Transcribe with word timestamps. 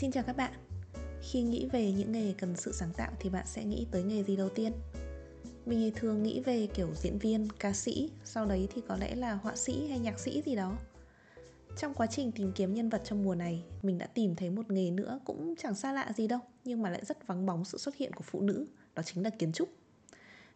Xin 0.00 0.10
chào 0.10 0.24
các 0.24 0.36
bạn. 0.36 0.52
Khi 1.22 1.42
nghĩ 1.42 1.66
về 1.72 1.92
những 1.92 2.12
nghề 2.12 2.34
cần 2.38 2.56
sự 2.56 2.72
sáng 2.72 2.92
tạo 2.96 3.12
thì 3.20 3.30
bạn 3.30 3.46
sẽ 3.46 3.64
nghĩ 3.64 3.86
tới 3.90 4.02
nghề 4.02 4.22
gì 4.22 4.36
đầu 4.36 4.48
tiên? 4.48 4.72
Mình 5.66 5.92
thường 5.94 6.22
nghĩ 6.22 6.40
về 6.40 6.68
kiểu 6.74 6.88
diễn 6.94 7.18
viên, 7.18 7.48
ca 7.58 7.72
sĩ, 7.72 8.10
sau 8.24 8.46
đấy 8.46 8.68
thì 8.74 8.82
có 8.88 8.96
lẽ 8.96 9.14
là 9.14 9.34
họa 9.34 9.56
sĩ 9.56 9.88
hay 9.88 9.98
nhạc 9.98 10.18
sĩ 10.18 10.42
gì 10.46 10.56
đó. 10.56 10.78
Trong 11.76 11.94
quá 11.94 12.06
trình 12.06 12.32
tìm 12.32 12.52
kiếm 12.52 12.74
nhân 12.74 12.88
vật 12.88 13.02
trong 13.04 13.24
mùa 13.24 13.34
này, 13.34 13.62
mình 13.82 13.98
đã 13.98 14.06
tìm 14.06 14.36
thấy 14.36 14.50
một 14.50 14.70
nghề 14.70 14.90
nữa 14.90 15.20
cũng 15.24 15.54
chẳng 15.56 15.74
xa 15.74 15.92
lạ 15.92 16.12
gì 16.16 16.26
đâu, 16.26 16.40
nhưng 16.64 16.82
mà 16.82 16.90
lại 16.90 17.04
rất 17.04 17.26
vắng 17.26 17.46
bóng 17.46 17.64
sự 17.64 17.78
xuất 17.78 17.96
hiện 17.96 18.12
của 18.12 18.24
phụ 18.24 18.40
nữ, 18.40 18.66
đó 18.94 19.02
chính 19.02 19.24
là 19.24 19.30
kiến 19.30 19.52
trúc. 19.52 19.68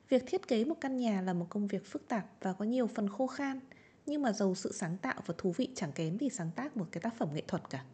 Việc 0.08 0.22
thiết 0.26 0.48
kế 0.48 0.64
một 0.64 0.76
căn 0.80 0.96
nhà 0.96 1.22
là 1.22 1.32
một 1.32 1.46
công 1.48 1.66
việc 1.66 1.86
phức 1.86 2.08
tạp 2.08 2.26
và 2.40 2.52
có 2.52 2.64
nhiều 2.64 2.86
phần 2.86 3.08
khô 3.08 3.26
khan, 3.26 3.60
nhưng 4.06 4.22
mà 4.22 4.32
giàu 4.32 4.54
sự 4.54 4.72
sáng 4.72 4.96
tạo 4.98 5.22
và 5.26 5.34
thú 5.38 5.52
vị 5.56 5.68
chẳng 5.74 5.92
kém 5.92 6.18
gì 6.18 6.28
sáng 6.28 6.50
tác 6.56 6.76
một 6.76 6.86
cái 6.92 7.00
tác 7.00 7.14
phẩm 7.18 7.28
nghệ 7.34 7.42
thuật 7.48 7.70
cả. 7.70 7.84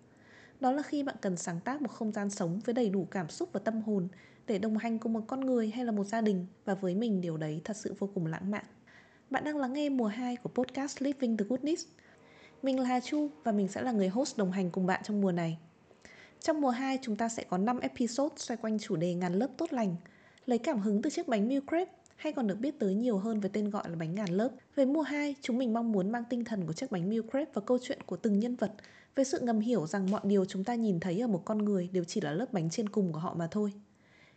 Đó 0.61 0.73
là 0.73 0.83
khi 0.83 1.03
bạn 1.03 1.17
cần 1.21 1.37
sáng 1.37 1.61
tác 1.61 1.83
một 1.83 1.91
không 1.91 2.13
gian 2.13 2.31
sống 2.31 2.61
với 2.65 2.75
đầy 2.75 2.91
đủ 2.91 3.07
cảm 3.11 3.29
xúc 3.29 3.49
và 3.53 3.61
tâm 3.65 3.83
hồn 3.83 4.09
để 4.47 4.59
đồng 4.59 4.77
hành 4.77 4.99
cùng 4.99 5.13
một 5.13 5.25
con 5.27 5.41
người 5.41 5.71
hay 5.71 5.85
là 5.85 5.93
một 5.93 6.05
gia 6.05 6.21
đình 6.21 6.47
và 6.65 6.75
với 6.75 6.95
mình 6.95 7.21
điều 7.21 7.37
đấy 7.37 7.61
thật 7.65 7.77
sự 7.77 7.95
vô 7.99 8.09
cùng 8.15 8.27
lãng 8.27 8.51
mạn. 8.51 8.65
Bạn 9.31 9.45
đang 9.45 9.57
lắng 9.57 9.73
nghe 9.73 9.89
mùa 9.89 10.07
2 10.07 10.37
của 10.37 10.51
podcast 10.55 11.03
Living 11.03 11.37
the 11.37 11.45
Goodness. 11.49 11.87
Mình 12.63 12.81
là 12.81 12.89
Hà 12.89 13.01
Chu 13.01 13.29
và 13.45 13.53
mình 13.53 13.69
sẽ 13.69 13.83
là 13.83 13.93
người 13.93 14.09
host 14.09 14.37
đồng 14.37 14.53
hành 14.53 14.71
cùng 14.71 14.87
bạn 14.87 15.01
trong 15.05 15.21
mùa 15.21 15.33
này. 15.33 15.59
Trong 16.41 16.61
mùa 16.61 16.71
2 16.71 16.99
chúng 17.03 17.17
ta 17.17 17.29
sẽ 17.29 17.45
có 17.45 17.59
5 17.59 17.81
episode 17.81 18.35
xoay 18.37 18.57
quanh 18.57 18.79
chủ 18.79 18.97
đề 18.97 19.15
ngàn 19.15 19.35
lớp 19.35 19.49
tốt 19.57 19.73
lành, 19.73 19.97
lấy 20.47 20.59
cảm 20.59 20.80
hứng 20.80 21.02
từ 21.02 21.11
chiếc 21.11 21.29
bánh 21.29 21.49
meal 21.49 21.61
crepe 21.69 21.93
hay 22.17 22.33
còn 22.33 22.47
được 22.47 22.59
biết 22.61 22.79
tới 22.79 22.95
nhiều 22.95 23.19
hơn 23.19 23.41
với 23.41 23.51
tên 23.52 23.71
gọi 23.71 23.91
là 23.91 23.97
bánh 23.97 24.15
ngàn 24.15 24.30
lớp. 24.30 24.49
Về 24.77 24.85
mùa 24.85 25.02
2, 25.02 25.35
chúng 25.41 25.59
mình 25.59 25.73
mong 25.73 25.93
muốn 25.93 26.13
mang 26.13 26.24
tinh 26.30 26.45
thần 26.45 26.67
của 26.67 26.73
chiếc 26.73 26.91
bánh 26.91 27.09
meal 27.11 27.23
crepe 27.30 27.51
và 27.55 27.63
câu 27.67 27.79
chuyện 27.83 27.99
của 28.07 28.17
từng 28.17 28.39
nhân 28.39 28.57
vật 28.57 28.73
với 29.15 29.25
sự 29.25 29.41
ngầm 29.41 29.61
hiểu 29.61 29.87
rằng 29.87 30.11
mọi 30.11 30.21
điều 30.25 30.45
chúng 30.45 30.65
ta 30.65 30.75
nhìn 30.75 31.01
thấy 31.01 31.21
ở 31.21 31.27
một 31.27 31.43
con 31.45 31.59
người 31.59 31.89
đều 31.93 32.05
chỉ 32.05 32.21
là 32.21 32.33
lớp 32.33 32.53
bánh 32.53 32.71
trên 32.71 32.89
cùng 32.89 33.13
của 33.13 33.19
họ 33.19 33.35
mà 33.35 33.49
thôi. 33.51 33.73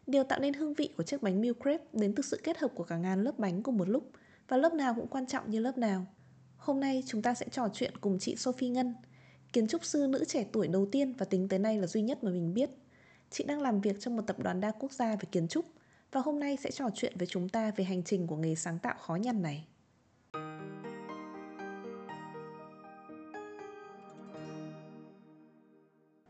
Điều 0.07 0.23
tạo 0.23 0.39
nên 0.39 0.53
hương 0.53 0.73
vị 0.73 0.89
của 0.97 1.03
chiếc 1.03 1.21
bánh 1.21 1.41
meal 1.41 1.53
crepe 1.53 1.83
đến 1.93 2.15
từ 2.15 2.23
sự 2.23 2.39
kết 2.43 2.57
hợp 2.57 2.71
của 2.75 2.83
cả 2.83 2.97
ngàn 2.97 3.23
lớp 3.23 3.39
bánh 3.39 3.63
cùng 3.63 3.77
một 3.77 3.89
lúc 3.89 4.11
và 4.47 4.57
lớp 4.57 4.73
nào 4.73 4.93
cũng 4.95 5.07
quan 5.07 5.27
trọng 5.27 5.49
như 5.49 5.59
lớp 5.59 5.77
nào. 5.77 6.05
Hôm 6.57 6.79
nay 6.79 7.03
chúng 7.07 7.21
ta 7.21 7.33
sẽ 7.33 7.45
trò 7.51 7.69
chuyện 7.73 7.97
cùng 8.01 8.19
chị 8.19 8.35
Sophie 8.35 8.69
Ngân, 8.69 8.93
kiến 9.53 9.67
trúc 9.67 9.85
sư 9.85 10.07
nữ 10.09 10.25
trẻ 10.25 10.45
tuổi 10.51 10.67
đầu 10.67 10.85
tiên 10.91 11.13
và 11.17 11.25
tính 11.25 11.47
tới 11.47 11.59
nay 11.59 11.77
là 11.77 11.87
duy 11.87 12.01
nhất 12.01 12.23
mà 12.23 12.31
mình 12.31 12.53
biết. 12.53 12.69
Chị 13.29 13.43
đang 13.43 13.61
làm 13.61 13.81
việc 13.81 13.99
trong 13.99 14.15
một 14.15 14.23
tập 14.27 14.39
đoàn 14.39 14.61
đa 14.61 14.71
quốc 14.71 14.91
gia 14.91 15.15
về 15.15 15.23
kiến 15.31 15.47
trúc 15.47 15.65
và 16.11 16.21
hôm 16.21 16.39
nay 16.39 16.57
sẽ 16.63 16.71
trò 16.71 16.89
chuyện 16.95 17.13
với 17.17 17.27
chúng 17.27 17.49
ta 17.49 17.71
về 17.75 17.83
hành 17.83 18.03
trình 18.03 18.27
của 18.27 18.35
nghề 18.35 18.55
sáng 18.55 18.79
tạo 18.79 18.95
khó 18.99 19.15
nhằn 19.15 19.41
này. 19.41 19.67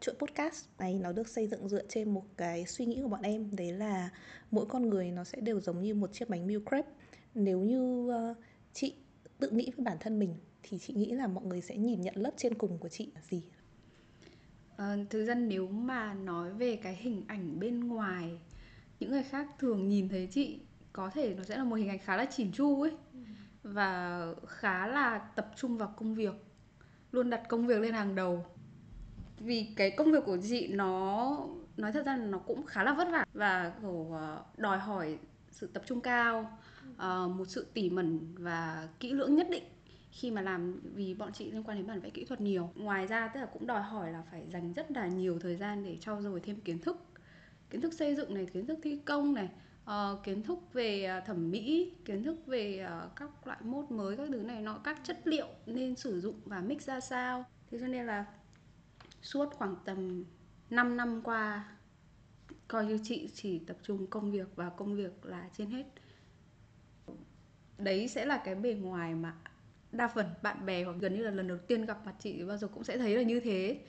Chuỗi 0.03 0.15
podcast. 0.15 0.65
Này 0.79 0.99
nó 0.99 1.11
được 1.11 1.27
xây 1.27 1.47
dựng 1.47 1.69
dựa 1.69 1.87
trên 1.89 2.13
một 2.13 2.23
cái 2.37 2.65
suy 2.65 2.85
nghĩ 2.85 2.99
của 3.01 3.07
bọn 3.07 3.21
em. 3.21 3.55
Đấy 3.55 3.71
là 3.71 4.09
mỗi 4.51 4.65
con 4.65 4.89
người 4.89 5.11
nó 5.11 5.23
sẽ 5.23 5.41
đều 5.41 5.59
giống 5.59 5.81
như 5.81 5.95
một 5.95 6.13
chiếc 6.13 6.29
bánh 6.29 6.47
meal 6.47 6.59
crepe. 6.69 6.89
Nếu 7.35 7.59
như 7.59 8.09
uh, 8.31 8.37
chị 8.73 8.95
tự 9.39 9.49
nghĩ 9.49 9.71
với 9.77 9.85
bản 9.85 9.97
thân 9.99 10.19
mình 10.19 10.35
thì 10.63 10.79
chị 10.79 10.93
nghĩ 10.93 11.11
là 11.11 11.27
mọi 11.27 11.45
người 11.45 11.61
sẽ 11.61 11.77
nhìn 11.77 12.01
nhận 12.01 12.15
lớp 12.17 12.31
trên 12.37 12.53
cùng 12.53 12.77
của 12.77 12.89
chị 12.89 13.11
là 13.15 13.21
gì? 13.29 13.43
À, 14.77 14.97
thực 15.09 15.25
ra 15.25 15.35
nếu 15.35 15.67
mà 15.67 16.13
nói 16.13 16.53
về 16.53 16.75
cái 16.75 16.95
hình 16.95 17.23
ảnh 17.27 17.59
bên 17.59 17.87
ngoài 17.87 18.39
những 18.99 19.11
người 19.11 19.23
khác 19.23 19.47
thường 19.59 19.87
nhìn 19.87 20.09
thấy 20.09 20.27
chị 20.31 20.59
có 20.93 21.09
thể 21.09 21.33
nó 21.33 21.43
sẽ 21.43 21.57
là 21.57 21.63
một 21.63 21.75
hình 21.75 21.89
ảnh 21.89 21.99
khá 21.99 22.17
là 22.17 22.25
chỉn 22.25 22.51
chu 22.51 22.81
ấy. 22.81 22.91
Ừ. 23.13 23.19
và 23.63 24.25
khá 24.47 24.87
là 24.87 25.17
tập 25.35 25.51
trung 25.55 25.77
vào 25.77 25.93
công 25.97 26.15
việc 26.15 26.33
luôn 27.11 27.29
đặt 27.29 27.43
công 27.49 27.67
việc 27.67 27.79
lên 27.79 27.93
hàng 27.93 28.15
đầu 28.15 28.45
vì 29.43 29.67
cái 29.75 29.91
công 29.91 30.11
việc 30.11 30.23
của 30.25 30.37
chị 30.49 30.67
nó 30.67 31.37
nói 31.77 31.91
thật 31.91 32.05
ra 32.05 32.17
nó 32.17 32.37
cũng 32.37 32.65
khá 32.65 32.83
là 32.83 32.93
vất 32.93 33.07
vả 33.11 33.25
và 33.33 33.73
kiểu 33.81 34.07
ờ, 34.11 34.43
đòi 34.57 34.77
hỏi 34.77 35.17
sự 35.51 35.67
tập 35.67 35.83
trung 35.85 36.01
cao 36.01 36.57
ờ, 36.97 37.27
một 37.27 37.45
sự 37.45 37.67
tỉ 37.73 37.89
mẩn 37.89 38.19
và 38.37 38.87
kỹ 38.99 39.13
lưỡng 39.13 39.35
nhất 39.35 39.47
định 39.49 39.63
khi 40.11 40.31
mà 40.31 40.41
làm 40.41 40.79
vì 40.95 41.13
bọn 41.13 41.33
chị 41.33 41.51
liên 41.51 41.63
quan 41.63 41.77
đến 41.77 41.87
bản 41.87 41.99
vẽ 41.99 42.09
kỹ 42.09 42.25
thuật 42.25 42.41
nhiều. 42.41 42.69
Ngoài 42.75 43.07
ra 43.07 43.27
tức 43.27 43.39
là 43.39 43.45
cũng 43.45 43.67
đòi 43.67 43.81
hỏi 43.81 44.11
là 44.11 44.23
phải 44.31 44.47
dành 44.53 44.73
rất 44.73 44.91
là 44.91 45.07
nhiều 45.07 45.39
thời 45.39 45.55
gian 45.55 45.83
để 45.83 45.97
trau 46.01 46.21
dồi 46.21 46.39
thêm 46.39 46.61
kiến 46.61 46.79
thức 46.79 46.97
kiến 47.69 47.81
thức 47.81 47.93
xây 47.93 48.15
dựng 48.15 48.33
này 48.33 48.45
kiến 48.45 48.67
thức 48.67 48.79
thi 48.83 48.99
công 49.05 49.33
này 49.33 49.49
uh, 49.83 50.23
kiến 50.23 50.43
thức 50.43 50.59
về 50.73 51.21
thẩm 51.25 51.51
mỹ 51.51 51.93
kiến 52.05 52.23
thức 52.23 52.45
về 52.45 52.87
uh, 53.05 53.15
các 53.15 53.47
loại 53.47 53.59
mốt 53.63 53.91
mới 53.91 54.17
các 54.17 54.27
thứ 54.31 54.37
này 54.37 54.61
nọ 54.61 54.79
các 54.83 54.99
chất 55.03 55.27
liệu 55.27 55.47
nên 55.65 55.95
sử 55.95 56.21
dụng 56.21 56.35
và 56.45 56.59
mix 56.59 56.83
ra 56.83 56.99
sao. 56.99 57.45
Thế 57.71 57.77
cho 57.81 57.87
nên 57.87 58.05
là 58.05 58.25
suốt 59.23 59.53
khoảng 59.53 59.75
tầm 59.85 60.23
5 60.69 60.97
năm 60.97 61.21
qua, 61.23 61.65
coi 62.67 62.85
như 62.85 62.99
chị 63.03 63.29
chỉ 63.33 63.59
tập 63.59 63.77
trung 63.83 64.07
công 64.07 64.31
việc 64.31 64.55
và 64.55 64.69
công 64.69 64.95
việc 64.95 65.25
là 65.25 65.49
trên 65.57 65.69
hết. 65.69 65.85
Đấy 67.77 68.07
sẽ 68.07 68.25
là 68.25 68.41
cái 68.45 68.55
bề 68.55 68.73
ngoài 68.73 69.15
mà 69.15 69.33
đa 69.91 70.07
phần 70.07 70.25
bạn 70.43 70.65
bè 70.65 70.83
hoặc 70.83 70.95
gần 70.99 71.15
như 71.15 71.23
là 71.23 71.31
lần 71.31 71.47
đầu 71.47 71.57
tiên 71.57 71.85
gặp 71.85 72.05
mặt 72.05 72.15
chị, 72.19 72.43
bao 72.43 72.57
giờ 72.57 72.67
cũng 72.67 72.83
sẽ 72.83 72.97
thấy 72.97 73.15
là 73.15 73.21
như 73.23 73.39
thế. 73.39 73.79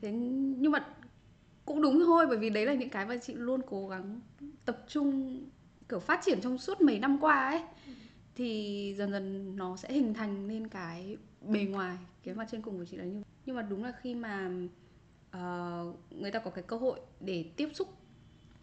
Thế 0.00 0.12
nhưng 0.12 0.72
mà 0.72 0.86
cũng 1.64 1.82
đúng 1.82 2.02
thôi, 2.06 2.26
bởi 2.26 2.38
vì 2.38 2.50
đấy 2.50 2.66
là 2.66 2.74
những 2.74 2.90
cái 2.90 3.06
mà 3.06 3.16
chị 3.16 3.34
luôn 3.34 3.60
cố 3.66 3.88
gắng 3.88 4.20
tập 4.64 4.84
trung, 4.88 5.40
kiểu 5.88 6.00
phát 6.00 6.20
triển 6.24 6.40
trong 6.40 6.58
suốt 6.58 6.80
mấy 6.80 6.98
năm 6.98 7.18
qua 7.20 7.48
ấy. 7.48 7.62
Thì 8.34 8.94
dần 8.98 9.12
dần 9.12 9.56
nó 9.56 9.76
sẽ 9.76 9.92
hình 9.92 10.14
thành 10.14 10.48
nên 10.48 10.68
cái 10.68 11.16
bề 11.40 11.64
ngoài, 11.64 11.98
cái 12.22 12.34
mặt 12.34 12.48
trên 12.50 12.62
cùng 12.62 12.78
của 12.78 12.84
chị 12.84 12.96
là 12.96 13.04
như 13.04 13.22
nhưng 13.50 13.56
mà 13.56 13.62
đúng 13.62 13.84
là 13.84 13.92
khi 14.00 14.14
mà 14.14 14.50
uh, 15.36 16.12
người 16.12 16.30
ta 16.30 16.38
có 16.38 16.50
cái 16.50 16.64
cơ 16.66 16.76
hội 16.76 17.00
để 17.20 17.44
tiếp 17.56 17.68
xúc 17.74 17.88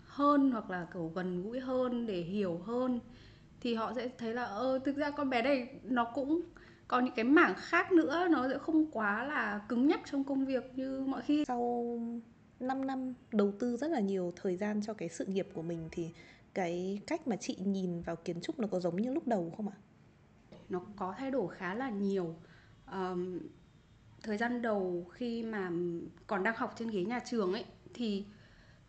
hơn 0.03 0.51
hoặc 0.51 0.69
là 0.69 0.87
kiểu 0.93 1.11
gần 1.15 1.43
gũi 1.43 1.59
hơn 1.59 2.05
để 2.05 2.21
hiểu 2.21 2.57
hơn 2.57 2.99
thì 3.61 3.73
họ 3.73 3.93
sẽ 3.95 4.09
thấy 4.17 4.33
là 4.33 4.43
ơ 4.43 4.79
thực 4.85 4.97
ra 4.97 5.11
con 5.11 5.29
bé 5.29 5.41
này 5.41 5.79
nó 5.83 6.11
cũng 6.15 6.41
có 6.87 6.99
những 6.99 7.13
cái 7.15 7.25
mảng 7.25 7.53
khác 7.57 7.91
nữa 7.91 8.27
nó 8.31 8.49
sẽ 8.49 8.57
không 8.57 8.91
quá 8.91 9.25
là 9.25 9.61
cứng 9.69 9.87
nhắc 9.87 10.01
trong 10.11 10.23
công 10.23 10.45
việc 10.45 10.71
như 10.75 11.03
mọi 11.07 11.21
khi 11.21 11.45
sau 11.47 11.85
5 12.59 12.87
năm 12.87 13.13
đầu 13.31 13.53
tư 13.59 13.77
rất 13.77 13.91
là 13.91 13.99
nhiều 13.99 14.33
thời 14.35 14.57
gian 14.57 14.81
cho 14.81 14.93
cái 14.93 15.09
sự 15.09 15.25
nghiệp 15.25 15.47
của 15.53 15.61
mình 15.61 15.89
thì 15.91 16.09
cái 16.53 17.01
cách 17.07 17.27
mà 17.27 17.35
chị 17.35 17.57
nhìn 17.65 18.01
vào 18.01 18.15
kiến 18.15 18.41
trúc 18.41 18.59
nó 18.59 18.67
có 18.67 18.79
giống 18.79 18.95
như 18.95 19.13
lúc 19.13 19.27
đầu 19.27 19.53
không 19.57 19.69
ạ? 19.69 19.75
Nó 20.69 20.81
có 20.95 21.15
thay 21.17 21.31
đổi 21.31 21.55
khá 21.55 21.73
là 21.73 21.89
nhiều. 21.89 22.35
Um, 22.91 23.39
thời 24.27 24.37
gian 24.37 24.61
đầu 24.61 25.07
khi 25.13 25.43
mà 25.43 25.71
còn 26.27 26.43
đang 26.43 26.55
học 26.57 26.73
trên 26.77 26.87
ghế 26.87 27.03
nhà 27.03 27.19
trường 27.19 27.53
ấy 27.53 27.65
thì 27.93 28.25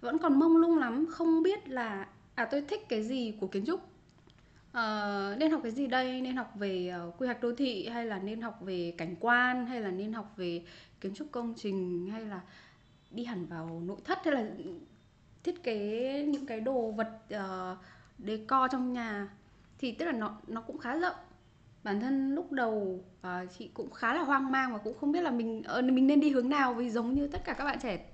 vẫn 0.00 0.19
còn 0.19 0.38
mông 0.38 0.56
lung 0.56 0.78
lắm 0.78 1.06
không 1.10 1.43
biết 1.43 1.69
là 1.69 2.06
à 2.34 2.44
tôi 2.44 2.62
thích 2.69 2.88
cái 2.88 3.03
gì 3.03 3.34
của 3.41 3.47
kiến 3.47 3.65
trúc. 3.66 3.81
À, 4.72 5.37
nên 5.38 5.50
học 5.50 5.60
cái 5.62 5.72
gì 5.72 5.87
đây? 5.87 6.21
Nên 6.21 6.37
học 6.37 6.53
về 6.54 6.88
ờ, 6.88 7.12
quy 7.19 7.26
hoạch 7.26 7.41
đô 7.41 7.54
thị 7.54 7.88
hay 7.88 8.06
là 8.06 8.19
nên 8.19 8.41
học 8.41 8.59
về 8.60 8.94
cảnh 8.99 9.16
quan 9.21 9.66
hay 9.66 9.81
là 9.81 9.91
nên 9.91 10.12
học 10.12 10.34
về 10.37 10.62
kiến 11.00 11.15
trúc 11.15 11.32
công 11.32 11.55
trình 11.56 12.09
hay 12.12 12.25
là 12.25 12.41
đi 13.10 13.25
hẳn 13.25 13.47
vào 13.47 13.82
nội 13.84 13.99
thất 14.05 14.19
hay 14.25 14.34
là 14.34 14.47
thiết 15.43 15.62
kế 15.62 16.25
những 16.28 16.47
cái 16.47 16.60
đồ 16.60 16.91
vật 16.91 17.19
uh, 17.34 17.78
decor 18.19 18.72
trong 18.72 18.93
nhà? 18.93 19.28
Thì 19.78 19.93
tức 19.93 20.06
là 20.06 20.12
nó 20.12 20.38
nó 20.47 20.60
cũng 20.60 20.78
khá 20.78 20.97
rộng 20.97 21.16
bản 21.88 22.00
thân 22.00 22.34
lúc 22.34 22.53
đầu 22.53 23.04
uh, 23.21 23.50
chị 23.59 23.71
cũng 23.75 23.91
khá 23.91 24.15
là 24.15 24.22
hoang 24.22 24.53
mang 24.53 24.72
và 24.72 24.78
cũng 24.78 24.99
không 24.99 25.12
biết 25.12 25.21
là 25.21 25.31
mình 25.31 25.62
uh, 25.78 25.84
mình 25.84 26.06
nên 26.06 26.21
đi 26.21 26.31
hướng 26.31 26.49
nào. 26.49 26.75
Vì 26.75 26.91
giống 26.91 27.15
như 27.15 27.26
tất 27.26 27.44
cả 27.44 27.53
các 27.53 27.65
bạn 27.65 27.78
trẻ 27.82 28.04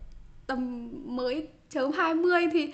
tầm 0.47 0.91
mới 1.05 1.49
chớm 1.71 1.93
20 1.93 2.47
thì 2.53 2.73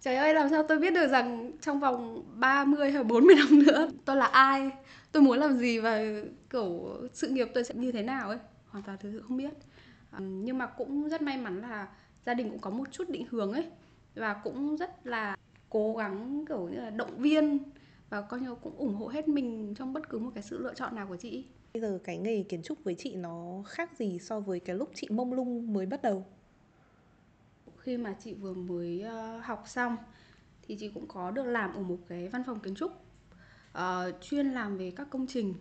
trời 0.00 0.16
ơi 0.16 0.34
làm 0.34 0.48
sao 0.50 0.62
tôi 0.62 0.78
biết 0.78 0.94
được 0.94 1.08
rằng 1.08 1.52
trong 1.60 1.80
vòng 1.80 2.24
30 2.34 2.92
hay 2.92 3.04
40 3.04 3.36
năm 3.36 3.62
nữa 3.66 3.88
tôi 4.04 4.16
là 4.16 4.26
ai? 4.26 4.70
Tôi 5.12 5.22
muốn 5.22 5.38
làm 5.38 5.56
gì 5.56 5.78
và 5.78 6.02
kiểu 6.50 6.96
sự 7.12 7.28
nghiệp 7.28 7.48
tôi 7.54 7.64
sẽ 7.64 7.74
như 7.74 7.92
thế 7.92 8.02
nào 8.02 8.28
ấy? 8.28 8.38
Hoàn 8.68 8.84
toàn 8.84 8.98
thực 8.98 9.10
sự 9.12 9.22
không 9.28 9.36
biết. 9.36 9.52
Uh, 10.16 10.20
nhưng 10.20 10.58
mà 10.58 10.66
cũng 10.66 11.08
rất 11.08 11.22
may 11.22 11.36
mắn 11.36 11.60
là 11.60 11.88
gia 12.26 12.34
đình 12.34 12.50
cũng 12.50 12.60
có 12.60 12.70
một 12.70 12.92
chút 12.92 13.08
định 13.08 13.26
hướng 13.30 13.52
ấy. 13.52 13.64
Và 14.14 14.34
cũng 14.44 14.76
rất 14.76 15.06
là 15.06 15.36
cố 15.70 15.96
gắng 15.96 16.44
kiểu 16.48 16.68
như 16.68 16.80
là 16.80 16.90
động 16.90 17.18
viên 17.18 17.58
và 18.10 18.20
coi 18.20 18.40
như 18.40 18.54
cũng 18.54 18.76
ủng 18.76 18.94
hộ 18.94 19.08
hết 19.08 19.28
mình 19.28 19.74
trong 19.78 19.92
bất 19.92 20.08
cứ 20.08 20.18
một 20.18 20.30
cái 20.34 20.42
sự 20.42 20.58
lựa 20.58 20.74
chọn 20.74 20.94
nào 20.94 21.06
của 21.06 21.16
chị. 21.16 21.44
Bây 21.74 21.80
giờ 21.80 21.98
cái 22.04 22.18
nghề 22.18 22.42
kiến 22.42 22.62
trúc 22.62 22.84
với 22.84 22.94
chị 22.98 23.14
nó 23.14 23.62
khác 23.66 23.90
gì 23.98 24.18
so 24.18 24.40
với 24.40 24.60
cái 24.60 24.76
lúc 24.76 24.90
chị 24.94 25.08
mông 25.10 25.32
lung 25.32 25.72
mới 25.72 25.86
bắt 25.86 26.02
đầu? 26.02 26.26
Khi 27.78 27.96
mà 27.96 28.16
chị 28.20 28.34
vừa 28.34 28.54
mới 28.54 29.04
uh, 29.06 29.44
học 29.44 29.62
xong 29.66 29.96
thì 30.62 30.76
chị 30.76 30.88
cũng 30.88 31.06
có 31.08 31.30
được 31.30 31.44
làm 31.44 31.74
ở 31.74 31.82
một 31.82 31.98
cái 32.08 32.28
văn 32.28 32.42
phòng 32.46 32.60
kiến 32.60 32.74
trúc 32.74 32.92
uh, 33.78 33.82
chuyên 34.20 34.50
làm 34.50 34.78
về 34.78 34.92
các 34.96 35.10
công 35.10 35.26
trình. 35.26 35.54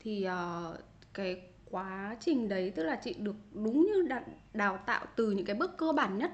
Thì 0.00 0.26
uh, 0.26 0.78
cái 1.14 1.42
quá 1.70 2.16
trình 2.20 2.48
đấy 2.48 2.72
tức 2.76 2.82
là 2.82 3.00
chị 3.04 3.14
được 3.14 3.36
đúng 3.52 3.86
như 3.86 4.02
đào, 4.08 4.22
đào 4.54 4.78
tạo 4.86 5.06
từ 5.16 5.30
những 5.30 5.46
cái 5.46 5.56
bước 5.56 5.76
cơ 5.76 5.92
bản 5.92 6.18
nhất 6.18 6.32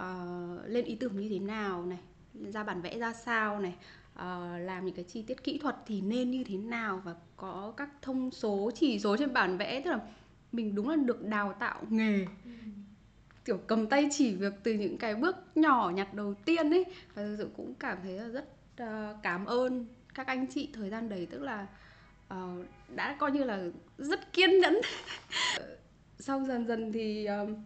uh, 0.00 0.66
lên 0.66 0.84
ý 0.84 0.94
tưởng 0.94 1.20
như 1.20 1.28
thế 1.28 1.38
nào 1.38 1.86
này 1.86 1.98
ra 2.52 2.64
bản 2.64 2.82
vẽ 2.82 2.98
ra 2.98 3.12
sao 3.12 3.60
này 3.60 3.74
uh, 4.14 4.60
làm 4.60 4.84
những 4.84 4.94
cái 4.94 5.04
chi 5.04 5.22
tiết 5.22 5.44
kỹ 5.44 5.58
thuật 5.58 5.76
thì 5.86 6.00
nên 6.00 6.30
như 6.30 6.44
thế 6.44 6.56
nào 6.56 7.02
và 7.04 7.14
có 7.36 7.72
các 7.76 7.90
thông 8.02 8.30
số 8.30 8.70
chỉ 8.74 8.98
số 8.98 9.16
trên 9.16 9.32
bản 9.32 9.58
vẽ? 9.58 9.80
Tức 9.80 9.90
là 9.90 10.00
mình 10.52 10.74
đúng 10.74 10.88
là 10.88 10.96
được 10.96 11.22
đào 11.22 11.52
tạo 11.52 11.82
nghề. 11.90 12.26
Kiểu 13.44 13.58
cầm 13.66 13.86
tay 13.86 14.08
chỉ 14.12 14.34
việc 14.34 14.52
từ 14.62 14.72
những 14.72 14.98
cái 14.98 15.14
bước 15.14 15.36
nhỏ 15.54 15.92
nhặt 15.94 16.14
đầu 16.14 16.34
tiên 16.34 16.70
ấy. 16.70 16.84
Và 17.14 17.22
thực 17.22 17.36
sự 17.38 17.50
cũng 17.56 17.74
cảm 17.74 17.98
thấy 18.02 18.12
là 18.12 18.28
rất 18.28 18.48
uh, 18.82 19.16
cảm 19.22 19.44
ơn 19.44 19.86
các 20.14 20.26
anh 20.26 20.46
chị 20.46 20.68
thời 20.72 20.90
gian 20.90 21.08
đấy. 21.08 21.26
Tức 21.30 21.42
là 21.42 21.66
uh, 22.34 22.66
đã 22.94 23.16
coi 23.18 23.32
như 23.32 23.44
là 23.44 23.64
rất 23.98 24.32
kiên 24.32 24.60
nhẫn. 24.60 24.80
Sau 26.18 26.44
dần 26.44 26.66
dần 26.66 26.92
thì 26.92 27.28
uh, 27.42 27.58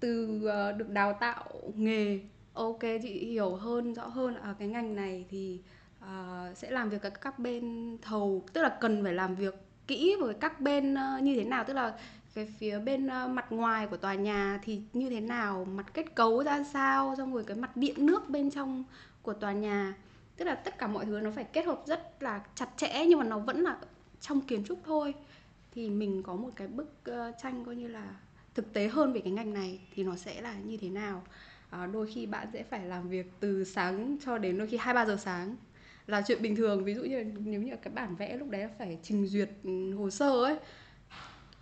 từ 0.00 0.36
uh, 0.36 0.78
được 0.78 0.88
đào 0.88 1.12
tạo 1.20 1.44
nghề 1.74 2.20
ok 2.56 2.80
chị 3.02 3.26
hiểu 3.26 3.54
hơn 3.54 3.94
rõ 3.94 4.06
hơn 4.06 4.34
ở 4.34 4.54
cái 4.58 4.68
ngành 4.68 4.96
này 4.96 5.26
thì 5.30 5.60
uh, 6.06 6.56
sẽ 6.56 6.70
làm 6.70 6.90
việc 6.90 7.02
với 7.02 7.10
các 7.10 7.38
bên 7.38 7.96
thầu 8.02 8.44
tức 8.52 8.62
là 8.62 8.78
cần 8.80 9.04
phải 9.04 9.14
làm 9.14 9.34
việc 9.34 9.54
kỹ 9.86 10.16
với 10.20 10.34
các 10.34 10.60
bên 10.60 10.94
uh, 10.94 11.22
như 11.22 11.34
thế 11.36 11.44
nào? 11.44 11.64
Tức 11.64 11.74
là 11.74 11.98
cái 12.34 12.46
phía 12.58 12.78
bên 12.78 13.06
uh, 13.06 13.30
mặt 13.30 13.46
ngoài 13.50 13.86
của 13.86 13.96
tòa 13.96 14.14
nhà 14.14 14.60
thì 14.62 14.80
như 14.92 15.10
thế 15.10 15.20
nào? 15.20 15.64
Mặt 15.64 15.86
kết 15.94 16.14
cấu 16.14 16.44
ra 16.44 16.64
sao? 16.72 17.14
Xong 17.18 17.34
rồi 17.34 17.44
cái 17.44 17.56
mặt 17.56 17.76
điện 17.76 18.06
nước 18.06 18.28
bên 18.28 18.50
trong 18.50 18.84
của 19.22 19.32
tòa 19.32 19.52
nhà. 19.52 19.94
Tức 20.36 20.44
là 20.44 20.54
tất 20.54 20.78
cả 20.78 20.86
mọi 20.86 21.04
thứ 21.04 21.20
nó 21.20 21.30
phải 21.30 21.44
kết 21.44 21.66
hợp 21.66 21.82
rất 21.86 22.22
là 22.22 22.40
chặt 22.54 22.68
chẽ 22.76 23.06
nhưng 23.08 23.18
mà 23.18 23.24
nó 23.24 23.38
vẫn 23.38 23.60
là 23.60 23.76
trong 24.20 24.40
kiến 24.40 24.64
trúc 24.64 24.78
thôi. 24.84 25.14
Thì 25.74 25.90
mình 25.90 26.22
có 26.22 26.34
một 26.34 26.50
cái 26.56 26.68
bức 26.68 26.94
uh, 27.10 27.34
tranh 27.42 27.64
coi 27.64 27.76
như 27.76 27.88
là 27.88 28.14
thực 28.54 28.72
tế 28.72 28.88
hơn 28.88 29.12
về 29.12 29.20
cái 29.20 29.32
ngành 29.32 29.54
này 29.54 29.80
thì 29.94 30.04
nó 30.04 30.16
sẽ 30.16 30.40
là 30.40 30.54
như 30.54 30.76
thế 30.76 30.88
nào. 30.88 31.22
À, 31.70 31.86
đôi 31.86 32.06
khi 32.14 32.26
bạn 32.26 32.48
sẽ 32.52 32.62
phải 32.62 32.84
làm 32.84 33.08
việc 33.08 33.32
từ 33.40 33.64
sáng 33.64 34.16
cho 34.24 34.38
đến 34.38 34.58
đôi 34.58 34.66
khi 34.66 34.76
hai 34.76 34.94
ba 34.94 35.06
giờ 35.06 35.16
sáng 35.20 35.56
là 36.06 36.22
chuyện 36.26 36.42
bình 36.42 36.56
thường. 36.56 36.84
Ví 36.84 36.94
dụ 36.94 37.02
như 37.02 37.24
nếu 37.44 37.62
như 37.62 37.76
cái 37.82 37.92
bản 37.94 38.16
vẽ 38.16 38.36
lúc 38.36 38.50
đấy 38.50 38.68
phải 38.78 38.98
trình 39.02 39.26
duyệt 39.26 39.50
ừ, 39.64 39.94
hồ 39.94 40.10
sơ 40.10 40.44
ấy 40.44 40.56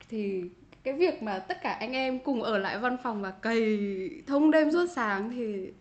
thì 0.09 0.43
cái 0.83 0.95
việc 0.95 1.23
mà 1.23 1.39
tất 1.39 1.63
cả 1.63 1.73
anh 1.73 1.93
em 1.93 2.19
cùng 2.19 2.43
ở 2.43 2.59
lại 2.59 2.79
văn 2.79 2.97
phòng 3.03 3.23
và 3.23 3.31
cày 3.31 3.79
thông 4.27 4.51
đêm 4.51 4.73
suốt 4.73 4.87
sáng 4.95 5.31
thì 5.31 5.73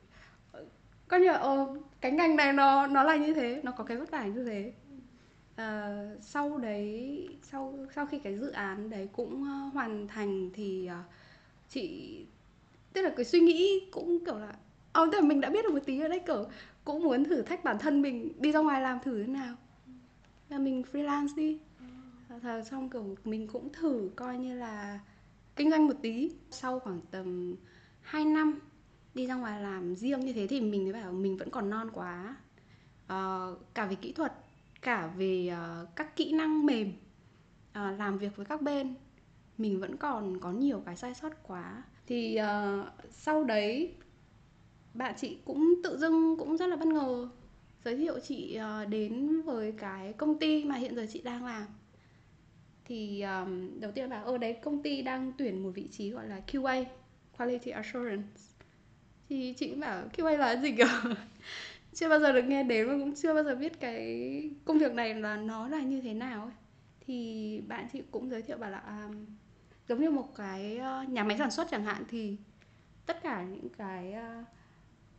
ờ, 0.51 0.65
có 1.07 1.17
như 1.17 1.31
ờ, 1.31 1.75
cái 2.01 2.11
ngành 2.11 2.35
này 2.35 2.53
nó 2.53 2.87
nó 2.87 3.03
là 3.03 3.15
như 3.15 3.33
thế 3.33 3.61
nó 3.63 3.71
có 3.71 3.83
cái 3.83 3.97
vất 3.97 4.11
vả 4.11 4.25
như 4.25 4.45
thế. 4.45 4.73
À, 5.55 6.03
sau 6.21 6.57
đấy 6.57 7.27
sau 7.41 7.79
sau 7.95 8.05
khi 8.05 8.19
cái 8.19 8.37
dự 8.37 8.51
án 8.51 8.89
đấy 8.89 9.09
cũng 9.13 9.43
ờ, 9.43 9.69
hoàn 9.73 10.07
thành 10.07 10.49
thì 10.53 10.89
chị 11.69 12.17
tức 12.93 13.01
là 13.01 13.09
cái 13.17 13.25
suy 13.25 13.39
nghĩ 13.39 13.87
cũng 13.91 14.25
kiểu 14.25 14.37
là 14.39 14.53
ờ 14.93 15.09
tức 15.11 15.19
là 15.19 15.27
mình 15.27 15.41
đã 15.41 15.49
biết 15.49 15.63
được 15.63 15.73
một 15.73 15.79
tí 15.85 15.99
ở 15.99 16.07
đấy 16.07 16.21
kiểu 16.27 16.45
cũng 16.85 17.03
muốn 17.03 17.23
thử 17.23 17.41
thách 17.41 17.63
bản 17.63 17.79
thân 17.79 18.01
mình 18.01 18.41
đi 18.41 18.51
ra 18.51 18.59
ngoài 18.59 18.81
làm 18.81 18.99
thử 18.99 19.23
thế 19.23 19.27
nào. 19.27 19.55
Là 20.49 20.57
mình 20.57 20.83
freelance 20.91 21.35
đi. 21.35 21.59
Ờ, 22.29 22.39
Thật 22.39 22.63
xong 22.71 22.89
kiểu 22.89 23.15
mình 23.23 23.47
cũng 23.47 23.69
thử 23.73 24.09
coi 24.15 24.37
như 24.37 24.55
là 24.55 24.99
kinh 25.55 25.71
doanh 25.71 25.87
một 25.87 25.95
tí. 26.01 26.31
Sau 26.51 26.79
khoảng 26.79 27.01
tầm 27.11 27.55
2 28.01 28.25
năm 28.25 28.59
đi 29.13 29.27
ra 29.27 29.35
ngoài 29.35 29.61
làm 29.61 29.95
riêng 29.95 30.19
như 30.19 30.33
thế 30.33 30.47
thì 30.47 30.61
mình 30.61 30.83
thấy 30.83 31.01
bảo 31.01 31.11
mình 31.11 31.37
vẫn 31.37 31.49
còn 31.49 31.69
non 31.69 31.89
quá. 31.93 32.35
Uh, 33.05 33.59
cả 33.73 33.85
về 33.85 33.95
kỹ 33.95 34.11
thuật 34.11 34.33
cả 34.81 35.07
về 35.07 35.53
uh, 35.53 35.95
các 35.95 36.15
kỹ 36.15 36.31
năng 36.31 36.65
mềm 36.65 36.93
uh, 37.69 37.99
làm 37.99 38.17
việc 38.17 38.35
với 38.35 38.45
các 38.45 38.61
bên 38.61 38.95
mình 39.57 39.79
vẫn 39.79 39.97
còn 39.97 40.39
có 40.39 40.51
nhiều 40.51 40.83
cái 40.85 40.95
sai 40.95 41.13
sót 41.13 41.43
quá. 41.43 41.83
Thì 42.07 42.39
uh, 42.41 42.87
sau 43.09 43.43
đấy 43.43 43.95
bạn 44.93 45.13
chị 45.17 45.37
cũng 45.45 45.73
tự 45.83 45.97
dưng 45.97 46.35
cũng 46.39 46.57
rất 46.57 46.67
là 46.67 46.75
bất 46.75 46.87
ngờ 46.87 47.29
giới 47.85 47.95
thiệu 47.95 48.19
chị 48.19 48.55
ờ, 48.55 48.85
đến 48.85 49.41
với 49.41 49.73
cái 49.77 50.13
công 50.13 50.39
ty 50.39 50.63
mà 50.63 50.75
hiện 50.75 50.95
giờ 50.95 51.05
chị 51.13 51.21
đang 51.21 51.45
làm. 51.45 51.65
Thì 52.85 53.21
um, 53.21 53.79
đầu 53.79 53.91
tiên 53.91 54.09
là 54.09 54.21
ở 54.21 54.37
đấy 54.37 54.53
công 54.53 54.83
ty 54.83 55.01
đang 55.01 55.31
tuyển 55.37 55.63
một 55.63 55.71
vị 55.75 55.87
trí 55.91 56.09
gọi 56.09 56.27
là 56.27 56.41
QA 56.47 56.85
Quality 57.37 57.71
Assurance. 57.71 58.41
Thì 59.29 59.53
chị 59.57 59.69
cũng 59.69 59.79
bảo 59.79 60.03
QA 60.17 60.37
là 60.37 60.55
gì 60.55 60.71
cơ? 60.71 60.85
Chưa 61.93 62.09
bao 62.09 62.19
giờ 62.19 62.31
được 62.31 62.41
nghe 62.41 62.63
đến 62.63 62.87
và 62.87 62.93
cũng 62.93 63.15
chưa 63.15 63.33
bao 63.33 63.43
giờ 63.43 63.55
biết 63.55 63.79
cái 63.79 64.49
công 64.65 64.79
việc 64.79 64.93
này 64.93 65.15
là 65.15 65.37
nó 65.37 65.67
là 65.67 65.81
như 65.81 66.01
thế 66.01 66.13
nào 66.13 66.43
ấy. 66.43 66.53
thì 66.99 67.61
bạn 67.67 67.87
chị 67.93 68.01
cũng 68.11 68.29
giới 68.29 68.41
thiệu 68.41 68.57
bảo 68.57 68.71
là 68.71 68.79
um, 68.79 69.25
giống 69.87 70.01
như 70.01 70.11
một 70.11 70.35
cái 70.35 70.79
uh, 70.79 71.09
nhà 71.09 71.23
máy 71.23 71.37
sản 71.37 71.51
xuất 71.51 71.67
chẳng 71.71 71.85
hạn 71.85 72.03
thì 72.09 72.37
tất 73.05 73.23
cả 73.23 73.43
những 73.43 73.69
cái 73.77 74.13
uh, 74.13 74.47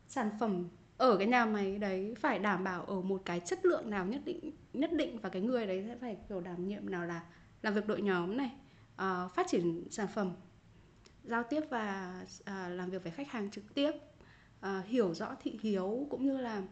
sản 0.09 0.31
phẩm 0.41 0.69
ở 0.97 1.17
cái 1.17 1.27
nhà 1.27 1.47
máy 1.47 1.79
đấy 1.79 2.15
phải 2.21 2.39
đảm 2.39 2.65
bảo 2.65 2.85
ở 2.85 3.01
một 3.01 3.23
cái 3.25 3.41
chất 3.41 3.65
lượng 3.65 3.91
nào 3.91 4.06
nhất 4.06 4.21
định 4.25 4.53
nhất 4.73 4.93
định 4.93 5.19
và 5.19 5.29
cái 5.29 5.43
người 5.43 5.67
đấy 5.67 5.85
sẽ 5.89 5.97
phải 6.01 6.17
kiểu 6.29 6.41
đảm 6.41 6.69
nhiệm 6.69 6.91
nào 6.91 7.06
là 7.06 7.23
làm 7.62 7.75
việc 7.75 7.87
đội 7.87 8.03
nhóm 8.03 8.37
này 8.37 8.51
uh, 8.95 9.35
phát 9.35 9.47
triển 9.49 9.85
sản 9.91 10.09
phẩm 10.15 10.33
giao 11.25 11.43
tiếp 11.43 11.61
và 11.71 12.15
uh, 12.41 12.47
làm 12.49 12.91
việc 12.91 13.03
với 13.03 13.12
khách 13.12 13.31
hàng 13.31 13.51
trực 13.51 13.75
tiếp 13.75 13.91
uh, 14.67 14.87
hiểu 14.87 15.15
rõ 15.15 15.37
thị 15.43 15.59
hiếu 15.62 16.06
cũng 16.11 16.27
như 16.27 16.39
là 16.39 16.62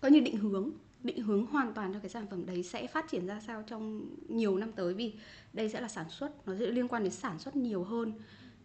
coi 0.00 0.10
như 0.10 0.20
định 0.20 0.36
hướng 0.36 0.70
định 1.02 1.22
hướng 1.22 1.46
hoàn 1.46 1.74
toàn 1.74 1.94
cho 1.94 2.00
cái 2.00 2.08
sản 2.08 2.26
phẩm 2.30 2.46
đấy 2.46 2.62
sẽ 2.62 2.86
phát 2.86 3.08
triển 3.10 3.26
ra 3.26 3.40
sao 3.46 3.62
trong 3.66 4.10
nhiều 4.28 4.58
năm 4.58 4.72
tới 4.72 4.94
vì 4.94 5.14
đây 5.52 5.68
sẽ 5.68 5.80
là 5.80 5.88
sản 5.88 6.10
xuất 6.10 6.48
nó 6.48 6.54
sẽ 6.58 6.66
liên 6.66 6.88
quan 6.88 7.02
đến 7.02 7.12
sản 7.12 7.38
xuất 7.38 7.56
nhiều 7.56 7.84
hơn. 7.84 8.12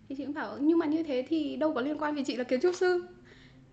Thì 0.09 0.15
chị 0.15 0.25
cũng 0.25 0.33
bảo 0.33 0.57
nhưng 0.59 0.77
mà 0.77 0.85
như 0.85 1.03
thế 1.03 1.25
thì 1.29 1.55
đâu 1.55 1.73
có 1.73 1.81
liên 1.81 1.97
quan 1.97 2.15
vì 2.15 2.23
chị 2.23 2.35
là 2.35 2.43
kiến 2.43 2.61
trúc 2.61 2.75
sư 2.75 3.05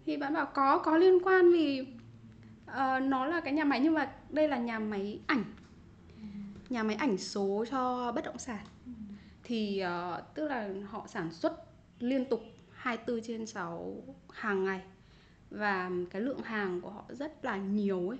thì 0.07 0.17
bạn 0.17 0.35
bảo 0.35 0.47
có 0.47 0.79
có 0.79 0.97
liên 0.97 1.19
quan 1.23 1.53
vì 1.53 1.81
uh, 1.81 3.03
nó 3.03 3.27
là 3.27 3.41
cái 3.41 3.53
nhà 3.53 3.65
máy 3.65 3.81
nhưng 3.81 3.95
mà 3.95 4.13
đây 4.31 4.49
là 4.49 4.59
nhà 4.59 4.79
máy 4.79 5.21
ảnh. 5.27 5.45
Nhà 6.69 6.83
máy 6.83 6.97
ảnh 6.97 7.19
số 7.19 7.65
cho 7.71 8.13
bất 8.13 8.25
động 8.25 8.39
sản. 8.39 8.65
Thì 9.43 9.83
uh, 9.85 10.35
tức 10.35 10.49
là 10.49 10.69
họ 10.89 11.07
sản 11.09 11.33
xuất 11.33 11.65
liên 11.99 12.25
tục 12.25 12.43
24 12.71 13.21
trên 13.23 13.47
6 13.47 13.97
hàng 14.33 14.65
ngày. 14.65 14.81
Và 15.51 15.91
cái 16.11 16.23
lượng 16.23 16.43
hàng 16.43 16.81
của 16.81 16.91
họ 16.91 17.05
rất 17.09 17.45
là 17.45 17.57
nhiều 17.57 18.09
ấy. 18.09 18.19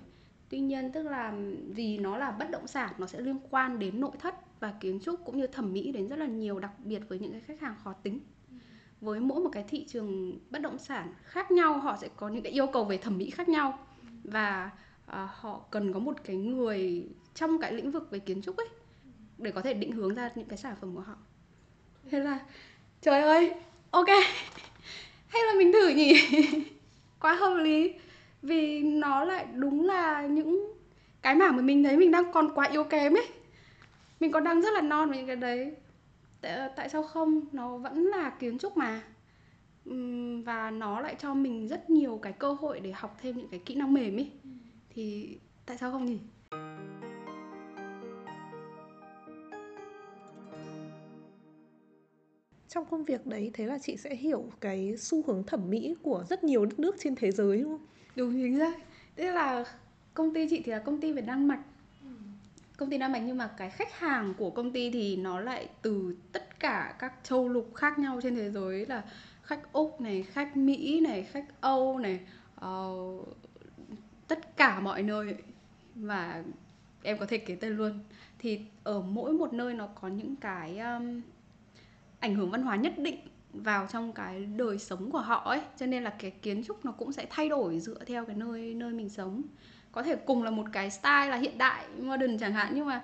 Tuy 0.49 0.59
nhiên 0.59 0.91
tức 0.91 1.03
là 1.03 1.33
vì 1.67 1.97
nó 1.97 2.17
là 2.17 2.31
bất 2.31 2.49
động 2.51 2.67
sản 2.67 2.93
nó 2.97 3.07
sẽ 3.07 3.21
liên 3.21 3.39
quan 3.49 3.79
đến 3.79 3.99
nội 3.99 4.11
thất 4.19 4.59
và 4.59 4.73
kiến 4.79 4.99
trúc 4.99 5.25
cũng 5.25 5.37
như 5.37 5.47
thẩm 5.47 5.73
mỹ 5.73 5.91
đến 5.91 6.07
rất 6.07 6.15
là 6.15 6.25
nhiều 6.25 6.59
đặc 6.59 6.71
biệt 6.83 7.01
với 7.07 7.19
những 7.19 7.31
cái 7.31 7.41
khách 7.41 7.61
hàng 7.61 7.75
khó 7.83 7.93
tính 7.93 8.19
với 9.03 9.19
mỗi 9.19 9.39
một 9.39 9.49
cái 9.53 9.63
thị 9.67 9.85
trường 9.89 10.39
bất 10.49 10.61
động 10.61 10.77
sản 10.77 11.13
khác 11.23 11.51
nhau 11.51 11.77
họ 11.77 11.97
sẽ 12.01 12.09
có 12.15 12.29
những 12.29 12.43
cái 12.43 12.51
yêu 12.51 12.67
cầu 12.67 12.85
về 12.85 12.97
thẩm 12.97 13.17
mỹ 13.17 13.29
khác 13.29 13.49
nhau. 13.49 13.79
Và 14.23 14.69
uh, 15.07 15.29
họ 15.33 15.61
cần 15.71 15.93
có 15.93 15.99
một 15.99 16.17
cái 16.23 16.35
người 16.35 17.07
trong 17.35 17.59
cái 17.61 17.73
lĩnh 17.73 17.91
vực 17.91 18.11
về 18.11 18.19
kiến 18.19 18.41
trúc 18.41 18.57
ấy 18.57 18.67
để 19.37 19.51
có 19.51 19.61
thể 19.61 19.73
định 19.73 19.91
hướng 19.91 20.15
ra 20.15 20.31
những 20.35 20.47
cái 20.47 20.57
sản 20.57 20.75
phẩm 20.81 20.95
của 20.95 21.01
họ. 21.01 21.15
Thế 22.09 22.19
là 22.19 22.39
trời 23.01 23.21
ơi 23.21 23.53
ok. 23.91 24.07
Hay 25.27 25.41
là 25.47 25.53
mình 25.57 25.73
thử 25.73 25.87
nhỉ? 25.87 26.13
Quá 27.19 27.33
hợp 27.33 27.55
lý. 27.55 27.93
Vì 28.41 28.79
nó 28.83 29.23
lại 29.23 29.45
đúng 29.53 29.85
là 29.85 30.27
những 30.27 30.73
cái 31.21 31.35
mảng 31.35 31.55
mà 31.55 31.61
mình 31.61 31.83
thấy 31.83 31.97
mình 31.97 32.11
đang 32.11 32.31
còn 32.31 32.51
quá 32.55 32.67
yếu 32.67 32.83
kém 32.83 33.13
ấy. 33.13 33.27
Mình 34.19 34.31
còn 34.31 34.43
đang 34.43 34.61
rất 34.61 34.73
là 34.73 34.81
non 34.81 35.09
với 35.09 35.17
những 35.17 35.27
cái 35.27 35.35
đấy 35.35 35.75
tại, 36.43 36.69
tại 36.75 36.89
sao 36.89 37.03
không 37.03 37.41
nó 37.51 37.77
vẫn 37.77 38.05
là 38.05 38.29
kiến 38.29 38.57
trúc 38.57 38.77
mà 38.77 39.03
và 40.45 40.71
nó 40.71 40.99
lại 40.99 41.15
cho 41.19 41.33
mình 41.33 41.67
rất 41.67 41.89
nhiều 41.89 42.19
cái 42.21 42.33
cơ 42.33 42.53
hội 42.53 42.79
để 42.79 42.91
học 42.91 43.17
thêm 43.21 43.37
những 43.37 43.47
cái 43.47 43.59
kỹ 43.65 43.75
năng 43.75 43.93
mềm 43.93 44.17
ấy 44.17 44.31
thì 44.89 45.37
tại 45.65 45.77
sao 45.77 45.91
không 45.91 46.05
nhỉ 46.05 46.19
trong 52.73 52.85
công 52.85 53.03
việc 53.03 53.25
đấy 53.25 53.51
thế 53.53 53.65
là 53.65 53.77
chị 53.77 53.97
sẽ 53.97 54.15
hiểu 54.15 54.43
cái 54.59 54.97
xu 54.97 55.23
hướng 55.27 55.43
thẩm 55.43 55.69
mỹ 55.69 55.95
của 56.01 56.23
rất 56.29 56.43
nhiều 56.43 56.65
đất 56.65 56.79
nước 56.79 56.95
trên 56.99 57.15
thế 57.15 57.31
giới 57.31 57.61
đúng 57.61 57.69
không? 57.77 57.87
Đúng 58.15 58.33
chính 58.33 58.59
xác. 58.59 58.77
Tức 59.15 59.31
là 59.31 59.65
công 60.13 60.33
ty 60.33 60.47
chị 60.49 60.61
thì 60.65 60.71
là 60.71 60.79
công 60.79 61.01
ty 61.01 61.11
về 61.11 61.21
Đan 61.21 61.47
Mạch. 61.47 61.63
Công 62.83 62.89
ty 62.89 62.97
Đan 62.97 63.11
Mạch 63.11 63.23
nhưng 63.25 63.37
mà 63.37 63.47
cái 63.57 63.69
khách 63.69 63.99
hàng 63.99 64.33
của 64.37 64.49
công 64.49 64.71
ty 64.71 64.89
thì 64.91 65.15
nó 65.15 65.39
lại 65.39 65.67
từ 65.81 66.15
tất 66.31 66.59
cả 66.59 66.95
các 66.99 67.13
châu 67.23 67.49
lục 67.49 67.71
khác 67.75 67.99
nhau 67.99 68.19
trên 68.23 68.35
thế 68.35 68.51
giới 68.51 68.85
là 68.85 69.03
khách 69.43 69.73
Úc 69.73 70.01
này, 70.01 70.23
khách 70.23 70.57
Mỹ 70.57 70.99
này, 70.99 71.23
khách 71.23 71.45
Âu 71.61 71.99
này, 71.99 72.19
uh, 72.65 73.27
tất 74.27 74.57
cả 74.57 74.79
mọi 74.79 75.03
nơi. 75.03 75.35
Và 75.95 76.43
em 77.03 77.17
có 77.17 77.25
thể 77.25 77.37
kể 77.37 77.55
tên 77.55 77.77
luôn. 77.77 77.99
Thì 78.39 78.61
ở 78.83 79.01
mỗi 79.01 79.33
một 79.33 79.53
nơi 79.53 79.73
nó 79.73 79.87
có 79.87 80.07
những 80.07 80.35
cái 80.35 80.79
um, 80.79 81.21
ảnh 82.19 82.35
hưởng 82.35 82.51
văn 82.51 82.63
hóa 82.63 82.75
nhất 82.75 82.93
định 82.97 83.19
vào 83.53 83.87
trong 83.91 84.13
cái 84.13 84.45
đời 84.45 84.79
sống 84.79 85.11
của 85.11 85.21
họ 85.21 85.35
ấy. 85.35 85.61
Cho 85.77 85.85
nên 85.85 86.03
là 86.03 86.09
cái 86.19 86.31
kiến 86.31 86.63
trúc 86.63 86.85
nó 86.85 86.91
cũng 86.91 87.11
sẽ 87.11 87.27
thay 87.29 87.49
đổi 87.49 87.79
dựa 87.79 88.03
theo 88.05 88.25
cái 88.25 88.35
nơi 88.35 88.73
nơi 88.73 88.93
mình 88.93 89.09
sống 89.09 89.41
có 89.93 90.03
thể 90.03 90.15
cùng 90.15 90.43
là 90.43 90.51
một 90.51 90.65
cái 90.71 90.91
style 90.91 91.27
là 91.29 91.37
hiện 91.37 91.57
đại 91.57 91.85
modern 91.99 92.37
chẳng 92.37 92.53
hạn 92.53 92.71
nhưng 92.75 92.85
mà 92.85 93.03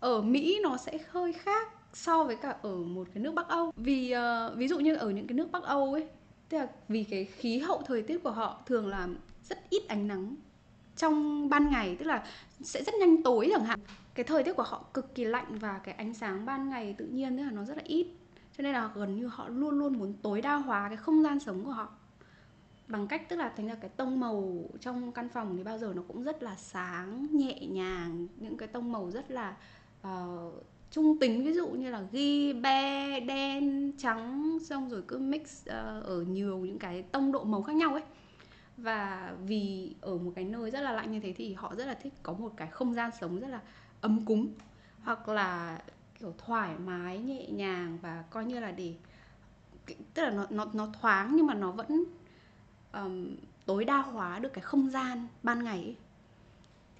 ở 0.00 0.22
Mỹ 0.22 0.60
nó 0.62 0.76
sẽ 0.76 0.98
hơi 1.10 1.32
khác 1.32 1.68
so 1.92 2.24
với 2.24 2.36
cả 2.36 2.56
ở 2.62 2.76
một 2.76 3.08
cái 3.14 3.22
nước 3.22 3.34
Bắc 3.34 3.48
Âu. 3.48 3.72
Vì 3.76 4.14
uh, 4.14 4.56
ví 4.56 4.68
dụ 4.68 4.78
như 4.78 4.96
ở 4.96 5.10
những 5.10 5.26
cái 5.26 5.34
nước 5.34 5.52
Bắc 5.52 5.62
Âu 5.62 5.92
ấy 5.92 6.08
tức 6.48 6.58
là 6.58 6.66
vì 6.88 7.04
cái 7.04 7.24
khí 7.24 7.58
hậu 7.58 7.82
thời 7.86 8.02
tiết 8.02 8.22
của 8.22 8.30
họ 8.30 8.62
thường 8.66 8.86
là 8.88 9.08
rất 9.48 9.70
ít 9.70 9.88
ánh 9.88 10.08
nắng 10.08 10.36
trong 10.96 11.48
ban 11.48 11.70
ngày 11.70 11.96
tức 11.98 12.04
là 12.04 12.24
sẽ 12.60 12.82
rất 12.84 12.94
nhanh 13.00 13.22
tối 13.22 13.48
chẳng 13.52 13.64
hạn. 13.64 13.80
Cái 14.14 14.24
thời 14.24 14.42
tiết 14.44 14.52
của 14.56 14.62
họ 14.62 14.84
cực 14.94 15.14
kỳ 15.14 15.24
lạnh 15.24 15.58
và 15.58 15.80
cái 15.84 15.94
ánh 15.94 16.14
sáng 16.14 16.46
ban 16.46 16.70
ngày 16.70 16.94
tự 16.98 17.06
nhiên 17.06 17.36
tức 17.36 17.44
là 17.44 17.50
nó 17.50 17.64
rất 17.64 17.76
là 17.76 17.82
ít. 17.86 18.06
Cho 18.58 18.62
nên 18.62 18.72
là 18.72 18.90
gần 18.94 19.16
như 19.16 19.26
họ 19.26 19.48
luôn 19.48 19.78
luôn 19.78 19.98
muốn 19.98 20.14
tối 20.22 20.42
đa 20.42 20.54
hóa 20.54 20.88
cái 20.88 20.96
không 20.96 21.22
gian 21.22 21.40
sống 21.40 21.64
của 21.64 21.70
họ 21.70 21.88
bằng 22.90 23.06
cách 23.06 23.28
tức 23.28 23.36
là 23.36 23.52
thành 23.56 23.66
ra 23.66 23.74
cái 23.74 23.90
tông 23.90 24.20
màu 24.20 24.64
trong 24.80 25.12
căn 25.12 25.28
phòng 25.28 25.56
thì 25.56 25.62
bao 25.62 25.78
giờ 25.78 25.92
nó 25.96 26.02
cũng 26.08 26.22
rất 26.22 26.42
là 26.42 26.56
sáng 26.56 27.26
nhẹ 27.32 27.66
nhàng. 27.66 28.26
Những 28.36 28.56
cái 28.56 28.68
tông 28.68 28.92
màu 28.92 29.10
rất 29.10 29.30
là 29.30 29.56
uh, 30.06 30.64
trung 30.90 31.18
tính. 31.18 31.44
Ví 31.44 31.52
dụ 31.52 31.68
như 31.68 31.90
là 31.90 32.02
ghi 32.12 32.52
be 32.52 33.20
đen 33.20 33.92
trắng 33.98 34.58
xong 34.62 34.90
rồi 34.90 35.02
cứ 35.08 35.18
mix 35.18 35.62
uh, 35.62 36.04
ở 36.04 36.24
nhiều 36.28 36.58
những 36.58 36.78
cái 36.78 37.02
tông 37.02 37.32
độ 37.32 37.44
màu 37.44 37.62
khác 37.62 37.76
nhau 37.76 37.92
ấy. 37.92 38.02
Và 38.76 39.32
vì 39.46 39.94
ở 40.00 40.18
một 40.18 40.32
cái 40.34 40.44
nơi 40.44 40.70
rất 40.70 40.80
là 40.80 40.92
lạnh 40.92 41.12
như 41.12 41.20
thế 41.20 41.32
thì 41.32 41.54
họ 41.54 41.74
rất 41.74 41.84
là 41.86 41.94
thích 41.94 42.12
có 42.22 42.32
một 42.32 42.52
cái 42.56 42.68
không 42.68 42.94
gian 42.94 43.10
sống 43.20 43.40
rất 43.40 43.48
là 43.48 43.60
ấm 44.00 44.24
cúng. 44.24 44.48
Hoặc 45.02 45.28
là 45.28 45.82
kiểu 46.20 46.34
thoải 46.38 46.78
mái 46.78 47.18
nhẹ 47.18 47.46
nhàng 47.50 47.98
và 48.02 48.24
coi 48.30 48.44
như 48.44 48.60
là 48.60 48.70
để 48.70 48.94
tức 50.14 50.22
là 50.22 50.30
nó 50.30 50.46
nó 50.50 50.66
nó 50.72 50.88
thoáng 51.00 51.36
nhưng 51.36 51.46
mà 51.46 51.54
nó 51.54 51.70
vẫn 51.70 52.04
um, 52.92 53.36
tối 53.66 53.84
đa 53.84 53.98
hóa 53.98 54.38
được 54.38 54.52
cái 54.52 54.62
không 54.62 54.90
gian 54.90 55.26
ban 55.42 55.64
ngày 55.64 55.78
ấy. 55.78 55.96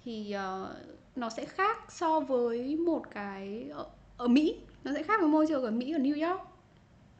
thì 0.03 0.35
uh, 0.35 0.69
nó 1.15 1.29
sẽ 1.29 1.45
khác 1.45 1.91
so 1.91 2.19
với 2.19 2.75
một 2.75 3.03
cái 3.11 3.69
ở, 3.73 3.85
ở 4.17 4.27
Mỹ 4.27 4.55
nó 4.83 4.91
sẽ 4.93 5.03
khác 5.03 5.21
với 5.21 5.29
môi 5.29 5.47
trường 5.47 5.63
ở 5.63 5.71
Mỹ 5.71 5.91
ở 5.91 5.99
New 5.99 6.29
York 6.29 6.41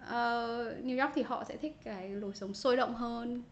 uh, 0.03 0.85
New 0.85 1.01
York 1.01 1.11
thì 1.15 1.21
họ 1.21 1.43
sẽ 1.43 1.57
thích 1.57 1.77
cái 1.83 2.09
lối 2.09 2.31
sống 2.35 2.53
sôi 2.53 2.77
động 2.77 2.95
hơn 2.95 3.43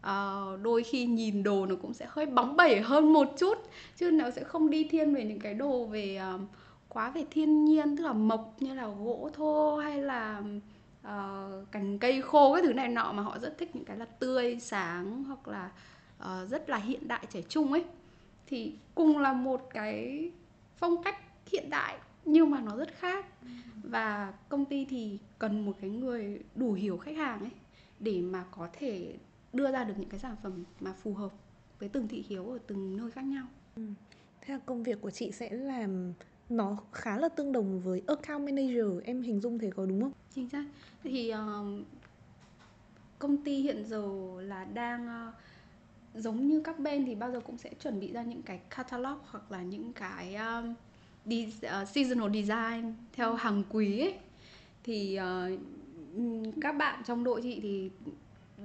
uh, 0.00 0.62
đôi 0.62 0.82
khi 0.82 1.06
nhìn 1.06 1.42
đồ 1.42 1.66
nó 1.66 1.74
cũng 1.82 1.94
sẽ 1.94 2.06
hơi 2.08 2.26
bóng 2.26 2.56
bẩy 2.56 2.80
hơn 2.80 3.12
một 3.12 3.28
chút 3.38 3.58
chứ 3.96 4.10
nó 4.10 4.30
sẽ 4.30 4.44
không 4.44 4.70
đi 4.70 4.84
thiên 4.84 5.14
về 5.14 5.24
những 5.24 5.40
cái 5.40 5.54
đồ 5.54 5.84
về 5.84 6.20
uh, 6.34 6.40
quá 6.88 7.10
về 7.10 7.24
thiên 7.30 7.64
nhiên 7.64 7.96
tức 7.96 8.04
là 8.04 8.12
mộc 8.12 8.54
như 8.60 8.74
là 8.74 8.86
gỗ 8.86 9.30
thô 9.34 9.76
hay 9.76 10.02
là 10.02 10.42
uh, 11.06 11.72
cành 11.72 11.98
cây 11.98 12.22
khô 12.22 12.54
cái 12.54 12.62
thứ 12.62 12.72
này 12.72 12.88
nọ 12.88 13.12
mà 13.12 13.22
họ 13.22 13.38
rất 13.38 13.58
thích 13.58 13.76
những 13.76 13.84
cái 13.84 13.96
là 13.96 14.04
tươi 14.04 14.58
sáng 14.60 15.24
hoặc 15.24 15.48
là 15.48 15.70
uh, 16.22 16.48
rất 16.50 16.70
là 16.70 16.76
hiện 16.76 17.08
đại 17.08 17.26
trẻ 17.30 17.42
trung 17.42 17.72
ấy 17.72 17.84
thì 18.46 18.74
cùng 18.94 19.18
là 19.18 19.32
một 19.32 19.66
cái 19.70 20.30
phong 20.76 21.02
cách 21.02 21.16
hiện 21.52 21.70
đại 21.70 21.98
nhưng 22.24 22.50
mà 22.50 22.60
nó 22.60 22.76
rất 22.76 22.88
khác 22.98 23.26
và 23.84 24.32
công 24.48 24.64
ty 24.64 24.84
thì 24.84 25.18
cần 25.38 25.66
một 25.66 25.76
cái 25.80 25.90
người 25.90 26.40
đủ 26.54 26.72
hiểu 26.72 26.98
khách 26.98 27.16
hàng 27.16 27.40
ấy 27.40 27.50
để 28.00 28.20
mà 28.20 28.44
có 28.50 28.68
thể 28.72 29.16
đưa 29.52 29.72
ra 29.72 29.84
được 29.84 29.94
những 29.98 30.08
cái 30.08 30.20
sản 30.20 30.36
phẩm 30.42 30.64
mà 30.80 30.92
phù 30.92 31.14
hợp 31.14 31.32
với 31.78 31.88
từng 31.88 32.08
thị 32.08 32.24
hiếu 32.28 32.50
ở 32.50 32.58
từng 32.66 32.96
nơi 32.96 33.10
khác 33.10 33.24
nhau. 33.24 33.46
Ừ. 33.76 33.82
Thế 34.40 34.54
là 34.54 34.60
công 34.66 34.82
việc 34.82 35.00
của 35.00 35.10
chị 35.10 35.32
sẽ 35.32 35.50
làm 35.50 36.12
nó 36.48 36.76
khá 36.92 37.16
là 37.16 37.28
tương 37.28 37.52
đồng 37.52 37.80
với 37.80 38.02
account 38.06 38.44
manager 38.44 39.04
em 39.04 39.22
hình 39.22 39.40
dung 39.40 39.58
thế 39.58 39.70
có 39.76 39.86
đúng 39.86 40.00
không? 40.00 40.12
Chính 40.34 40.48
xác. 40.48 40.64
Thì 41.02 41.32
uh, 41.34 41.86
công 43.18 43.36
ty 43.44 43.60
hiện 43.60 43.84
giờ 43.84 44.08
là 44.40 44.64
đang 44.64 45.28
uh, 45.28 45.34
giống 46.22 46.48
như 46.48 46.60
các 46.60 46.78
bên 46.78 47.06
thì 47.06 47.14
bao 47.14 47.32
giờ 47.32 47.40
cũng 47.40 47.58
sẽ 47.58 47.70
chuẩn 47.82 48.00
bị 48.00 48.12
ra 48.12 48.22
những 48.22 48.42
cái 48.42 48.60
catalog 48.76 49.18
hoặc 49.26 49.52
là 49.52 49.62
những 49.62 49.92
cái 49.92 50.34
um, 50.34 50.74
đi, 51.24 51.46
uh, 51.46 51.88
seasonal 51.88 52.30
design 52.34 52.94
theo 53.12 53.30
ừ. 53.30 53.36
hàng 53.36 53.62
quý 53.68 54.00
ấy. 54.00 54.14
thì 54.84 55.18
uh, 55.18 55.60
các 56.60 56.72
bạn 56.72 57.02
trong 57.06 57.24
đội 57.24 57.42
chị 57.42 57.60
thì 57.62 57.90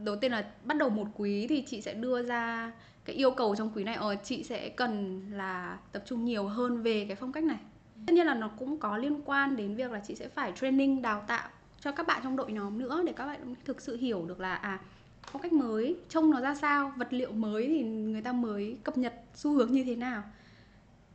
đầu 0.04 0.16
tiên 0.16 0.32
là 0.32 0.52
bắt 0.66 0.78
đầu 0.78 0.90
một 0.90 1.08
quý 1.16 1.48
thì 1.48 1.64
chị 1.68 1.82
sẽ 1.82 1.94
đưa 1.94 2.24
ra 2.24 2.72
cái 3.06 3.16
yêu 3.16 3.32
cầu 3.32 3.56
trong 3.56 3.72
quý 3.76 3.84
này 3.84 3.96
ờ 3.96 4.16
chị 4.24 4.44
sẽ 4.44 4.70
cần 4.70 5.22
là 5.32 5.78
tập 5.92 6.04
trung 6.06 6.26
nhiều 6.26 6.48
hơn 6.48 6.82
về 6.82 7.06
cái 7.08 7.16
phong 7.16 7.32
cách 7.32 7.44
này. 7.44 7.60
Tất 8.08 8.14
nhiên 8.14 8.26
là 8.26 8.34
nó 8.34 8.48
cũng 8.60 8.78
có 8.78 8.98
liên 8.98 9.22
quan 9.26 9.56
đến 9.56 9.76
việc 9.76 9.92
là 9.92 10.02
chị 10.08 10.16
sẽ 10.16 10.28
phải 10.28 10.52
training 10.62 11.02
đào 11.02 11.24
tạo 11.28 11.50
cho 11.80 11.92
các 11.92 12.08
bạn 12.08 12.22
trong 12.24 12.36
đội 12.36 12.52
nhóm 12.52 12.78
nữa 12.78 13.04
để 13.06 13.14
các 13.14 13.26
bạn 13.26 13.56
thực 13.66 13.82
sự 13.82 13.98
hiểu 13.98 14.26
được 14.26 14.40
là 14.40 14.56
à 14.56 14.80
phong 15.24 15.42
cách 15.42 15.54
mới 15.54 15.96
trông 16.10 16.32
nó 16.32 16.42
ra 16.42 16.56
sao 16.56 16.94
vật 16.98 17.14
liệu 17.14 17.32
mới 17.32 17.68
thì 17.68 17.84
người 17.84 18.22
ta 18.22 18.32
mới 18.32 18.78
cập 18.84 18.98
nhật 18.98 19.14
xu 19.36 19.54
hướng 19.54 19.72
như 19.72 19.84
thế 19.84 19.96
nào. 19.96 20.24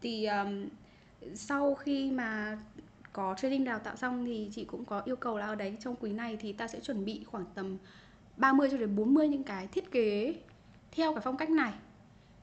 Thì 0.00 0.26
um, 0.26 0.66
sau 1.34 1.74
khi 1.74 2.10
mà 2.10 2.58
có 3.12 3.34
training 3.38 3.64
đào 3.64 3.78
tạo 3.78 3.96
xong 3.96 4.24
thì 4.24 4.50
chị 4.54 4.64
cũng 4.64 4.84
có 4.84 5.02
yêu 5.04 5.16
cầu 5.16 5.38
là 5.38 5.46
ở 5.46 5.54
đấy 5.54 5.76
trong 5.80 5.96
quý 6.00 6.12
này 6.12 6.36
thì 6.40 6.52
ta 6.52 6.68
sẽ 6.68 6.80
chuẩn 6.80 7.04
bị 7.04 7.24
khoảng 7.24 7.44
tầm 7.54 7.76
30 8.36 8.68
cho 8.70 8.76
đến 8.76 8.96
40 8.96 9.28
những 9.28 9.42
cái 9.42 9.66
thiết 9.66 9.90
kế 9.90 10.34
theo 10.96 11.12
cái 11.12 11.20
phong 11.20 11.36
cách 11.36 11.50
này. 11.50 11.72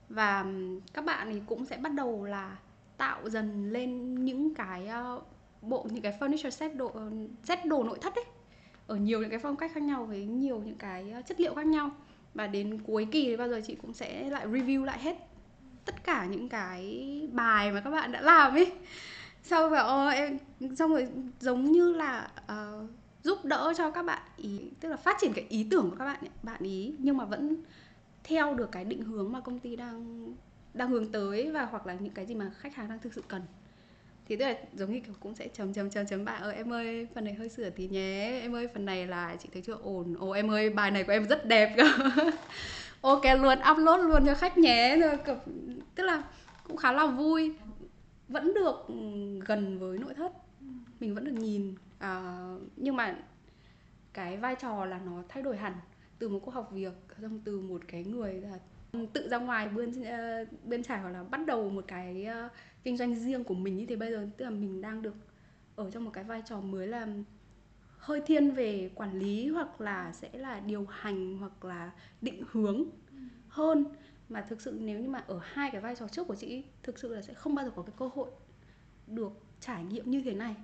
Và 0.09 0.45
các 0.93 1.05
bạn 1.05 1.29
thì 1.31 1.41
cũng 1.45 1.65
sẽ 1.65 1.77
bắt 1.77 1.93
đầu 1.93 2.25
là 2.25 2.57
tạo 2.97 3.29
dần 3.29 3.71
lên 3.71 4.15
những 4.25 4.55
cái 4.55 4.87
ờ, 4.87 5.21
bộ 5.61 5.87
những 5.91 6.03
cái 6.03 6.17
furniture 6.19 6.49
set 6.49 6.75
đồ 6.75 6.91
ờ, 6.93 7.11
set 7.43 7.65
đồ 7.65 7.83
nội 7.83 7.97
thất 8.01 8.15
ấy 8.15 8.25
ở 8.87 8.95
nhiều 8.95 9.21
những 9.21 9.29
cái 9.29 9.39
phong 9.39 9.55
cách 9.55 9.71
khác 9.73 9.83
nhau 9.83 10.05
với 10.05 10.25
nhiều 10.25 10.61
những 10.65 10.77
cái 10.77 11.11
ờ, 11.11 11.21
chất 11.21 11.39
liệu 11.39 11.55
khác 11.55 11.65
nhau. 11.65 11.91
Và 12.33 12.47
đến 12.47 12.81
cuối 12.87 13.07
kỳ 13.11 13.23
thì 13.23 13.37
bao 13.37 13.49
giờ 13.49 13.61
chị 13.67 13.75
cũng 13.75 13.93
sẽ 13.93 14.29
lại 14.29 14.47
review 14.47 14.83
lại 14.83 14.99
hết 14.99 15.17
tất 15.85 16.03
cả 16.03 16.25
những 16.25 16.49
cái 16.49 17.03
bài 17.31 17.71
mà 17.71 17.81
các 17.81 17.89
bạn 17.89 18.11
đã 18.11 18.21
làm 18.21 18.53
ấy. 18.53 18.71
Sau 19.43 19.69
và 19.69 19.79
ờ, 19.79 20.09
em 20.09 20.37
xong 20.75 20.91
rồi 20.91 21.07
giống 21.39 21.71
như 21.71 21.93
là 21.93 22.31
uh, 22.51 22.89
giúp 23.23 23.45
đỡ 23.45 23.73
cho 23.77 23.91
các 23.91 24.03
bạn 24.03 24.21
ý 24.37 24.59
tức 24.79 24.89
là 24.89 24.97
phát 24.97 25.17
triển 25.21 25.33
cái 25.33 25.45
ý 25.49 25.67
tưởng 25.71 25.89
của 25.89 25.95
các 25.95 26.05
bạn 26.05 26.19
bạn 26.43 26.63
ý 26.63 26.93
nhưng 26.99 27.17
mà 27.17 27.25
vẫn 27.25 27.55
theo 28.23 28.53
được 28.53 28.71
cái 28.71 28.85
định 28.85 29.01
hướng 29.01 29.31
mà 29.31 29.39
công 29.39 29.59
ty 29.59 29.75
đang 29.75 30.33
đang 30.73 30.89
hướng 30.89 31.11
tới 31.11 31.51
và 31.51 31.65
hoặc 31.65 31.87
là 31.87 31.93
những 31.93 32.13
cái 32.13 32.25
gì 32.25 32.35
mà 32.35 32.51
khách 32.57 32.75
hàng 32.75 32.89
đang 32.89 32.99
thực 32.99 33.13
sự 33.13 33.23
cần. 33.27 33.41
Thì 34.25 34.35
tức 34.35 34.45
là 34.45 34.55
giống 34.73 34.93
như 34.93 34.99
kiểu 34.99 35.13
cũng 35.19 35.35
sẽ 35.35 35.47
chấm 35.47 35.73
chấm 35.73 35.89
chấm 35.89 36.05
chấm 36.05 36.25
bạn 36.25 36.41
ơi 36.41 36.55
em 36.55 36.73
ơi 36.73 37.07
phần 37.15 37.23
này 37.23 37.33
hơi 37.33 37.49
sửa 37.49 37.69
tí 37.69 37.87
nhé 37.87 38.39
em 38.41 38.55
ơi 38.55 38.67
phần 38.73 38.85
này 38.85 39.07
là 39.07 39.35
chị 39.39 39.49
thấy 39.53 39.61
chưa 39.61 39.77
ổn. 39.83 40.15
Ồ 40.19 40.31
em 40.31 40.51
ơi 40.51 40.69
bài 40.69 40.91
này 40.91 41.03
của 41.03 41.11
em 41.11 41.27
rất 41.27 41.45
đẹp. 41.45 41.73
Cơ 41.77 41.83
ok 43.01 43.23
luôn 43.41 43.57
upload 43.71 44.01
luôn 44.01 44.25
cho 44.25 44.33
khách 44.33 44.57
nhé. 44.57 44.97
Rồi 45.01 45.37
tức 45.95 46.03
là 46.03 46.23
cũng 46.67 46.77
khá 46.77 46.91
là 46.91 47.05
vui. 47.05 47.55
Vẫn 48.27 48.53
được 48.53 48.85
ừ, 48.87 48.93
gần 49.45 49.79
với 49.79 49.97
nội 49.97 50.13
thất. 50.13 50.31
Mình 50.99 51.15
vẫn 51.15 51.25
được 51.25 51.31
nhìn. 51.31 51.75
À, 51.99 52.21
nhưng 52.75 52.95
mà 52.95 53.15
cái 54.13 54.37
vai 54.37 54.55
trò 54.55 54.85
là 54.85 54.99
nó 55.05 55.23
thay 55.29 55.43
đổi 55.43 55.57
hẳn 55.57 55.73
từ 56.23 56.29
một 56.29 56.39
cô 56.45 56.51
học 56.51 56.69
việc, 56.71 56.93
xong 57.21 57.39
từ 57.43 57.59
một 57.59 57.81
cái 57.87 58.03
người 58.03 58.33
là 58.33 58.59
tự 59.13 59.29
ra 59.29 59.37
ngoài 59.37 59.69
bươn 59.69 59.91
bên 59.91 60.47
bươn 60.63 60.83
trải 60.83 60.99
hoặc 61.01 61.09
là 61.09 61.23
bắt 61.23 61.39
đầu 61.47 61.69
một 61.69 61.85
cái 61.87 62.25
ờ, 62.25 62.49
kinh 62.83 62.97
doanh 62.97 63.15
riêng 63.15 63.43
của 63.43 63.53
mình 63.53 63.77
như 63.77 63.85
thế 63.85 63.95
bây 63.95 64.11
giờ. 64.11 64.27
Tức 64.37 64.45
là 64.45 64.51
mình 64.51 64.81
đang 64.81 65.01
được 65.01 65.13
ở 65.75 65.91
trong 65.91 66.05
một 66.05 66.11
cái 66.13 66.23
vai 66.23 66.41
trò 66.45 66.61
mới 66.61 66.87
là 66.87 67.07
hơi 67.97 68.21
thiên 68.25 68.51
về 68.51 68.91
quản 68.95 69.19
lý 69.19 69.47
hoặc 69.47 69.81
là 69.81 70.11
sẽ 70.13 70.29
là 70.33 70.59
điều 70.59 70.85
hành 70.85 71.37
hoặc 71.37 71.65
là 71.65 71.91
định 72.21 72.43
hướng 72.51 72.83
hơn. 73.47 73.85
Mà 74.29 74.41
thực 74.41 74.61
sự 74.61 74.77
nếu 74.81 74.99
như 74.99 75.09
mà 75.09 75.23
ở 75.27 75.39
hai 75.43 75.69
cái 75.71 75.81
vai 75.81 75.95
trò 75.95 76.07
trước 76.07 76.27
của 76.27 76.35
chị 76.35 76.63
thực 76.83 76.99
sự 76.99 77.15
là 77.15 77.21
sẽ 77.21 77.33
không 77.33 77.55
bao 77.55 77.65
giờ 77.65 77.71
có 77.75 77.81
cái 77.81 77.95
cơ 77.97 78.09
hội 78.15 78.29
được 79.07 79.31
trải 79.59 79.83
nghiệm 79.83 80.11
như 80.11 80.21
thế 80.21 80.33
này 80.33 80.55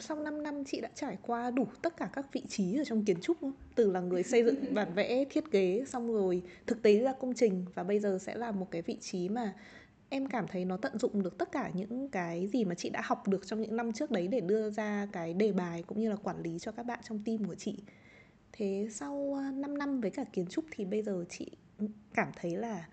sau 0.00 0.16
5 0.16 0.42
năm 0.42 0.64
chị 0.64 0.80
đã 0.80 0.88
trải 0.94 1.18
qua 1.22 1.50
đủ 1.50 1.66
tất 1.82 1.96
cả 1.96 2.10
các 2.12 2.32
vị 2.32 2.42
trí 2.48 2.76
ở 2.76 2.84
trong 2.84 3.04
kiến 3.04 3.20
trúc 3.20 3.40
không? 3.40 3.52
Từ 3.74 3.90
là 3.90 4.00
người 4.00 4.22
xây 4.22 4.44
dựng 4.44 4.74
bản 4.74 4.94
vẽ, 4.94 5.24
thiết 5.30 5.50
kế 5.50 5.84
xong 5.86 6.12
rồi 6.12 6.42
thực 6.66 6.82
tế 6.82 6.98
ra 6.98 7.12
công 7.12 7.34
trình 7.34 7.64
và 7.74 7.82
bây 7.82 8.00
giờ 8.00 8.18
sẽ 8.20 8.34
là 8.34 8.50
một 8.50 8.70
cái 8.70 8.82
vị 8.82 8.96
trí 9.00 9.28
mà 9.28 9.54
em 10.08 10.28
cảm 10.28 10.46
thấy 10.48 10.64
nó 10.64 10.76
tận 10.76 10.98
dụng 10.98 11.22
được 11.22 11.38
tất 11.38 11.52
cả 11.52 11.70
những 11.74 12.08
cái 12.08 12.48
gì 12.52 12.64
mà 12.64 12.74
chị 12.74 12.90
đã 12.90 13.00
học 13.04 13.28
được 13.28 13.46
trong 13.46 13.60
những 13.60 13.76
năm 13.76 13.92
trước 13.92 14.10
đấy 14.10 14.28
để 14.28 14.40
đưa 14.40 14.70
ra 14.70 15.08
cái 15.12 15.34
đề 15.34 15.52
bài 15.52 15.84
cũng 15.86 16.00
như 16.00 16.10
là 16.10 16.16
quản 16.16 16.42
lý 16.42 16.58
cho 16.58 16.72
các 16.72 16.86
bạn 16.86 17.00
trong 17.08 17.22
team 17.24 17.44
của 17.44 17.54
chị. 17.54 17.78
Thế 18.52 18.88
sau 18.90 19.34
ờ, 19.34 19.50
5 19.50 19.78
năm 19.78 20.00
với 20.00 20.10
cả 20.10 20.24
kiến 20.32 20.46
trúc 20.46 20.64
thì 20.70 20.84
bây 20.84 21.02
giờ 21.02 21.24
chị 21.28 21.50
cảm 22.14 22.28
thấy 22.36 22.56
là 22.56 22.88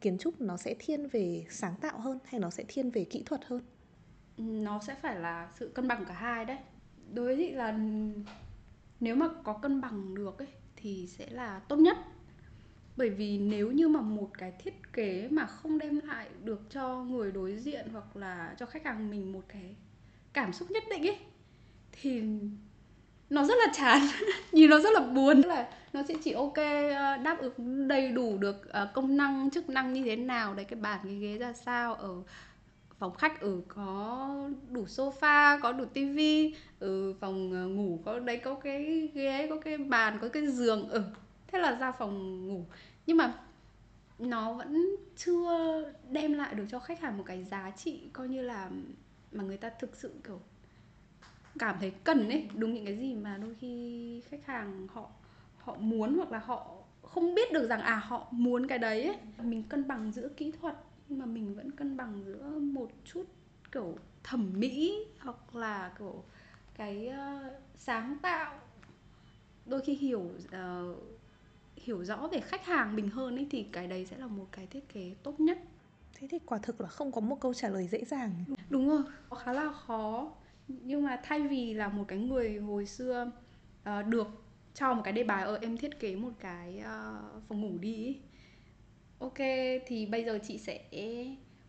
kiến 0.00 0.18
trúc 0.18 0.40
nó 0.40 0.56
sẽ 0.56 0.74
thiên 0.78 1.08
về 1.08 1.44
sáng 1.50 1.74
tạo 1.80 1.98
hơn 1.98 2.18
hay 2.24 2.40
nó 2.40 2.50
sẽ 2.50 2.64
thiên 2.68 2.90
về 2.90 3.04
kỹ 3.04 3.22
thuật 3.26 3.40
hơn? 3.44 3.62
Nó 4.38 4.80
sẽ 4.80 4.94
phải 4.94 5.20
là 5.20 5.48
sự 5.54 5.70
cân 5.74 5.88
bằng 5.88 6.04
cả 6.04 6.14
hai 6.14 6.44
đấy. 6.44 6.58
Đối 7.12 7.26
với 7.26 7.36
chị 7.36 7.50
là 7.52 7.78
nếu 9.00 9.16
mà 9.16 9.28
có 9.44 9.52
cân 9.52 9.80
bằng 9.80 10.14
được 10.14 10.38
ấy, 10.38 10.48
thì 10.76 11.06
sẽ 11.06 11.26
là 11.30 11.60
tốt 11.68 11.76
nhất. 11.76 11.96
Bởi 12.96 13.10
vì 13.10 13.38
nếu 13.38 13.70
như 13.70 13.88
mà 13.88 14.00
một 14.00 14.30
cái 14.38 14.52
thiết 14.58 14.92
kế 14.92 15.28
mà 15.30 15.46
không 15.46 15.78
đem 15.78 16.00
lại 16.04 16.28
được 16.44 16.60
cho 16.70 17.04
người 17.04 17.32
đối 17.32 17.56
diện 17.56 17.88
hoặc 17.92 18.16
là 18.16 18.54
cho 18.58 18.66
khách 18.66 18.84
hàng 18.84 19.10
mình 19.10 19.32
một 19.32 19.44
cái 19.48 19.76
cảm 20.32 20.52
xúc 20.52 20.70
nhất 20.70 20.82
định 20.90 21.06
ấy, 21.06 21.18
thì 21.92 22.22
nó 23.30 23.44
rất 23.44 23.54
là 23.66 23.72
chán. 23.72 24.00
Nhìn 24.52 24.70
nó 24.70 24.80
rất 24.80 24.90
là 24.92 25.00
buồn. 25.00 25.40
Là 25.40 25.68
nó 25.92 26.02
sẽ 26.08 26.14
chỉ 26.24 26.32
ok 26.32 26.56
ờ, 26.96 27.16
đáp 27.16 27.38
ứng 27.38 27.88
đầy 27.88 28.12
đủ 28.12 28.38
được 28.38 28.68
ờ, 28.68 28.90
công 28.94 29.16
năng, 29.16 29.50
chức 29.50 29.68
năng 29.68 29.92
như 29.92 30.02
thế 30.04 30.16
nào, 30.16 30.54
đấy, 30.54 30.64
cái 30.64 30.80
bàn, 30.80 31.00
cái 31.04 31.14
ghế 31.14 31.38
ra 31.38 31.52
sao, 31.52 31.94
ở 31.94 32.22
phòng 32.98 33.14
khách 33.14 33.40
ở 33.40 33.48
ừ, 33.48 33.60
có 33.68 34.50
đủ 34.70 34.84
sofa 34.84 35.60
có 35.62 35.72
đủ 35.72 35.84
tivi 35.84 36.54
ở 36.80 36.88
ừ, 36.88 37.14
phòng 37.20 37.52
ờ, 37.52 37.66
ngủ 37.68 38.00
có 38.04 38.18
đấy 38.18 38.36
có 38.44 38.54
cái 38.54 39.10
ghế 39.14 39.46
có 39.50 39.56
cái 39.60 39.78
bàn 39.78 40.18
có 40.20 40.28
cái 40.28 40.46
giường 40.46 40.88
ở 40.88 40.98
ừ. 40.98 41.04
thế 41.46 41.58
là 41.58 41.72
ra 41.78 41.92
phòng 41.92 42.46
ngủ 42.48 42.64
nhưng 43.06 43.16
mà 43.16 43.34
nó 44.18 44.52
vẫn 44.52 44.96
chưa 45.16 45.84
đem 46.10 46.32
lại 46.32 46.54
được 46.54 46.64
cho 46.70 46.78
khách 46.78 47.00
hàng 47.00 47.18
một 47.18 47.24
cái 47.26 47.44
giá 47.44 47.70
trị 47.76 48.00
coi 48.12 48.28
như 48.28 48.42
là 48.42 48.70
mà 49.32 49.44
người 49.44 49.56
ta 49.56 49.70
thực 49.70 49.96
sự 49.96 50.12
kiểu 50.24 50.40
cảm 51.58 51.76
thấy 51.80 51.92
cần 52.04 52.28
ấy 52.28 52.48
đúng 52.54 52.74
những 52.74 52.84
cái 52.84 52.96
gì 52.96 53.14
mà 53.14 53.38
đôi 53.42 53.54
khi 53.60 54.22
khách 54.30 54.46
hàng 54.46 54.86
họ 54.92 55.06
họ 55.58 55.76
muốn 55.80 56.16
hoặc 56.16 56.32
là 56.32 56.38
họ 56.38 56.76
không 57.02 57.34
biết 57.34 57.52
được 57.52 57.68
rằng 57.68 57.80
à 57.80 57.94
họ 57.94 58.26
muốn 58.30 58.66
cái 58.66 58.78
đấy 58.78 59.04
ấy. 59.04 59.16
mình 59.42 59.62
cân 59.62 59.88
bằng 59.88 60.12
giữa 60.12 60.28
kỹ 60.28 60.52
thuật 60.60 60.74
mà 61.08 61.26
mình 61.26 61.54
vẫn 61.54 61.70
cân 61.70 61.96
bằng 61.96 62.22
giữa 62.26 62.58
một 62.58 62.90
chút 63.04 63.24
kiểu 63.72 63.96
thẩm 64.22 64.52
mỹ 64.54 65.04
hoặc 65.18 65.56
là 65.56 65.92
kiểu 65.98 66.24
cái 66.74 67.10
uh, 67.10 67.52
sáng 67.76 68.16
tạo. 68.22 68.58
Đôi 69.66 69.80
khi 69.80 69.94
hiểu 69.94 70.20
uh, 70.20 70.96
hiểu 71.76 72.04
rõ 72.04 72.28
về 72.32 72.40
khách 72.40 72.64
hàng 72.64 72.96
mình 72.96 73.08
hơn 73.08 73.36
ấy 73.36 73.46
thì 73.50 73.66
cái 73.72 73.86
đấy 73.86 74.06
sẽ 74.06 74.18
là 74.18 74.26
một 74.26 74.46
cái 74.52 74.66
thiết 74.66 74.88
kế 74.88 75.14
tốt 75.22 75.40
nhất. 75.40 75.58
Thế 76.14 76.28
thì 76.30 76.38
quả 76.46 76.58
thực 76.58 76.80
là 76.80 76.88
không 76.88 77.12
có 77.12 77.20
một 77.20 77.40
câu 77.40 77.54
trả 77.54 77.68
lời 77.68 77.88
dễ 77.88 78.04
dàng. 78.04 78.44
Đúng 78.70 78.88
rồi 78.88 79.02
khá 79.38 79.52
là 79.52 79.72
khó. 79.72 80.32
Nhưng 80.68 81.04
mà 81.04 81.20
thay 81.22 81.48
vì 81.48 81.74
là 81.74 81.88
một 81.88 82.04
cái 82.08 82.18
người 82.18 82.58
hồi 82.58 82.86
xưa 82.86 83.30
uh, 83.82 84.06
được 84.06 84.26
cho 84.74 84.94
một 84.94 85.02
cái 85.04 85.12
đề 85.12 85.24
bài 85.24 85.44
ở 85.44 85.58
em 85.62 85.76
thiết 85.76 86.00
kế 86.00 86.16
một 86.16 86.32
cái 86.40 86.80
uh, 86.80 87.42
phòng 87.48 87.60
ngủ 87.60 87.78
đi 87.80 87.94
ý 87.94 88.18
ok 89.18 89.38
thì 89.86 90.06
bây 90.06 90.24
giờ 90.24 90.38
chị 90.42 90.58
sẽ 90.58 90.80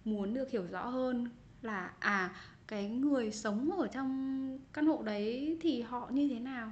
muốn 0.06 0.34
được 0.34 0.52
hiểu 0.52 0.66
rõ 0.72 0.88
hơn 0.88 1.30
là 1.62 1.94
à 2.00 2.36
cái 2.68 2.90
người 2.90 3.32
sống 3.32 3.72
ở 3.72 3.88
trong 3.88 4.60
căn 4.74 4.86
hộ 4.86 5.02
đấy 5.04 5.58
thì 5.62 5.82
họ 5.82 6.10
như 6.12 6.30
thế 6.30 6.40
nào? 6.40 6.72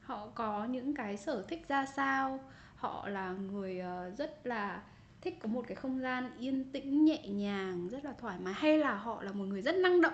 Họ 0.00 0.28
có 0.34 0.64
những 0.64 0.94
cái 0.94 1.16
sở 1.16 1.44
thích 1.48 1.68
ra 1.68 1.86
sao? 1.86 2.40
Họ 2.76 3.08
là 3.08 3.32
người 3.32 3.78
ờ, 3.78 4.10
rất 4.18 4.46
là 4.46 4.82
thích 5.20 5.38
có 5.40 5.48
một 5.48 5.64
cái 5.68 5.74
không 5.76 6.00
gian 6.00 6.30
yên 6.38 6.72
tĩnh 6.72 7.04
nhẹ 7.04 7.28
nhàng 7.28 7.88
rất 7.88 8.04
là 8.04 8.12
thoải 8.18 8.38
mái 8.38 8.54
hay 8.54 8.78
là 8.78 8.94
họ 8.94 9.22
là 9.22 9.32
một 9.32 9.44
người 9.44 9.62
rất 9.62 9.74
năng 9.76 10.00
động? 10.00 10.12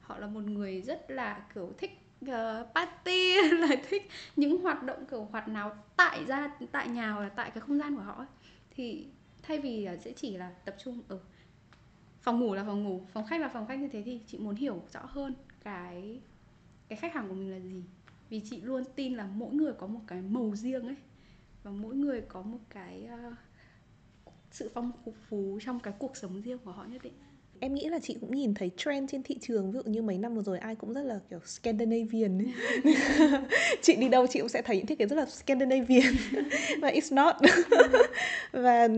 Họ 0.00 0.18
là 0.18 0.26
một 0.26 0.44
người 0.44 0.82
rất 0.82 1.10
là 1.10 1.42
kiểu 1.54 1.72
thích 1.78 1.98
uh, 2.24 2.74
party 2.74 3.34
là 3.52 3.76
thích 3.88 4.08
những 4.36 4.62
hoạt 4.62 4.82
động 4.82 5.06
kiểu 5.10 5.28
hoạt 5.32 5.48
nào 5.48 5.76
tại 5.96 6.24
ra 6.24 6.50
tại 6.72 6.88
nhà 6.88 7.10
hoặc 7.10 7.22
là 7.22 7.28
tại 7.28 7.50
cái 7.50 7.60
không 7.60 7.78
gian 7.78 7.96
của 7.96 8.02
họ 8.02 8.12
ấy. 8.12 8.26
thì 8.70 9.06
thay 9.46 9.58
vì 9.58 9.84
ờ, 9.84 9.96
sẽ 9.96 10.12
chỉ 10.12 10.36
là 10.36 10.50
tập 10.64 10.76
trung 10.78 11.02
ở 11.08 11.18
phòng 12.20 12.40
ngủ 12.40 12.54
là 12.54 12.64
phòng 12.64 12.84
ngủ 12.84 13.00
phòng 13.12 13.26
khách 13.26 13.40
là 13.40 13.48
phòng 13.48 13.66
khách 13.66 13.78
như 13.78 13.88
thế 13.88 14.02
thì 14.02 14.20
chị 14.26 14.38
muốn 14.38 14.54
hiểu 14.54 14.82
rõ 14.92 15.00
hơn 15.04 15.34
cái 15.64 16.20
cái 16.88 16.96
khách 16.96 17.14
hàng 17.14 17.28
của 17.28 17.34
mình 17.34 17.50
là 17.50 17.60
gì. 17.60 17.82
Vì 18.28 18.40
chị 18.50 18.60
luôn 18.60 18.84
tin 18.94 19.14
là 19.14 19.26
mỗi 19.34 19.54
người 19.54 19.72
có 19.72 19.86
một 19.86 20.00
cái 20.06 20.22
màu 20.22 20.52
riêng 20.54 20.86
ấy 20.86 20.96
và 21.62 21.70
mỗi 21.70 21.94
người 21.94 22.20
có 22.28 22.42
một 22.42 22.58
cái 22.70 23.08
uh, 23.28 23.34
sự 24.50 24.70
phong 24.74 24.92
phú 25.28 25.58
trong 25.62 25.80
cái 25.80 25.94
cuộc 25.98 26.16
sống 26.16 26.42
riêng 26.42 26.58
của 26.58 26.72
họ 26.72 26.84
nhất 26.84 27.02
định. 27.02 27.12
Em 27.60 27.74
nghĩ 27.74 27.88
là 27.88 27.98
chị 27.98 28.16
cũng 28.20 28.34
nhìn 28.34 28.54
thấy 28.54 28.70
trend 28.76 29.10
trên 29.10 29.22
thị 29.22 29.38
trường 29.40 29.72
ví 29.72 29.78
dụ 29.78 29.90
như 29.90 30.02
mấy 30.02 30.18
năm 30.18 30.34
vừa 30.34 30.42
rồi 30.42 30.58
ai 30.58 30.74
cũng 30.74 30.92
rất 30.92 31.02
là 31.02 31.20
kiểu 31.30 31.40
Scandinavian 31.44 32.38
ấy. 32.38 32.52
chị 33.82 33.96
đi 33.96 34.08
đâu 34.08 34.26
chị 34.26 34.40
cũng 34.40 34.48
sẽ 34.48 34.62
thấy 34.62 34.76
những 34.76 34.86
thiết 34.86 34.98
kế 34.98 35.06
rất 35.06 35.16
là 35.16 35.26
Scandinavian. 35.26 36.14
Và 36.80 36.90
it's 36.90 37.14
not. 37.14 37.36
Và 38.52 38.88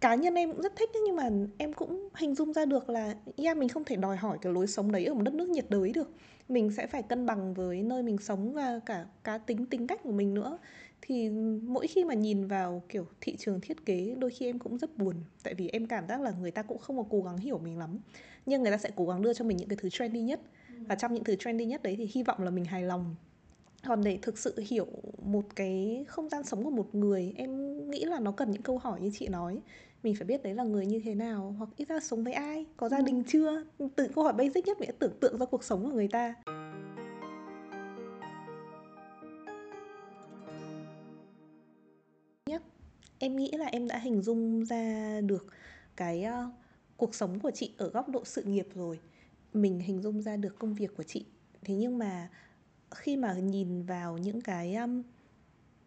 cá 0.00 0.14
nhân 0.14 0.34
em 0.34 0.52
cũng 0.52 0.62
rất 0.62 0.76
thích 0.76 0.90
nhưng 1.06 1.16
mà 1.16 1.30
em 1.58 1.72
cũng 1.72 2.08
hình 2.14 2.34
dung 2.34 2.52
ra 2.52 2.64
được 2.64 2.90
là 2.90 3.14
yeah, 3.36 3.56
mình 3.56 3.68
không 3.68 3.84
thể 3.84 3.96
đòi 3.96 4.16
hỏi 4.16 4.38
cái 4.42 4.52
lối 4.52 4.66
sống 4.66 4.92
đấy 4.92 5.04
ở 5.04 5.14
một 5.14 5.22
đất 5.22 5.34
nước 5.34 5.48
nhiệt 5.48 5.66
đới 5.68 5.92
được. 5.92 6.10
Mình 6.48 6.70
sẽ 6.76 6.86
phải 6.86 7.02
cân 7.02 7.26
bằng 7.26 7.54
với 7.54 7.82
nơi 7.82 8.02
mình 8.02 8.18
sống 8.18 8.52
và 8.52 8.80
cả 8.86 9.06
cá 9.24 9.38
tính 9.38 9.66
tính 9.66 9.86
cách 9.86 10.00
của 10.02 10.12
mình 10.12 10.34
nữa. 10.34 10.58
Thì 11.02 11.30
mỗi 11.62 11.86
khi 11.86 12.04
mà 12.04 12.14
nhìn 12.14 12.46
vào 12.46 12.82
kiểu 12.88 13.06
thị 13.20 13.36
trường 13.36 13.60
thiết 13.60 13.86
kế 13.86 14.14
đôi 14.18 14.30
khi 14.30 14.46
em 14.46 14.58
cũng 14.58 14.78
rất 14.78 14.98
buồn. 14.98 15.14
Tại 15.42 15.54
vì 15.54 15.68
em 15.68 15.86
cảm 15.86 16.08
giác 16.08 16.20
là 16.20 16.32
người 16.40 16.50
ta 16.50 16.62
cũng 16.62 16.78
không 16.78 16.96
có 16.96 17.04
cố 17.10 17.22
gắng 17.22 17.38
hiểu 17.38 17.58
mình 17.58 17.78
lắm. 17.78 17.98
Nhưng 18.46 18.62
người 18.62 18.72
ta 18.72 18.78
sẽ 18.78 18.90
cố 18.96 19.06
gắng 19.06 19.22
đưa 19.22 19.34
cho 19.34 19.44
mình 19.44 19.56
những 19.56 19.68
cái 19.68 19.78
thứ 19.82 19.88
trendy 19.88 20.20
nhất. 20.20 20.40
Và 20.88 20.94
trong 20.94 21.14
những 21.14 21.24
thứ 21.24 21.36
trendy 21.36 21.64
nhất 21.64 21.82
đấy 21.82 21.94
thì 21.98 22.10
hy 22.14 22.22
vọng 22.22 22.42
là 22.42 22.50
mình 22.50 22.64
hài 22.64 22.82
lòng 22.82 23.14
còn 23.88 24.04
để 24.04 24.18
thực 24.22 24.38
sự 24.38 24.54
hiểu 24.68 24.86
một 25.22 25.44
cái 25.56 26.04
không 26.08 26.28
gian 26.28 26.44
sống 26.44 26.64
của 26.64 26.70
một 26.70 26.94
người. 26.94 27.34
Em 27.36 27.80
nghĩ 27.90 28.04
là 28.04 28.20
nó 28.20 28.32
cần 28.32 28.50
những 28.50 28.62
câu 28.62 28.78
hỏi 28.78 29.00
như 29.00 29.10
chị 29.14 29.28
nói. 29.28 29.60
Mình 30.02 30.14
phải 30.14 30.24
biết 30.24 30.42
đấy 30.42 30.54
là 30.54 30.64
người 30.64 30.86
như 30.86 31.00
thế 31.04 31.14
nào 31.14 31.54
hoặc 31.58 31.70
ít 31.76 31.88
ra 31.88 32.00
sống 32.00 32.24
với 32.24 32.32
ai 32.32 32.66
có 32.76 32.88
gia 32.88 33.00
đình 33.00 33.22
chưa? 33.28 33.64
Từ 33.96 34.08
câu 34.14 34.24
hỏi 34.24 34.32
basic 34.32 34.66
nhất 34.66 34.80
mình 34.80 34.88
đã 34.88 34.94
tưởng 34.98 35.12
tượng 35.20 35.38
ra 35.38 35.46
cuộc 35.46 35.64
sống 35.64 35.84
của 35.84 35.96
người 35.96 36.08
ta. 36.08 36.34
Em 43.18 43.36
nghĩ 43.36 43.50
là 43.52 43.66
em 43.66 43.88
đã 43.88 43.98
hình 43.98 44.22
dung 44.22 44.64
ra 44.64 45.20
được 45.20 45.46
cái 45.96 46.24
uh, 46.26 46.52
cuộc 46.96 47.14
sống 47.14 47.40
của 47.40 47.50
chị 47.50 47.74
ở 47.78 47.88
góc 47.88 48.08
độ 48.08 48.24
sự 48.24 48.42
nghiệp 48.42 48.68
rồi. 48.74 49.00
Mình 49.52 49.80
hình 49.80 50.02
dung 50.02 50.22
ra 50.22 50.36
được 50.36 50.58
công 50.58 50.74
việc 50.74 50.96
của 50.96 51.02
chị. 51.02 51.24
Thế 51.64 51.74
nhưng 51.74 51.98
mà 51.98 52.30
khi 52.96 53.16
mà 53.16 53.32
nhìn 53.32 53.82
vào 53.82 54.18
những 54.18 54.40
cái 54.40 54.74
um, 54.74 55.02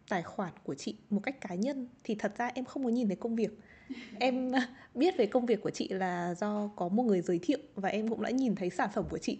tài 0.08 0.22
khoản 0.22 0.52
của 0.64 0.74
chị 0.74 0.96
một 1.10 1.20
cách 1.22 1.40
cá 1.40 1.54
nhân 1.54 1.86
thì 2.04 2.14
thật 2.14 2.32
ra 2.38 2.50
em 2.54 2.64
không 2.64 2.84
có 2.84 2.90
nhìn 2.90 3.08
thấy 3.08 3.16
công 3.16 3.36
việc. 3.36 3.58
Em 4.18 4.52
biết 4.94 5.14
về 5.18 5.26
công 5.26 5.46
việc 5.46 5.62
của 5.62 5.70
chị 5.70 5.88
là 5.88 6.34
do 6.34 6.70
có 6.76 6.88
một 6.88 7.02
người 7.02 7.20
giới 7.20 7.38
thiệu 7.42 7.58
và 7.74 7.88
em 7.88 8.08
cũng 8.08 8.22
đã 8.22 8.30
nhìn 8.30 8.54
thấy 8.54 8.70
sản 8.70 8.90
phẩm 8.94 9.04
của 9.10 9.18
chị. 9.18 9.38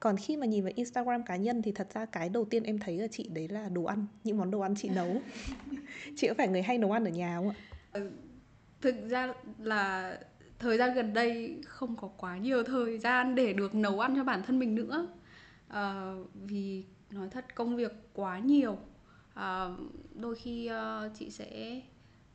Còn 0.00 0.16
khi 0.16 0.36
mà 0.36 0.46
nhìn 0.46 0.64
vào 0.64 0.72
Instagram 0.76 1.22
cá 1.22 1.36
nhân 1.36 1.62
thì 1.62 1.72
thật 1.72 1.88
ra 1.94 2.04
cái 2.04 2.28
đầu 2.28 2.44
tiên 2.44 2.62
em 2.62 2.78
thấy 2.78 2.98
ở 2.98 3.06
chị 3.10 3.28
đấy 3.28 3.48
là 3.48 3.68
đồ 3.68 3.84
ăn 3.84 4.06
những 4.24 4.38
món 4.38 4.50
đồ 4.50 4.60
ăn 4.60 4.74
chị 4.76 4.88
nấu. 4.88 5.22
Chị 6.16 6.28
có 6.28 6.34
phải 6.34 6.48
người 6.48 6.62
hay 6.62 6.78
nấu 6.78 6.92
ăn 6.92 7.04
ở 7.04 7.10
nhà 7.10 7.36
không 7.36 7.48
ạ? 7.48 7.54
Ừ, 7.92 8.10
thực 8.80 8.94
ra 9.08 9.32
là 9.58 10.18
thời 10.58 10.78
gian 10.78 10.94
gần 10.94 11.12
đây 11.12 11.60
không 11.66 11.96
có 11.96 12.08
quá 12.08 12.38
nhiều 12.38 12.62
thời 12.62 12.98
gian 12.98 13.34
để 13.34 13.52
được 13.52 13.74
nấu 13.74 14.00
ăn 14.00 14.16
cho 14.16 14.24
bản 14.24 14.42
thân 14.46 14.58
mình 14.58 14.74
nữa. 14.74 15.08
À, 15.68 16.14
vì 16.34 16.84
nói 17.10 17.28
thật 17.30 17.54
công 17.54 17.76
việc 17.76 17.92
quá 18.14 18.38
nhiều. 18.38 18.78
À, 19.34 19.68
đôi 20.14 20.34
khi 20.36 20.70
uh, 20.70 21.12
chị 21.14 21.30
sẽ 21.30 21.80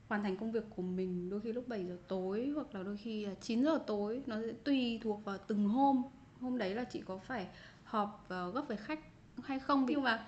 hoàn 0.08 0.24
thành 0.24 0.38
công 0.38 0.52
việc 0.52 0.64
của 0.76 0.82
mình 0.82 1.30
đôi 1.30 1.42
khi 1.42 1.54
lúc 1.54 1.68
7 1.68 1.86
giờ 1.86 1.98
tối 2.08 2.52
hoặc 2.56 2.76
là 2.76 2.84
đôi 2.84 2.98
khi 2.98 3.26
là 3.26 3.34
9 3.42 3.64
giờ 3.64 3.80
tối. 3.88 4.22
Nó 4.26 4.36
sẽ 4.42 4.54
tùy 4.64 5.00
thuộc 5.04 5.26
vào 5.26 5.38
từng 5.48 5.68
hôm. 5.68 6.04
Hôm 6.42 6.58
đấy 6.58 6.76
là 6.76 6.84
chị 6.84 7.02
có 7.06 7.18
phải 7.18 7.48
họp 7.84 8.26
uh, 8.26 8.56
gấp 8.56 8.62
với 8.68 8.78
khách 8.78 9.00
hay 9.44 9.60
không? 9.60 9.86
Nhưng 9.90 10.04
mà 10.04 10.28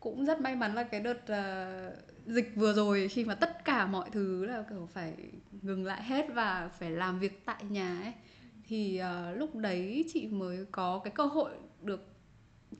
cũng 0.00 0.24
rất 0.24 0.40
may 0.40 0.56
mắn 0.56 0.74
là 0.74 0.82
cái 0.82 1.00
đợt 1.00 1.18
uh, 1.22 2.26
dịch 2.26 2.52
vừa 2.56 2.72
rồi 2.72 3.08
khi 3.08 3.24
mà 3.24 3.34
tất 3.34 3.64
cả 3.64 3.86
mọi 3.86 4.10
thứ 4.10 4.44
là 4.44 4.64
kiểu 4.70 4.88
phải 4.92 5.14
ngừng 5.62 5.84
lại 5.84 6.04
hết 6.04 6.26
và 6.34 6.70
phải 6.78 6.90
làm 6.90 7.18
việc 7.18 7.42
tại 7.44 7.64
nhà 7.68 8.00
ấy 8.02 8.12
thì 8.68 9.00
uh, 9.02 9.38
lúc 9.38 9.54
đấy 9.54 10.04
chị 10.12 10.26
mới 10.26 10.66
có 10.72 11.00
cái 11.04 11.12
cơ 11.16 11.26
hội 11.26 11.50
được 11.82 12.15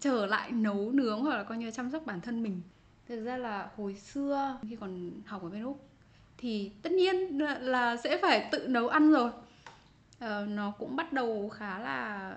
trở 0.01 0.27
lại 0.27 0.53
nấu 0.53 0.90
nướng 0.92 1.22
hoặc 1.22 1.37
là 1.37 1.44
coi 1.44 1.59
như 1.59 1.70
chăm 1.70 1.90
sóc 1.90 2.07
bản 2.07 2.20
thân 2.20 2.42
mình. 2.42 2.62
Thực 3.09 3.25
ra 3.25 3.37
là 3.37 3.70
hồi 3.77 3.94
xưa 3.94 4.59
khi 4.62 4.77
còn 4.81 5.11
học 5.27 5.42
ở 5.42 5.49
bên 5.49 5.62
úc 5.62 5.88
thì 6.38 6.70
tất 6.83 6.92
nhiên 6.92 7.38
là 7.61 7.96
sẽ 7.96 8.18
phải 8.22 8.49
tự 8.53 8.66
nấu 8.68 8.88
ăn 8.88 9.12
rồi. 9.12 9.31
Ờ, 10.20 10.46
nó 10.49 10.70
cũng 10.70 10.96
bắt 10.96 11.12
đầu 11.12 11.49
khá 11.49 11.79
là 11.79 12.35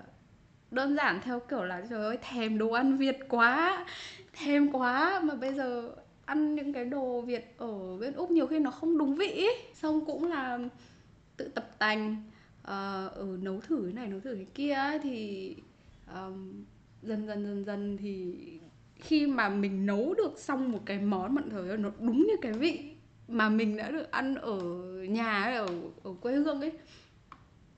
đơn 0.71 0.95
giản 0.95 1.21
theo 1.23 1.39
kiểu 1.39 1.63
là 1.63 1.81
trời 1.89 2.03
ơi 2.03 2.17
thèm 2.21 2.57
đồ 2.57 2.71
ăn 2.71 2.97
việt 2.97 3.17
quá 3.29 3.85
thèm 4.33 4.71
quá. 4.71 5.21
Mà 5.23 5.35
bây 5.35 5.53
giờ 5.53 5.95
ăn 6.25 6.55
những 6.55 6.73
cái 6.73 6.85
đồ 6.85 7.21
việt 7.21 7.55
ở 7.57 7.97
bên 7.97 8.13
úc 8.13 8.31
nhiều 8.31 8.47
khi 8.47 8.59
nó 8.59 8.71
không 8.71 8.97
đúng 8.97 9.15
vị 9.15 9.31
ấy. 9.31 9.57
xong 9.73 10.05
cũng 10.05 10.27
là 10.27 10.59
tự 11.37 11.47
tập 11.47 11.69
tành 11.79 12.23
uh, 12.63 12.67
ở 13.15 13.37
nấu 13.41 13.59
thử 13.59 13.81
cái 13.83 13.93
này 13.93 14.07
nấu 14.07 14.19
thử 14.19 14.35
cái 14.35 14.47
kia 14.53 14.73
ấy, 14.73 14.99
thì 14.99 15.55
um, 16.13 16.63
dần 17.01 17.27
dần 17.27 17.45
dần 17.45 17.65
dần 17.65 17.97
thì 17.97 18.35
khi 18.95 19.27
mà 19.27 19.49
mình 19.49 19.85
nấu 19.85 20.13
được 20.13 20.39
xong 20.39 20.71
một 20.71 20.79
cái 20.85 20.99
món 20.99 21.35
mà 21.35 21.41
thời 21.51 21.77
nó 21.77 21.91
đúng 21.99 22.27
như 22.27 22.35
cái 22.41 22.53
vị 22.53 22.95
mà 23.27 23.49
mình 23.49 23.77
đã 23.77 23.91
được 23.91 24.11
ăn 24.11 24.35
ở 24.35 24.59
nhà 25.09 25.43
ở 25.43 25.67
ở 26.03 26.13
quê 26.21 26.35
hương 26.35 26.61
ấy 26.61 26.71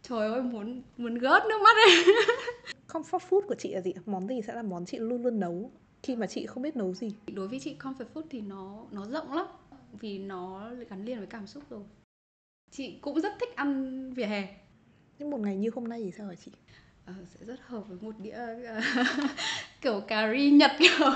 trời 0.02 0.32
ơi 0.32 0.42
muốn 0.42 0.82
muốn 0.98 1.16
gớt 1.16 1.44
nước 1.50 1.62
mắt 1.64 1.78
ấy. 1.88 2.06
Comfort 2.88 3.20
food 3.30 3.42
của 3.48 3.56
chị 3.56 3.74
là 3.74 3.82
gì? 3.82 3.94
Món 4.06 4.28
gì 4.28 4.42
sẽ 4.48 4.56
là 4.56 4.64
món 4.64 4.86
chị 4.86 4.98
luôn 5.00 5.24
luôn 5.24 5.40
nấu 5.40 5.72
khi 6.04 6.16
mà 6.16 6.28
chị 6.28 6.46
không 6.46 6.64
biết 6.64 6.76
nấu 6.76 6.94
gì? 6.94 7.16
Đối 7.34 7.48
với 7.48 7.60
chị 7.60 7.76
comfort 7.80 8.06
food 8.14 8.24
thì 8.30 8.42
nó 8.42 8.86
nó 8.92 9.06
rộng 9.06 9.34
lắm 9.34 9.46
vì 10.00 10.20
nó 10.20 10.72
gắn 10.90 11.06
liền 11.06 11.18
với 11.18 11.28
cảm 11.28 11.48
xúc 11.48 11.64
rồi. 11.70 11.84
Chị 12.72 12.98
cũng 13.02 13.22
rất 13.22 13.34
thích 13.40 13.56
ăn 13.56 14.14
vỉa 14.14 14.26
hè. 14.26 14.56
Nhưng 15.20 15.30
một 15.30 15.40
ngày 15.40 15.58
như 15.58 15.70
hôm 15.76 15.88
nay 15.88 16.02
thì 16.04 16.12
sao 16.12 16.28
hả 16.28 16.36
chị 16.36 16.52
ờ, 17.06 17.14
sẽ 17.28 17.46
rất 17.46 17.60
hợp 17.66 17.84
với 17.88 17.98
một 18.02 18.16
đĩa 18.20 18.38
kiểu 19.82 20.02
cà 20.08 20.32
ri 20.34 20.52
nhật 20.52 20.72
kiểu 20.80 21.10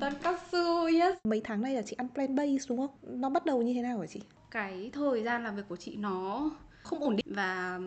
tonkatsu 0.00 0.84
yes. 0.84 1.16
Mấy 1.24 1.40
tháng 1.44 1.62
nay 1.62 1.74
là 1.74 1.82
chị 1.82 1.96
ăn 1.98 2.08
plant 2.14 2.36
based 2.36 2.68
đúng 2.68 2.78
không? 2.78 3.20
Nó 3.20 3.30
bắt 3.30 3.46
đầu 3.46 3.62
như 3.62 3.74
thế 3.74 3.82
nào 3.82 4.00
hả 4.00 4.06
chị? 4.06 4.20
Cái 4.50 4.90
thời 4.92 5.22
gian 5.22 5.44
làm 5.44 5.56
việc 5.56 5.62
của 5.68 5.76
chị 5.76 5.96
nó 5.96 6.50
không 6.82 7.00
ổn 7.00 7.16
định 7.16 7.34
và 7.34 7.80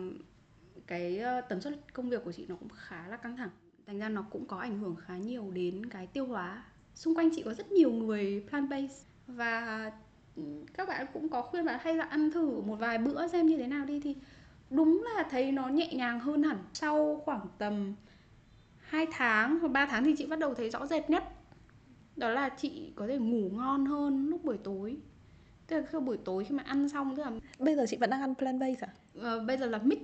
cái 0.86 1.18
ờ, 1.18 1.40
tần 1.40 1.60
suất 1.60 1.92
công 1.92 2.08
việc 2.10 2.24
của 2.24 2.32
chị 2.32 2.46
nó 2.48 2.56
cũng 2.56 2.68
khá 2.68 3.08
là 3.08 3.16
căng 3.16 3.36
thẳng. 3.36 3.50
Thành 3.86 3.98
ra 3.98 4.08
nó 4.08 4.24
cũng 4.30 4.46
có 4.46 4.56
ảnh 4.56 4.78
hưởng 4.78 4.96
khá 5.06 5.16
nhiều 5.16 5.50
đến 5.50 5.86
cái 5.86 6.06
tiêu 6.06 6.26
hóa. 6.26 6.64
Xung 6.94 7.14
quanh 7.14 7.30
chị 7.36 7.42
có 7.42 7.54
rất 7.54 7.72
nhiều 7.72 7.90
người 7.92 8.44
plant 8.50 8.70
based 8.70 9.06
và 9.26 9.90
ừ, 10.36 10.42
các 10.74 10.88
bạn 10.88 11.06
cũng 11.12 11.28
có 11.28 11.42
khuyên 11.42 11.64
bạn 11.64 11.80
hay 11.82 11.94
là 11.94 12.04
ăn 12.04 12.30
thử 12.30 12.60
một 12.60 12.76
vài 12.76 12.98
bữa 12.98 13.28
xem 13.28 13.46
như 13.46 13.58
thế 13.58 13.66
nào 13.66 13.84
đi. 13.84 14.00
Thì 14.00 14.16
đúng 14.72 15.04
là 15.04 15.22
thấy 15.30 15.52
nó 15.52 15.68
nhẹ 15.68 15.88
nhàng 15.92 16.20
hơn 16.20 16.42
hẳn 16.42 16.58
sau 16.72 17.22
khoảng 17.24 17.46
tầm 17.58 17.94
2 18.78 19.06
tháng 19.12 19.58
hoặc 19.58 19.68
3 19.68 19.86
tháng 19.86 20.04
thì 20.04 20.14
chị 20.18 20.26
bắt 20.26 20.38
đầu 20.38 20.54
thấy 20.54 20.70
rõ 20.70 20.86
rệt 20.86 21.10
nhất. 21.10 21.24
Đó 22.16 22.30
là 22.30 22.48
chị 22.48 22.92
có 22.96 23.06
thể 23.06 23.18
ngủ 23.18 23.50
ngon 23.52 23.86
hơn 23.86 24.28
lúc 24.28 24.44
buổi 24.44 24.58
tối. 24.58 24.96
Tức 25.66 25.76
là 25.76 25.82
khi 25.92 25.98
buổi 25.98 26.18
tối 26.24 26.44
khi 26.44 26.54
mà 26.54 26.62
ăn 26.62 26.88
xong 26.88 27.16
tức 27.16 27.22
là 27.22 27.30
bây 27.58 27.76
giờ 27.76 27.84
chị 27.88 27.96
vẫn 27.96 28.10
đang 28.10 28.20
ăn 28.20 28.34
plant 28.34 28.60
based 28.60 28.84
à? 28.84 28.88
Uh, 29.18 29.46
bây 29.46 29.58
giờ 29.58 29.66
là 29.66 29.78
mix. 29.78 29.98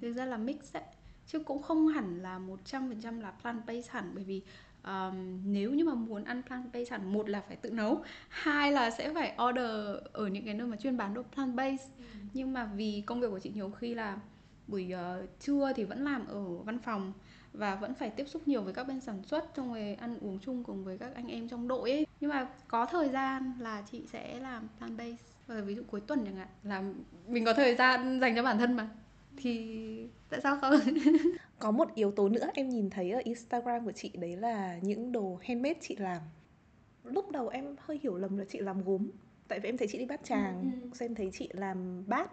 Thực 0.00 0.12
ra 0.12 0.24
là 0.24 0.36
mix 0.36 0.56
đấy. 0.72 0.82
Chứ 1.26 1.38
cũng 1.38 1.62
không 1.62 1.88
hẳn 1.88 2.22
là 2.22 2.40
100% 2.70 3.20
là 3.20 3.30
plant 3.42 3.66
based 3.66 3.90
hẳn 3.90 4.10
bởi 4.14 4.24
vì 4.24 4.42
um, 4.86 5.40
nếu 5.44 5.70
như 5.70 5.84
mà 5.84 5.94
muốn 5.94 6.24
ăn 6.24 6.42
plant 6.42 6.72
based 6.72 6.92
hẳn 6.92 7.12
một 7.12 7.28
là 7.28 7.40
phải 7.48 7.56
tự 7.56 7.70
nấu 7.70 8.02
hai 8.28 8.72
là 8.72 8.90
sẽ 8.90 9.14
phải 9.14 9.36
order 9.48 9.96
ở 10.12 10.26
những 10.26 10.44
cái 10.44 10.54
nơi 10.54 10.66
mà 10.66 10.76
chuyên 10.76 10.96
bán 10.96 11.14
đồ 11.14 11.22
plant 11.34 11.54
based 11.54 11.88
ừ. 11.98 12.04
nhưng 12.34 12.52
mà 12.52 12.64
vì 12.64 13.02
công 13.06 13.20
việc 13.20 13.28
của 13.30 13.38
chị 13.38 13.50
nhiều 13.54 13.70
khi 13.70 13.94
là 13.94 14.16
buổi 14.66 14.94
uh, 14.94 15.40
trưa 15.40 15.72
thì 15.76 15.84
vẫn 15.84 16.04
làm 16.04 16.26
ở 16.26 16.44
văn 16.56 16.78
phòng 16.78 17.12
và 17.52 17.74
vẫn 17.74 17.94
phải 17.94 18.10
tiếp 18.10 18.28
xúc 18.28 18.48
nhiều 18.48 18.62
với 18.62 18.74
các 18.74 18.88
bên 18.88 19.00
sản 19.00 19.22
xuất 19.22 19.54
trong 19.54 19.74
rồi 19.74 19.94
ăn 19.94 20.18
uống 20.20 20.38
chung 20.38 20.64
cùng 20.64 20.84
với 20.84 20.98
các 20.98 21.14
anh 21.14 21.28
em 21.28 21.48
trong 21.48 21.68
đội 21.68 21.90
ấy. 21.90 22.06
Nhưng 22.20 22.30
mà 22.30 22.48
có 22.68 22.86
thời 22.86 23.08
gian 23.08 23.52
là 23.58 23.82
chị 23.92 24.02
sẽ 24.12 24.38
làm 24.40 24.68
plant 24.78 24.98
based 24.98 25.20
và 25.46 25.60
ví 25.60 25.74
dụ 25.74 25.82
cuối 25.90 26.00
tuần 26.00 26.24
chẳng 26.24 26.36
hạn 26.36 26.48
là 26.62 26.82
mình 27.26 27.44
có 27.44 27.54
thời 27.54 27.74
gian 27.74 28.20
dành 28.20 28.36
cho 28.36 28.42
bản 28.42 28.58
thân 28.58 28.76
mà 28.76 28.88
thì 29.36 30.08
tại 30.30 30.40
sao 30.40 30.58
không? 30.60 30.80
Có 31.58 31.70
một 31.70 31.94
yếu 31.94 32.10
tố 32.10 32.28
nữa 32.28 32.46
em 32.54 32.68
nhìn 32.68 32.90
thấy 32.90 33.10
ở 33.10 33.20
instagram 33.24 33.84
của 33.84 33.92
chị 33.92 34.10
đấy 34.14 34.36
là 34.36 34.78
những 34.82 35.12
đồ 35.12 35.38
handmade 35.42 35.78
chị 35.80 35.96
làm. 35.96 36.22
Lúc 37.04 37.30
đầu 37.30 37.48
em 37.48 37.76
hơi 37.78 38.00
hiểu 38.02 38.16
lầm 38.16 38.36
là 38.36 38.44
chị 38.48 38.58
làm 38.58 38.84
gốm. 38.84 39.10
Tại 39.48 39.60
vì 39.60 39.68
em 39.68 39.76
thấy 39.76 39.88
chị 39.90 39.98
đi 39.98 40.06
bát 40.06 40.24
tràng 40.24 40.60
ừ, 40.60 40.68
ừ. 40.82 40.88
xem 40.94 41.14
thấy 41.14 41.30
chị 41.32 41.48
làm 41.52 42.04
bát. 42.06 42.30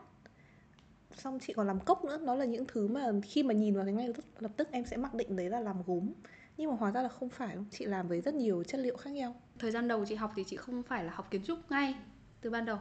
Xong 1.16 1.40
chị 1.40 1.54
còn 1.54 1.68
làm 1.68 1.80
cốc 1.80 2.06
nữa. 2.06 2.20
Nó 2.22 2.36
là 2.36 2.46
những 2.46 2.66
thứ 2.68 2.88
mà 2.88 3.12
khi 3.24 3.44
mà 3.44 3.54
nhìn 3.54 3.76
vào 3.76 3.86
cái 3.86 3.94
ngay 3.94 4.14
lập 4.40 4.52
tức 4.58 4.68
em 4.72 4.86
sẽ 4.86 4.98
mặc 4.98 5.14
định 5.14 5.36
đấy 5.36 5.50
là 5.50 5.60
làm 5.60 5.84
gốm. 5.86 6.14
Nhưng 6.58 6.70
mà 6.70 6.76
hóa 6.76 6.92
ra 6.92 7.02
là 7.02 7.10
không 7.10 7.30
phải. 7.30 7.58
Chị 7.72 7.86
làm 7.86 8.08
với 8.08 8.22
rất 8.22 8.34
nhiều 8.34 8.64
chất 8.64 8.80
liệu 8.80 8.98
khác 8.98 9.10
nhau. 9.10 9.36
Thời 9.60 9.72
gian 9.72 9.88
đầu 9.88 10.06
chị 10.06 10.16
học 10.16 10.32
thì 10.36 10.44
chị 10.48 10.56
không 10.56 10.84
phải 10.84 11.04
là 11.04 11.14
học 11.14 11.32
kiến 11.32 11.44
trúc 11.44 11.72
ngay 11.72 11.96
từ 12.42 12.50
ban 12.50 12.66
đầu. 12.66 12.78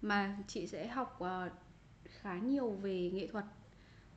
Mà 0.00 0.36
chị 0.46 0.66
sẽ 0.66 0.86
học 0.86 1.20
uh, 1.22 1.52
khá 2.24 2.38
nhiều 2.38 2.70
về 2.70 3.10
nghệ 3.14 3.26
thuật. 3.26 3.44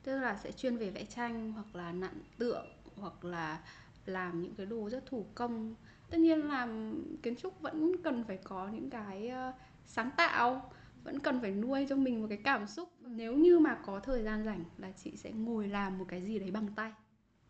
Tức 0.02 0.18
là 0.18 0.36
sẽ 0.36 0.52
chuyên 0.52 0.76
về 0.76 0.90
vẽ 0.90 1.04
tranh 1.04 1.52
hoặc 1.52 1.76
là 1.76 1.92
nặn 1.92 2.12
tượng 2.38 2.66
hoặc 2.96 3.24
là 3.24 3.60
làm 4.06 4.42
những 4.42 4.54
cái 4.54 4.66
đồ 4.66 4.90
rất 4.90 5.06
thủ 5.06 5.26
công. 5.34 5.74
Tất 6.10 6.18
nhiên 6.18 6.48
làm 6.48 6.94
kiến 7.22 7.36
trúc 7.36 7.60
vẫn 7.60 8.02
cần 8.02 8.24
phải 8.24 8.36
có 8.36 8.68
những 8.68 8.90
cái 8.90 9.32
uh, 9.48 9.54
sáng 9.86 10.10
tạo 10.16 10.70
vẫn 11.04 11.18
cần 11.18 11.40
phải 11.40 11.50
nuôi 11.50 11.86
cho 11.88 11.96
mình 11.96 12.20
một 12.20 12.26
cái 12.28 12.38
cảm 12.44 12.66
xúc. 12.66 12.88
Nếu 13.00 13.34
như 13.34 13.58
mà 13.58 13.78
có 13.86 14.00
thời 14.00 14.22
gian 14.22 14.44
rảnh 14.44 14.64
là 14.78 14.92
chị 15.04 15.16
sẽ 15.16 15.30
ngồi 15.30 15.68
làm 15.68 15.98
một 15.98 16.04
cái 16.08 16.22
gì 16.22 16.38
đấy 16.38 16.50
bằng 16.50 16.68
tay. 16.76 16.92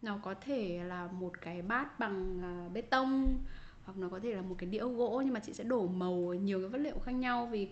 Nó 0.03 0.18
có 0.23 0.35
thể 0.35 0.85
là 0.85 1.07
một 1.07 1.33
cái 1.40 1.62
bát 1.62 1.99
bằng 1.99 2.40
uh, 2.66 2.73
bê 2.73 2.81
tông 2.81 3.38
hoặc 3.85 3.99
nó 3.99 4.09
có 4.09 4.21
thể 4.23 4.35
là 4.35 4.42
một 4.42 4.55
cái 4.59 4.71
đĩa 4.71 4.85
gỗ 4.85 5.23
nhưng 5.25 5.35
mà 5.35 5.40
chị 5.40 5.53
sẽ 5.53 5.64
đổ 5.64 5.87
màu 5.87 6.35
nhiều 6.35 6.61
cái 6.61 6.68
vật 6.68 6.79
liệu 6.79 6.99
khác 6.99 7.12
nhau 7.12 7.47
vì 7.47 7.68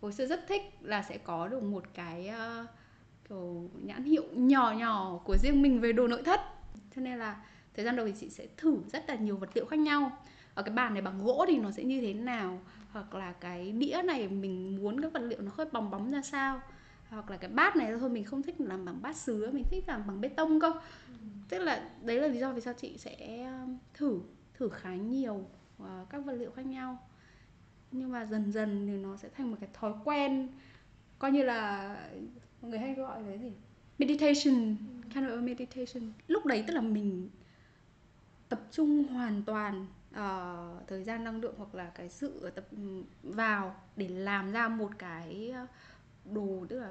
hồi 0.00 0.12
xưa 0.12 0.26
rất 0.26 0.46
thích 0.48 0.62
là 0.80 1.02
sẽ 1.02 1.18
có 1.18 1.48
được 1.48 1.62
một 1.62 1.84
cái 1.94 2.30
uh, 2.30 2.68
kiểu 3.28 3.70
nhãn 3.82 4.04
hiệu 4.04 4.24
nhỏ 4.32 4.72
nhỏ 4.72 5.20
của 5.24 5.36
riêng 5.36 5.62
mình 5.62 5.80
về 5.80 5.92
đồ 5.92 6.08
nội 6.08 6.22
thất. 6.22 6.40
Cho 6.96 7.00
nên 7.02 7.18
là 7.18 7.44
thời 7.74 7.84
gian 7.84 7.96
đầu 7.96 8.06
thì 8.06 8.12
chị 8.20 8.30
sẽ 8.30 8.46
thử 8.56 8.76
rất 8.92 9.08
là 9.08 9.14
nhiều 9.14 9.36
vật 9.36 9.50
liệu 9.54 9.66
khác 9.66 9.78
nhau. 9.78 10.18
Ở 10.54 10.62
cái 10.62 10.74
bàn 10.74 10.94
này 10.94 11.02
bằng 11.02 11.24
gỗ 11.24 11.44
thì 11.48 11.58
nó 11.58 11.70
sẽ 11.70 11.84
như 11.84 12.00
thế 12.00 12.14
nào? 12.14 12.60
Hoặc 12.92 13.14
là 13.14 13.32
cái 13.32 13.72
đĩa 13.72 14.02
này 14.04 14.28
mình 14.28 14.76
muốn 14.82 15.00
cái 15.00 15.10
vật 15.10 15.22
liệu 15.22 15.40
nó 15.40 15.50
hơi 15.54 15.66
bóng 15.72 15.90
bóng 15.90 16.10
ra 16.10 16.22
sao? 16.22 16.60
Hoặc 17.08 17.30
là 17.30 17.36
cái 17.36 17.50
bát 17.50 17.76
này 17.76 17.96
thôi 18.00 18.10
mình 18.10 18.24
không 18.24 18.42
thích 18.42 18.54
làm 18.58 18.84
bằng 18.84 19.02
bát 19.02 19.16
sứ 19.16 19.50
mình 19.52 19.64
thích 19.70 19.84
làm 19.86 20.06
bằng 20.06 20.20
bê 20.20 20.28
tông 20.28 20.60
cơ. 20.60 20.72
Ừ. 21.08 21.14
tức 21.48 21.58
là 21.58 21.90
đấy 22.02 22.20
là 22.20 22.28
lý 22.28 22.38
do 22.38 22.52
vì 22.52 22.60
sao 22.60 22.74
chị 22.74 22.98
sẽ 22.98 23.44
um, 23.44 23.78
thử 23.94 24.20
thử 24.54 24.68
khá 24.68 24.94
nhiều 24.94 25.44
uh, 25.82 25.88
các 26.10 26.18
vật 26.18 26.32
liệu 26.32 26.50
khác 26.50 26.66
nhau 26.66 26.98
nhưng 27.92 28.12
mà 28.12 28.26
dần 28.26 28.52
dần 28.52 28.86
thì 28.86 28.92
nó 28.92 29.16
sẽ 29.16 29.28
thành 29.36 29.50
một 29.50 29.56
cái 29.60 29.68
thói 29.72 29.92
quen 30.04 30.48
coi 31.18 31.32
như 31.32 31.42
là 31.42 31.94
mọi 32.62 32.70
người 32.70 32.78
hay 32.78 32.94
gọi 32.94 33.22
là 33.22 33.36
gì? 33.36 33.52
Meditation 33.98 34.76
kind 35.14 35.26
of 35.26 35.38
a 35.38 35.40
meditation. 35.40 36.12
Lúc 36.28 36.46
đấy 36.46 36.64
tức 36.66 36.74
là 36.74 36.80
mình 36.80 37.28
tập 38.48 38.60
trung 38.70 39.04
hoàn 39.04 39.42
toàn 39.42 39.86
uh, 40.10 40.88
thời 40.88 41.04
gian 41.04 41.24
năng 41.24 41.40
lượng 41.40 41.54
hoặc 41.58 41.74
là 41.74 41.90
cái 41.94 42.08
sự 42.08 42.50
tập 42.54 42.64
vào 43.22 43.74
để 43.96 44.08
làm 44.08 44.52
ra 44.52 44.68
một 44.68 44.90
cái 44.98 45.50
ờ, 45.50 45.66
đồ 46.32 46.66
tức 46.68 46.80
là 46.80 46.90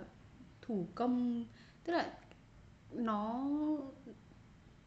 thủ 0.62 0.88
công. 0.96 1.46
Tức 1.84 1.94
là 1.94 2.14
nó 2.92 3.48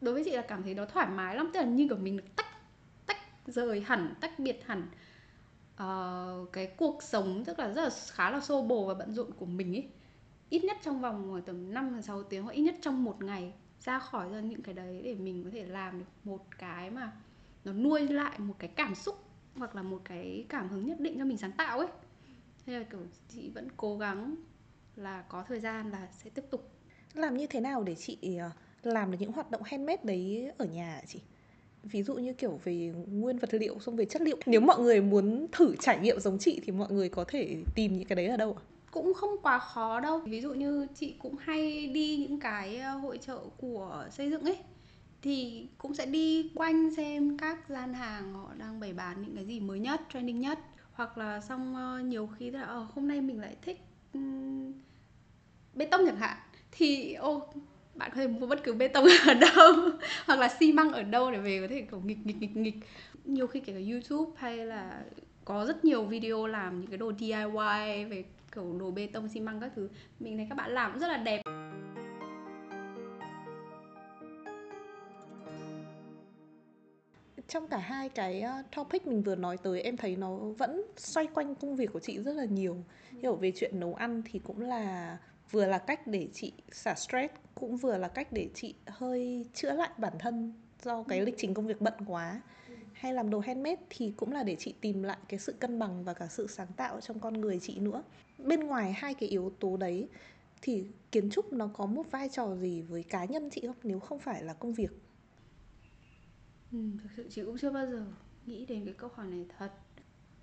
đối 0.01 0.13
với 0.13 0.23
chị 0.23 0.31
là 0.31 0.41
cảm 0.41 0.63
thấy 0.63 0.75
nó 0.75 0.85
thoải 0.85 1.07
mái 1.09 1.35
lắm. 1.35 1.51
Tức 1.53 1.59
là 1.59 1.65
như 1.65 1.87
kiểu 1.87 1.97
mình 1.97 2.17
được 2.17 2.35
tách 2.35 2.45
tách 3.05 3.17
rời 3.45 3.81
hẳn 3.81 4.13
tách 4.21 4.39
biệt 4.39 4.61
hẳn 4.65 4.87
uh, 5.81 6.51
cái 6.53 6.67
cuộc 6.77 7.03
sống 7.03 7.43
tức 7.45 7.59
là 7.59 7.67
rất 7.67 7.83
là 7.83 7.89
khá 8.11 8.31
là 8.31 8.41
xô 8.41 8.61
bồ 8.61 8.85
và 8.85 8.93
bận 8.93 9.13
rộn 9.13 9.31
của 9.31 9.45
mình 9.45 9.75
ấy 9.75 9.89
ít 10.49 10.63
nhất 10.63 10.77
trong 10.81 11.01
vòng 11.01 11.41
tầm 11.45 11.73
5 11.73 12.01
6 12.01 12.23
tiếng 12.23 12.43
hoặc 12.43 12.51
ít 12.51 12.61
nhất 12.61 12.75
trong 12.81 13.03
một 13.03 13.23
ngày 13.23 13.53
ra 13.85 13.99
khỏi 13.99 14.29
ra 14.29 14.39
những 14.39 14.61
cái 14.61 14.73
đấy 14.73 15.01
để 15.03 15.15
mình 15.15 15.43
có 15.43 15.49
thể 15.53 15.65
làm 15.65 15.99
được 15.99 16.05
một 16.23 16.45
cái 16.57 16.89
mà 16.89 17.11
nó 17.65 17.73
nuôi 17.73 18.07
lại 18.07 18.39
một 18.39 18.55
cái 18.59 18.69
cảm 18.75 18.95
xúc 18.95 19.23
hoặc 19.55 19.75
là 19.75 19.81
một 19.81 20.01
cái 20.03 20.45
cảm 20.49 20.69
hứng 20.69 20.85
nhất 20.85 20.99
định 20.99 21.15
cho 21.19 21.25
mình 21.25 21.37
sáng 21.37 21.51
tạo 21.51 21.79
ấy. 21.79 21.87
Thế 22.65 22.79
là 22.79 22.85
kiểu 22.91 22.99
chị 23.29 23.49
vẫn 23.49 23.67
cố 23.77 23.97
gắng 23.97 24.35
là 24.95 25.21
có 25.21 25.43
thời 25.47 25.59
gian 25.59 25.91
là 25.91 26.07
sẽ 26.11 26.29
tiếp 26.29 26.45
tục. 26.51 26.71
Làm 27.13 27.37
như 27.37 27.47
thế 27.47 27.59
nào 27.59 27.83
để 27.83 27.95
chị 27.95 28.37
ờ, 28.37 28.51
làm 28.83 29.11
được 29.11 29.17
những 29.19 29.31
hoạt 29.31 29.51
động 29.51 29.61
handmade 29.65 30.03
đấy 30.03 30.51
ở 30.57 30.65
nhà 30.65 31.01
chị? 31.07 31.21
Ví 31.83 32.03
dụ 32.03 32.15
như 32.15 32.33
kiểu 32.33 32.59
về 32.63 32.93
nguyên 33.11 33.37
vật 33.37 33.53
liệu 33.53 33.79
xong 33.79 33.95
về 33.95 34.05
chất 34.05 34.21
liệu. 34.21 34.37
Nếu 34.45 34.61
mọi 34.61 34.79
người 34.79 35.01
muốn 35.01 35.47
thử 35.51 35.75
trải 35.75 35.99
nghiệm 35.99 36.19
giống 36.19 36.37
chị 36.37 36.61
thì 36.65 36.71
mọi 36.71 36.91
người 36.91 37.09
có 37.09 37.23
thể 37.27 37.57
tìm 37.75 37.97
những 37.97 38.07
cái 38.07 38.15
đấy 38.15 38.27
ở 38.27 38.37
đâu 38.37 38.57
ạ? 38.59 38.61
Cũng 38.91 39.13
không 39.13 39.29
quá 39.43 39.59
khó 39.59 39.99
đâu. 39.99 40.19
Ví 40.19 40.41
dụ 40.41 40.53
như 40.53 40.87
chị 40.95 41.15
cũng 41.19 41.35
hay 41.39 41.87
đi 41.87 42.17
những 42.17 42.39
cái 42.39 42.77
ờ, 42.77 42.91
hội 42.91 43.17
trợ 43.17 43.39
của 43.57 44.07
xây 44.11 44.29
dựng 44.29 44.43
ấy. 44.43 44.57
Thì 45.21 45.67
cũng 45.77 45.93
sẽ 45.93 46.05
đi 46.05 46.51
quanh 46.55 46.95
xem 46.95 47.37
các 47.37 47.69
gian 47.69 47.93
hàng 47.93 48.33
họ 48.33 48.53
đang 48.57 48.79
bày 48.79 48.93
bán 48.93 49.21
những 49.21 49.35
cái 49.35 49.45
gì 49.45 49.59
mới 49.59 49.79
nhất 49.79 50.01
trending 50.13 50.39
nhất. 50.39 50.59
Hoặc 50.93 51.17
là 51.17 51.41
xong 51.41 51.75
ờ, 51.75 51.99
nhiều 51.99 52.29
khi 52.37 52.51
là 52.51 52.61
ờ, 52.61 52.87
hôm 52.93 53.07
nay 53.07 53.21
mình 53.21 53.41
lại 53.41 53.55
thích 53.61 53.79
um, 54.13 54.73
bê 55.73 55.85
tông 55.85 56.05
chẳng 56.05 56.17
hạn. 56.17 56.37
Thì 56.71 57.13
ô 57.13 57.47
bạn 58.01 58.11
có 58.11 58.15
thể 58.15 58.27
mua 58.27 58.47
bất 58.47 58.63
cứ 58.63 58.73
bê 58.73 58.87
tông 58.87 59.05
ở 59.27 59.33
đâu, 59.33 59.73
hoặc 60.25 60.39
là 60.39 60.49
xi 60.59 60.73
măng 60.73 60.91
ở 60.91 61.03
đâu 61.03 61.31
để 61.31 61.39
về 61.39 61.61
có 61.61 61.67
thể, 61.69 61.81
kiểu, 61.81 62.01
nghịch 62.05 62.25
nghịch 62.25 62.37
nghịch 62.37 62.57
nghịch. 62.57 62.75
Nhiều 63.25 63.47
khi 63.47 63.59
kể 63.59 63.73
cả 63.73 63.79
youtube 63.91 64.31
hay 64.35 64.57
là 64.57 65.03
có 65.45 65.65
rất 65.65 65.85
nhiều 65.85 66.03
video 66.03 66.47
làm 66.47 66.81
những 66.81 66.89
cái 66.89 66.97
đồ 66.97 67.11
DIY 67.19 68.05
về, 68.09 68.23
kiểu, 68.55 68.77
đồ 68.79 68.91
bê 68.91 69.07
tông, 69.07 69.27
xi 69.27 69.39
măng 69.39 69.59
các 69.59 69.71
thứ. 69.75 69.89
Mình 70.19 70.37
thấy 70.37 70.45
các 70.49 70.55
bạn 70.55 70.71
làm 70.71 70.91
cũng 70.91 70.99
rất 70.99 71.07
là 71.07 71.17
đẹp. 71.17 71.41
Trong 77.47 77.67
cả 77.67 77.77
hai 77.77 78.09
cái 78.09 78.41
ờ, 78.41 78.63
topic 78.75 79.07
mình 79.07 79.23
vừa 79.23 79.35
nói 79.35 79.57
tới, 79.57 79.81
em 79.81 79.97
thấy 79.97 80.15
nó 80.15 80.37
vẫn 80.37 80.81
xoay 80.97 81.27
quanh 81.33 81.55
công 81.55 81.75
việc 81.75 81.89
của 81.93 81.99
chị 81.99 82.19
rất 82.19 82.33
là 82.33 82.45
nhiều. 82.45 82.83
Hiểu 83.21 83.35
về 83.35 83.51
chuyện 83.55 83.79
nấu 83.79 83.93
ăn 83.93 84.21
thì 84.31 84.39
cũng 84.39 84.61
là, 84.61 85.17
vừa 85.51 85.65
là 85.65 85.77
cách 85.77 86.07
để 86.07 86.27
chị 86.33 86.53
xả 86.71 86.95
stress 86.95 87.33
cũng 87.61 87.77
vừa 87.77 87.97
là 87.97 88.07
cách 88.07 88.27
để 88.31 88.49
chị 88.53 88.75
hơi 88.87 89.45
chữa 89.53 89.73
lại 89.73 89.89
bản 89.97 90.13
thân 90.19 90.53
do 90.83 91.03
cái 91.03 91.21
lịch 91.21 91.35
trình 91.37 91.53
công 91.53 91.67
việc 91.67 91.81
bận 91.81 91.93
quá. 92.07 92.41
Hay 92.93 93.13
làm 93.13 93.29
đồ 93.29 93.39
handmade 93.39 93.81
thì 93.89 94.13
cũng 94.17 94.31
là 94.31 94.43
để 94.43 94.55
chị 94.59 94.73
tìm 94.81 95.03
lại 95.03 95.17
cái 95.27 95.39
sự 95.39 95.53
cân 95.59 95.79
bằng 95.79 96.03
và 96.03 96.13
cả 96.13 96.27
sự 96.27 96.47
sáng 96.47 96.67
tạo 96.77 97.01
trong 97.01 97.19
con 97.19 97.41
người 97.41 97.59
chị 97.59 97.79
nữa. 97.79 98.03
Bên 98.37 98.59
ngoài 98.59 98.93
hai 98.93 99.13
cái 99.13 99.29
yếu 99.29 99.51
tố 99.59 99.77
đấy 99.77 100.07
thì 100.61 100.85
kiến 101.11 101.29
trúc 101.29 101.53
nó 101.53 101.67
có 101.73 101.85
một 101.85 102.11
vai 102.11 102.29
trò 102.29 102.55
gì 102.55 102.81
với 102.81 103.03
cá 103.03 103.25
nhân 103.25 103.49
chị 103.49 103.61
không? 103.67 103.75
Nếu 103.83 103.99
không 103.99 104.19
phải 104.19 104.43
là 104.43 104.53
công 104.53 104.73
việc. 104.73 104.91
Ừ, 106.71 106.77
thực 107.03 107.09
sự 107.17 107.27
chị 107.29 107.41
cũng 107.45 107.57
chưa 107.57 107.71
bao 107.71 107.87
giờ 107.87 108.05
nghĩ 108.45 108.65
đến 108.65 108.85
cái 108.85 108.93
câu 108.93 109.09
hỏi 109.13 109.27
này 109.27 109.45
thật 109.57 109.71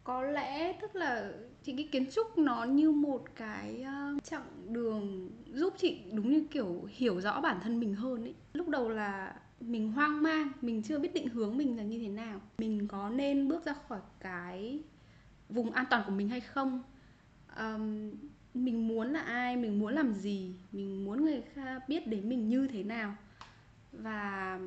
có 0.09 0.23
lẽ 0.23 0.73
tức 0.73 0.97
là 0.97 1.31
chị 1.63 1.77
cái 1.77 1.89
kiến 1.93 2.11
trúc 2.11 2.39
nó 2.39 2.65
như 2.65 2.91
một 2.91 3.25
cái 3.37 3.85
uh, 4.17 4.25
chặng 4.25 4.73
đường 4.73 5.31
giúp 5.55 5.75
chị 5.79 6.01
đúng 6.13 6.33
như 6.33 6.47
kiểu 6.51 6.89
hiểu 6.91 7.21
rõ 7.21 7.41
bản 7.41 7.61
thân 7.63 7.81
mình 7.81 7.95
hơn 7.95 8.25
ấy. 8.25 8.35
Lúc 8.53 8.69
đầu 8.69 8.89
là 8.89 9.35
mình 9.61 9.93
hoang 9.93 10.23
mang 10.23 10.49
mình 10.61 10.83
chưa 10.83 10.99
biết 10.99 11.15
định 11.15 11.29
hướng 11.29 11.57
mình 11.57 11.77
là 11.77 11.83
như 11.83 11.99
thế 11.99 12.09
nào. 12.09 12.41
Mình 12.59 12.89
có 12.89 13.09
nên 13.11 13.49
bước 13.49 13.65
ra 13.65 13.75
khỏi 13.89 14.01
cái 14.21 14.83
vùng 15.49 15.71
an 15.71 15.85
toàn 15.91 16.03
của 16.07 16.13
mình 16.13 16.29
hay 16.29 16.41
không? 16.41 16.83
Um, 17.57 18.11
mình 18.55 18.89
muốn 18.89 19.13
là 19.13 19.21
ai? 19.21 19.57
Mình 19.57 19.79
muốn 19.79 19.95
làm 19.95 20.15
gì? 20.15 20.55
Mình 20.73 21.05
muốn 21.05 21.25
người 21.25 21.43
khác 21.55 21.89
biết 21.89 22.07
đến 22.07 22.29
mình 22.29 22.49
như 22.49 22.69
thế 22.69 22.83
nào? 22.83 23.17
Và 23.93 24.61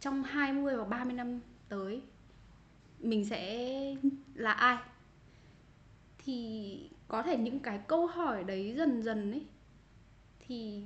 trong 0.00 0.22
20 0.22 0.76
và 0.76 0.84
30 0.84 1.14
năm 1.14 1.40
tới 1.68 2.02
mình 3.02 3.24
sẽ 3.24 3.96
là 4.34 4.52
ai? 4.52 4.76
Thì 6.18 6.90
có 7.08 7.22
thể 7.22 7.36
những 7.36 7.60
cái 7.60 7.80
câu 7.86 8.06
hỏi 8.06 8.44
đấy 8.44 8.74
dần 8.76 9.02
dần 9.02 9.30
ấy, 9.32 9.46
thì 10.46 10.82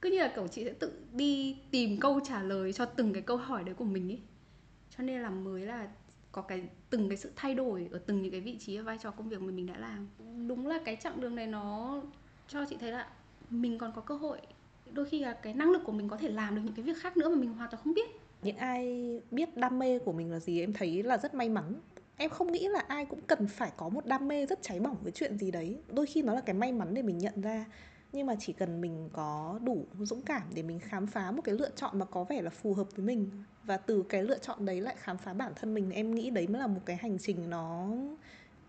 cứ 0.00 0.10
như 0.10 0.18
là 0.18 0.32
cậu 0.36 0.48
chị 0.48 0.64
sẽ 0.64 0.72
tự 0.72 0.92
đi 1.12 1.56
tìm 1.70 2.00
câu 2.00 2.20
trả 2.24 2.42
lời 2.42 2.72
cho 2.72 2.84
từng 2.84 3.12
cái 3.12 3.22
câu 3.22 3.36
hỏi 3.36 3.64
đấy 3.64 3.74
của 3.74 3.84
mình 3.84 4.10
ấy. 4.10 4.20
Cho 4.96 5.04
nên 5.04 5.22
là 5.22 5.30
mới 5.30 5.66
là 5.66 5.88
có 6.32 6.42
cái 6.42 6.68
từng 6.90 7.08
cái 7.08 7.18
sự 7.18 7.32
thay 7.36 7.54
đổi 7.54 7.88
ở 7.92 7.98
từng 7.98 8.22
những 8.22 8.32
cái 8.32 8.40
vị 8.40 8.56
trí 8.58 8.76
và 8.76 8.82
vai 8.82 8.98
trò 8.98 9.10
công 9.10 9.28
việc 9.28 9.40
mà 9.40 9.52
mình 9.52 9.66
đã 9.66 9.76
làm. 9.76 10.08
Đúng 10.48 10.66
là 10.66 10.80
cái 10.84 10.96
chặng 10.96 11.20
đường 11.20 11.34
này 11.34 11.46
nó 11.46 12.00
cho 12.48 12.66
chị 12.70 12.76
thấy 12.80 12.92
là 12.92 13.08
mình 13.50 13.78
còn 13.78 13.92
có 13.94 14.02
cơ 14.02 14.16
hội. 14.16 14.40
Đôi 14.92 15.06
khi 15.06 15.20
là 15.20 15.32
cái 15.32 15.54
năng 15.54 15.70
lực 15.70 15.82
của 15.84 15.92
mình 15.92 16.08
có 16.08 16.16
thể 16.16 16.28
làm 16.28 16.54
được 16.54 16.62
những 16.64 16.74
cái 16.74 16.82
việc 16.82 16.96
khác 16.98 17.16
nữa 17.16 17.28
mà 17.28 17.36
mình 17.36 17.52
hoàn 17.52 17.70
toàn 17.70 17.82
không 17.84 17.94
biết 17.94 18.10
những 18.42 18.56
ai 18.56 19.10
biết 19.30 19.56
đam 19.56 19.78
mê 19.78 19.98
của 19.98 20.12
mình 20.12 20.32
là 20.32 20.38
gì 20.38 20.60
em 20.60 20.72
thấy 20.72 21.02
là 21.02 21.18
rất 21.18 21.34
may 21.34 21.48
mắn. 21.48 21.74
Em 22.16 22.30
không 22.30 22.52
nghĩ 22.52 22.68
là 22.68 22.84
ai 22.88 23.06
cũng 23.06 23.20
cần 23.26 23.48
phải 23.48 23.70
có 23.76 23.88
một 23.88 24.06
đam 24.06 24.28
mê 24.28 24.46
rất 24.46 24.62
cháy 24.62 24.80
bỏng 24.80 24.96
với 25.02 25.12
chuyện 25.12 25.38
gì 25.38 25.50
đấy. 25.50 25.78
Đôi 25.88 26.06
khi 26.06 26.22
nó 26.22 26.34
là 26.34 26.40
cái 26.40 26.54
may 26.54 26.72
mắn 26.72 26.94
để 26.94 27.02
mình 27.02 27.18
nhận 27.18 27.40
ra. 27.40 27.64
Nhưng 28.12 28.26
mà 28.26 28.34
chỉ 28.40 28.52
cần 28.52 28.80
mình 28.80 29.08
có 29.12 29.58
đủ 29.62 29.86
dũng 30.00 30.22
cảm 30.22 30.42
để 30.54 30.62
mình 30.62 30.78
khám 30.78 31.06
phá 31.06 31.30
một 31.30 31.42
cái 31.44 31.54
lựa 31.54 31.70
chọn 31.76 31.98
mà 31.98 32.04
có 32.04 32.24
vẻ 32.24 32.42
là 32.42 32.50
phù 32.50 32.74
hợp 32.74 32.86
với 32.96 33.06
mình. 33.06 33.30
Và 33.64 33.76
từ 33.76 34.04
cái 34.08 34.22
lựa 34.22 34.38
chọn 34.38 34.66
đấy 34.66 34.80
lại 34.80 34.94
khám 34.98 35.18
phá 35.18 35.32
bản 35.32 35.52
thân 35.56 35.74
mình 35.74 35.90
em 35.90 36.14
nghĩ 36.14 36.30
đấy 36.30 36.46
mới 36.46 36.60
là 36.60 36.66
một 36.66 36.80
cái 36.86 36.96
hành 36.96 37.18
trình 37.18 37.50
nó 37.50 37.88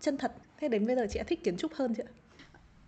chân 0.00 0.16
thật. 0.16 0.32
Thế 0.60 0.68
đến 0.68 0.86
bây 0.86 0.96
giờ 0.96 1.06
chị 1.10 1.18
đã 1.18 1.24
thích 1.24 1.44
kiến 1.44 1.56
trúc 1.56 1.72
hơn 1.74 1.94
chưa? 1.94 2.04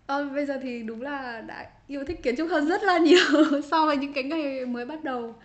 Ờ, 0.05 0.29
bây 0.29 0.45
giờ 0.45 0.59
thì 0.61 0.83
đúng 0.83 1.01
là 1.01 1.41
đã 1.41 1.69
yêu 1.87 2.03
thích 2.07 2.23
kiến 2.23 2.35
trúc 2.35 2.49
hơn 2.49 2.67
rất 2.67 2.83
là 2.83 2.97
nhiều 2.97 3.61
so 3.71 3.85
với 3.85 3.97
những 3.97 4.13
cái 4.13 4.23
ngày 4.23 4.65
mới 4.65 4.85
bắt 4.85 5.03
đầu 5.03 5.35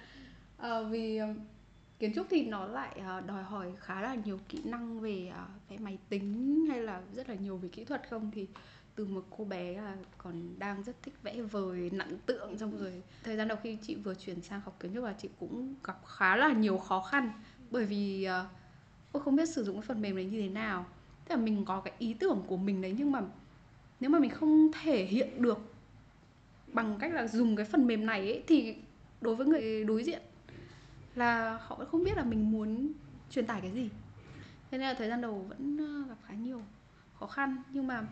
ờ, 0.57 0.85
vì 0.85 1.17
ờ, 1.17 1.35
kiến 1.99 2.13
trúc 2.15 2.27
thì 2.31 2.47
nó 2.47 2.67
lại 2.67 3.01
ờ, 3.07 3.21
đòi 3.21 3.43
hỏi 3.43 3.73
khá 3.79 4.01
là 4.01 4.15
nhiều 4.15 4.39
kỹ 4.49 4.59
năng 4.65 5.01
về 5.01 5.31
ờ, 5.35 5.47
về 5.69 5.79
máy 5.79 5.99
tính 6.09 6.67
hay 6.69 6.81
là 6.81 7.03
rất 7.15 7.29
là 7.29 7.35
nhiều 7.35 7.57
về 7.57 7.69
kỹ 7.69 7.85
thuật 7.85 8.11
không? 8.11 8.31
Thì 8.35 8.47
từ 8.95 9.05
một 9.07 9.25
cô 9.37 9.45
bé 9.45 9.73
là 9.75 9.97
còn 10.19 10.59
đang 10.59 10.83
rất 10.83 11.03
thích 11.03 11.15
vẽ 11.23 11.43
vời 11.43 11.91
nặng 11.93 12.19
tượng 12.27 12.59
xong 12.59 12.79
rồi 12.79 13.03
thời 13.23 13.37
gian 13.37 13.49
đầu 13.49 13.59
khi 13.63 13.79
chị 13.83 13.95
vừa 13.95 14.15
chuyển 14.15 14.43
sang 14.43 14.61
học 14.61 14.77
kiến 14.81 14.95
trúc 14.95 15.05
là 15.05 15.15
chị 15.19 15.29
cũng 15.41 15.75
gặp 15.85 15.99
khá 16.07 16.37
là 16.37 16.53
nhiều 16.53 16.79
khó 16.79 17.03
khăn. 17.03 17.31
Bởi 17.71 17.85
vì 17.85 18.25
ờ, 18.25 18.47
ôi, 19.13 19.23
không 19.23 19.37
biết 19.37 19.49
sử 19.49 19.65
dụng 19.65 19.77
cái 19.77 19.87
phần 19.89 20.03
mềm 20.03 20.17
đấy 20.17 20.25
như 20.25 20.43
thế 20.43 20.49
nào. 20.49 20.87
Tức 21.29 21.35
là 21.35 21.41
mình 21.41 21.65
có 21.65 21.81
cái 21.81 21.93
ý 21.99 22.15
tưởng 22.15 22.43
của 22.47 22.57
mình 22.57 22.83
đấy 22.83 22.95
nhưng 22.99 23.13
mà 23.13 23.23
nếu 24.01 24.11
mà 24.11 24.19
mình 24.19 24.31
không 24.31 24.71
thể 24.83 25.05
hiện 25.05 25.43
được 25.43 25.59
bằng 26.73 26.97
cách 27.01 27.13
là 27.13 27.27
dùng 27.27 27.57
cái 27.57 27.67
phần 27.67 27.87
mềm 27.87 28.07
này 28.07 28.21
ấy, 28.21 28.43
thì 28.47 28.77
đối 29.21 29.37
với 29.37 29.47
người 29.47 29.85
đối 29.85 30.05
diện 30.05 30.23
là 31.19 31.59
họ 31.63 31.77
vẫn 31.77 31.89
không 31.91 32.05
biết 32.05 32.17
là 32.17 32.25
mình 32.25 32.51
muốn 32.51 32.93
truyền 33.31 33.47
tải 33.47 33.61
cái 33.61 33.71
gì. 33.71 33.91
Thế 34.71 34.79
nên 34.79 34.81
là 34.81 34.95
thời 34.95 35.09
gian 35.09 35.21
đầu 35.21 35.47
vẫn 35.49 35.77
ờ, 35.79 36.09
gặp 36.09 36.17
khá 36.27 36.35
nhiều 36.35 36.63
khó 37.19 37.27
khăn. 37.27 37.63
Nhưng 37.73 37.87
mà 37.87 38.07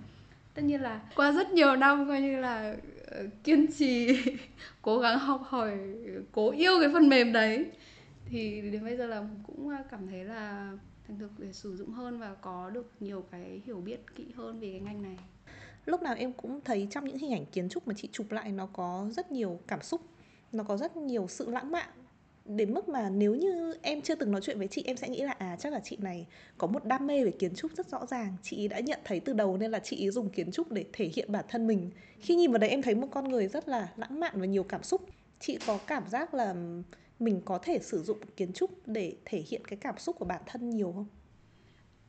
tất 0.54 0.62
nhiên 0.64 0.80
là 0.80 1.00
qua 1.16 1.32
rất 1.32 1.50
nhiều 1.50 1.76
năm 1.76 2.08
coi 2.08 2.20
như 2.20 2.40
là 2.40 2.76
ờ, 3.06 3.26
kiên 3.44 3.66
trì, 3.72 4.18
cố 4.82 4.98
gắng 4.98 5.18
học 5.18 5.42
hỏi, 5.44 5.78
cố 6.32 6.50
yêu 6.50 6.72
cái 6.80 6.88
phần 6.92 7.08
mềm 7.08 7.32
đấy, 7.32 7.66
thì 8.26 8.70
đến 8.72 8.84
bây 8.84 8.96
giờ 8.96 9.06
là 9.06 9.22
cũng 9.46 9.68
ờ, 9.68 9.76
cảm 9.90 10.06
thấy 10.08 10.24
là 10.24 10.72
thành 11.08 11.18
thực 11.18 11.30
để 11.38 11.52
sử 11.52 11.76
dụng 11.76 11.90
hơn 11.90 12.18
và 12.18 12.34
có 12.34 12.70
được 12.70 12.92
nhiều 13.00 13.24
cái 13.30 13.62
hiểu 13.66 13.80
biết 13.80 14.00
kỹ 14.14 14.26
hơn 14.36 14.60
về 14.60 14.70
cái 14.70 14.80
ngành 14.80 15.02
này. 15.02 15.16
Lúc 15.86 16.02
nào 16.02 16.14
em 16.14 16.32
cũng 16.32 16.60
thấy 16.64 16.88
trong 16.90 17.04
những 17.04 17.18
hình 17.18 17.32
ảnh 17.32 17.46
kiến 17.46 17.68
trúc 17.68 17.88
mà 17.88 17.94
chị 17.96 18.08
chụp 18.12 18.32
lại 18.32 18.52
nó 18.52 18.66
có 18.66 19.08
rất 19.10 19.32
nhiều 19.32 19.60
cảm 19.66 19.82
xúc, 19.82 20.00
nó 20.52 20.64
có 20.64 20.76
rất 20.76 20.96
nhiều 20.96 21.26
sự 21.28 21.50
lãng 21.50 21.70
mạn 21.70 21.88
đến 22.44 22.74
mức 22.74 22.88
mà 22.88 23.10
nếu 23.10 23.34
như 23.34 23.78
em 23.82 24.02
chưa 24.02 24.14
từng 24.14 24.32
nói 24.32 24.40
chuyện 24.40 24.58
với 24.58 24.68
chị 24.68 24.82
em 24.86 24.96
sẽ 24.96 25.08
nghĩ 25.08 25.22
là 25.22 25.32
à 25.38 25.56
chắc 25.60 25.72
là 25.72 25.80
chị 25.84 25.96
này 25.96 26.26
có 26.58 26.66
một 26.66 26.84
đam 26.84 27.06
mê 27.06 27.24
về 27.24 27.30
kiến 27.30 27.54
trúc 27.54 27.72
rất 27.76 27.88
rõ 27.88 28.06
ràng. 28.06 28.36
Chị 28.42 28.68
đã 28.68 28.80
nhận 28.80 29.00
thấy 29.04 29.20
từ 29.20 29.32
đầu 29.32 29.56
nên 29.56 29.70
là 29.70 29.78
chị 29.78 30.10
dùng 30.10 30.30
kiến 30.30 30.52
trúc 30.52 30.72
để 30.72 30.84
thể 30.92 31.10
hiện 31.14 31.32
bản 31.32 31.44
thân 31.48 31.66
mình. 31.66 31.90
Khi 32.20 32.34
nhìn 32.34 32.50
vào 32.50 32.58
đấy 32.58 32.70
em 32.70 32.82
thấy 32.82 32.94
một 32.94 33.08
con 33.10 33.28
người 33.28 33.48
rất 33.48 33.68
là 33.68 33.92
lãng 33.96 34.20
mạn 34.20 34.32
và 34.40 34.46
nhiều 34.46 34.62
cảm 34.62 34.82
xúc. 34.82 35.06
Chị 35.40 35.58
có 35.66 35.78
cảm 35.86 36.08
giác 36.08 36.34
là 36.34 36.54
mình 37.18 37.42
có 37.44 37.58
thể 37.58 37.78
sử 37.78 38.02
dụng 38.02 38.18
kiến 38.36 38.52
trúc 38.52 38.70
để 38.86 39.16
thể 39.24 39.44
hiện 39.48 39.64
cái 39.64 39.76
cảm 39.76 39.98
xúc 39.98 40.16
của 40.18 40.24
bản 40.24 40.42
thân 40.46 40.70
nhiều 40.70 40.92
không? 40.92 41.06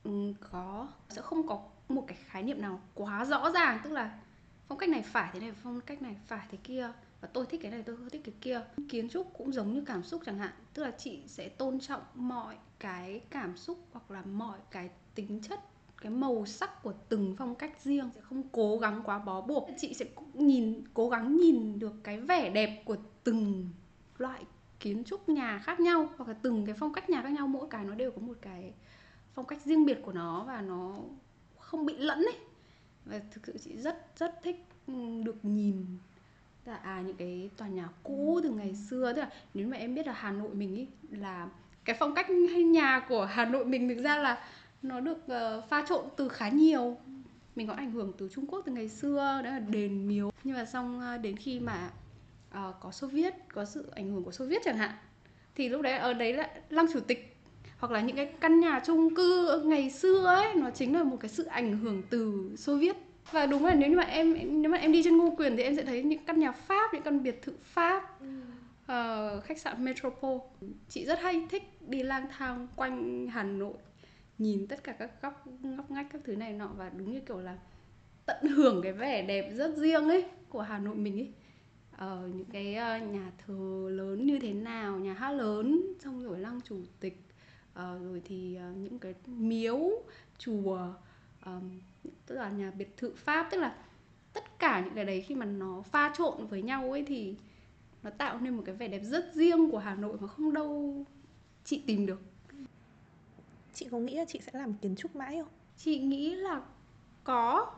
Ừ, 0.03 0.33
có. 0.51 0.87
Sẽ 1.09 1.21
không 1.21 1.47
có 1.47 1.63
một 1.89 2.03
cái 2.07 2.17
khái 2.25 2.43
niệm 2.43 2.61
nào 2.61 2.81
quá 2.93 3.25
rõ 3.25 3.51
ràng. 3.51 3.79
Tức 3.83 3.93
là 3.93 4.19
phong 4.67 4.77
cách 4.77 4.89
này 4.89 5.01
phải 5.01 5.29
thế 5.33 5.39
này 5.39 5.51
phong 5.63 5.81
cách 5.81 6.01
này 6.01 6.15
phải 6.27 6.47
thế 6.51 6.57
kia 6.63 6.91
và 7.21 7.27
tôi 7.33 7.45
thích 7.45 7.59
cái 7.63 7.71
này, 7.71 7.83
tôi 7.85 7.97
không 7.97 8.09
thích 8.09 8.21
cái 8.23 8.33
kia. 8.41 8.61
Kiến 8.89 9.09
trúc 9.09 9.27
cũng 9.37 9.53
giống 9.53 9.73
như 9.73 9.83
cảm 9.85 10.03
xúc 10.03 10.21
chẳng 10.25 10.37
hạn. 10.37 10.53
Tức 10.73 10.83
là 10.83 10.91
chị 10.91 11.19
sẽ 11.27 11.49
tôn 11.49 11.79
trọng 11.79 12.01
mọi 12.13 12.55
cái 12.79 13.21
cảm 13.29 13.57
xúc 13.57 13.77
hoặc 13.91 14.11
là 14.11 14.21
mọi 14.21 14.59
cái 14.71 14.89
tính 15.15 15.41
chất, 15.41 15.59
cái 16.01 16.11
màu 16.11 16.45
sắc 16.45 16.83
của 16.83 16.93
từng 17.09 17.35
phong 17.37 17.55
cách 17.55 17.81
riêng. 17.83 18.09
Sẽ 18.15 18.21
không 18.21 18.43
cố 18.51 18.77
gắng 18.77 19.01
quá 19.05 19.19
bó 19.19 19.41
buộc. 19.41 19.69
Chị 19.77 19.93
sẽ 19.93 20.05
nhìn, 20.33 20.83
cố 20.93 21.09
gắng 21.09 21.37
nhìn 21.37 21.79
được 21.79 21.93
cái 22.03 22.19
vẻ 22.19 22.49
đẹp 22.49 22.83
của 22.85 22.97
từng 23.23 23.69
loại 24.17 24.43
kiến 24.79 25.03
trúc 25.03 25.29
nhà 25.29 25.61
khác 25.63 25.79
nhau 25.79 26.09
hoặc 26.17 26.29
là 26.29 26.35
từng 26.41 26.65
cái 26.65 26.75
phong 26.79 26.93
cách 26.93 27.09
nhà 27.09 27.21
khác 27.21 27.31
nhau. 27.31 27.47
Mỗi 27.47 27.67
cái 27.69 27.85
nó 27.85 27.95
đều 27.95 28.11
có 28.11 28.21
một 28.21 28.37
cái 28.41 28.73
phong 29.33 29.45
cách 29.45 29.61
riêng 29.65 29.85
biệt 29.85 29.99
của 30.05 30.13
nó 30.13 30.43
và 30.43 30.61
nó 30.61 30.97
không 31.59 31.85
bị 31.85 31.97
lẫn 31.97 32.17
ấy. 32.17 32.37
Và 33.05 33.21
thực 33.31 33.45
sự 33.45 33.57
chị 33.63 33.77
rất 33.77 34.11
rất 34.17 34.39
thích 34.43 34.65
ừ, 34.87 34.93
được 35.23 35.45
nhìn 35.45 35.85
là 36.65 36.75
à 36.75 37.01
những 37.05 37.15
cái 37.15 37.49
tòa 37.57 37.67
nhà 37.67 37.89
cũ 38.03 38.39
từ 38.43 38.49
ngày 38.49 38.75
xưa 38.75 39.13
tức 39.15 39.21
là 39.21 39.29
nếu 39.53 39.67
mà 39.67 39.77
em 39.77 39.95
biết 39.95 40.07
là 40.07 40.13
Hà 40.13 40.31
Nội 40.31 40.49
mình 40.53 40.75
ý 40.75 40.87
là 41.09 41.47
cái 41.85 41.95
phong 41.99 42.15
cách 42.15 42.27
hay 42.51 42.63
nhà 42.63 43.05
của 43.09 43.25
Hà 43.25 43.45
Nội 43.45 43.65
mình 43.65 43.89
thực 43.89 44.03
ra 44.03 44.17
là 44.17 44.47
nó 44.81 44.99
được 44.99 45.17
uh, 45.17 45.69
pha 45.69 45.85
trộn 45.89 46.05
từ 46.17 46.29
khá 46.29 46.49
nhiều. 46.49 46.97
Mình 47.55 47.67
có 47.67 47.73
ảnh 47.73 47.91
hưởng 47.91 48.13
từ 48.17 48.29
Trung 48.29 48.45
Quốc 48.47 48.61
từ 48.65 48.71
ngày 48.71 48.89
xưa 48.89 49.41
đó 49.43 49.49
là 49.49 49.59
đền 49.59 50.07
miếu. 50.07 50.31
Nhưng 50.43 50.55
mà 50.55 50.65
xong 50.65 51.01
uh, 51.15 51.21
đến 51.21 51.37
khi 51.37 51.59
mà 51.59 51.89
uh, 52.49 52.75
có 52.79 52.91
Xô 52.91 53.07
Viết 53.07 53.33
có 53.53 53.65
sự 53.65 53.91
ảnh 53.95 54.11
hưởng 54.11 54.23
của 54.23 54.31
Xô 54.31 54.45
Viết 54.45 54.61
chẳng 54.65 54.77
hạn 54.77 54.91
thì 55.55 55.69
lúc 55.69 55.81
đấy 55.81 55.97
ở 55.97 56.13
đấy 56.13 56.33
là 56.33 56.49
lăng 56.69 56.85
chủ 56.93 56.99
tịch. 56.99 57.37
Hoặc 57.77 57.91
là 57.91 58.01
những 58.01 58.15
cái 58.15 58.25
căn 58.25 58.59
nhà 58.59 58.81
chung 58.85 59.15
cư 59.15 59.61
ngày 59.65 59.89
xưa 59.89 60.25
ấy 60.25 60.55
nó 60.55 60.69
chính 60.69 60.97
là 60.97 61.03
một 61.03 61.17
cái 61.19 61.29
sự 61.29 61.43
ảnh 61.43 61.77
hưởng 61.77 62.03
từ 62.09 62.51
Xô 62.57 62.75
Viết 62.75 62.95
và 63.31 63.45
đúng 63.45 63.65
là 63.65 63.75
nếu 63.75 63.89
như 63.89 63.95
mà 63.95 64.03
em 64.03 64.61
nếu 64.61 64.71
mà 64.71 64.77
em 64.77 64.91
đi 64.91 65.03
trên 65.03 65.17
Ngô 65.17 65.35
Quyền 65.37 65.57
thì 65.57 65.63
em 65.63 65.75
sẽ 65.75 65.83
thấy 65.83 66.03
những 66.03 66.25
căn 66.25 66.39
nhà 66.39 66.51
Pháp 66.51 66.93
những 66.93 67.03
căn 67.03 67.23
biệt 67.23 67.41
thự 67.41 67.53
Pháp 67.63 68.19
uh, 68.83 69.43
khách 69.43 69.57
sạn 69.57 69.85
Metropole. 69.85 70.43
Chị 70.89 71.05
rất 71.05 71.19
hay 71.19 71.45
thích 71.49 71.63
đi 71.81 72.03
lang 72.03 72.27
thang 72.37 72.67
quanh 72.75 73.27
Hà 73.27 73.43
Nội 73.43 73.73
nhìn 74.37 74.67
tất 74.67 74.83
cả 74.83 74.91
các 74.91 75.21
góc 75.21 75.47
ngóc 75.61 75.91
ngách 75.91 76.07
các 76.11 76.21
thứ 76.25 76.35
này 76.35 76.53
nọ 76.53 76.67
và 76.77 76.89
đúng 76.89 77.11
như 77.11 77.19
kiểu 77.19 77.39
là 77.39 77.57
tận 78.25 78.47
hưởng 78.47 78.81
cái 78.83 78.93
vẻ 78.93 79.21
đẹp 79.21 79.51
rất 79.55 79.77
riêng 79.77 80.09
ấy 80.09 80.25
của 80.49 80.61
Hà 80.61 80.79
Nội 80.79 80.95
mình 80.95 81.19
ấy. 81.19 81.33
Ờ, 81.97 82.29
những 82.33 82.45
cái 82.45 82.71
uh, 82.71 83.13
nhà 83.13 83.31
thờ 83.45 83.87
lớn 83.91 84.25
như 84.25 84.39
thế 84.39 84.53
nào 84.53 84.97
nhà 84.97 85.13
hát 85.13 85.31
lớn 85.31 85.93
xong 85.99 86.23
rồi 86.23 86.39
lăng 86.39 86.61
chủ 86.61 86.77
tịch 86.99 87.21
uh, 87.71 87.75
rồi 87.77 88.21
thì 88.25 88.57
uh, 88.71 88.77
những 88.77 88.99
cái 88.99 89.13
miếu 89.25 89.79
chùa 90.37 90.93
um, 91.45 91.79
tức 92.25 92.35
là 92.35 92.49
nhà 92.49 92.71
biệt 92.71 92.97
thự 92.97 93.13
pháp 93.15 93.47
tức 93.51 93.57
là 93.57 93.75
tất 94.33 94.59
cả 94.59 94.81
những 94.85 94.95
cái 94.95 95.05
đấy 95.05 95.21
khi 95.21 95.35
mà 95.35 95.45
nó 95.45 95.81
pha 95.81 96.13
trộn 96.17 96.47
với 96.47 96.61
nhau 96.61 96.91
ấy 96.91 97.03
thì 97.07 97.35
nó 98.03 98.09
tạo 98.09 98.39
nên 98.39 98.57
một 98.57 98.63
cái 98.65 98.75
vẻ 98.75 98.87
đẹp 98.87 99.01
rất 99.03 99.31
riêng 99.33 99.71
của 99.71 99.77
Hà 99.77 99.95
Nội 99.95 100.17
mà 100.19 100.27
không 100.27 100.53
đâu 100.53 101.03
chị 101.63 101.83
tìm 101.87 102.05
được. 102.05 102.21
Chị 103.73 103.87
có 103.91 103.97
nghĩ 103.97 104.15
là 104.15 104.25
chị 104.25 104.39
sẽ 104.45 104.59
làm 104.59 104.73
kiến 104.73 104.95
trúc 104.95 105.15
mãi 105.15 105.37
không? 105.37 105.51
Chị 105.77 105.99
nghĩ 105.99 106.35
là 106.35 106.61
có 107.23 107.71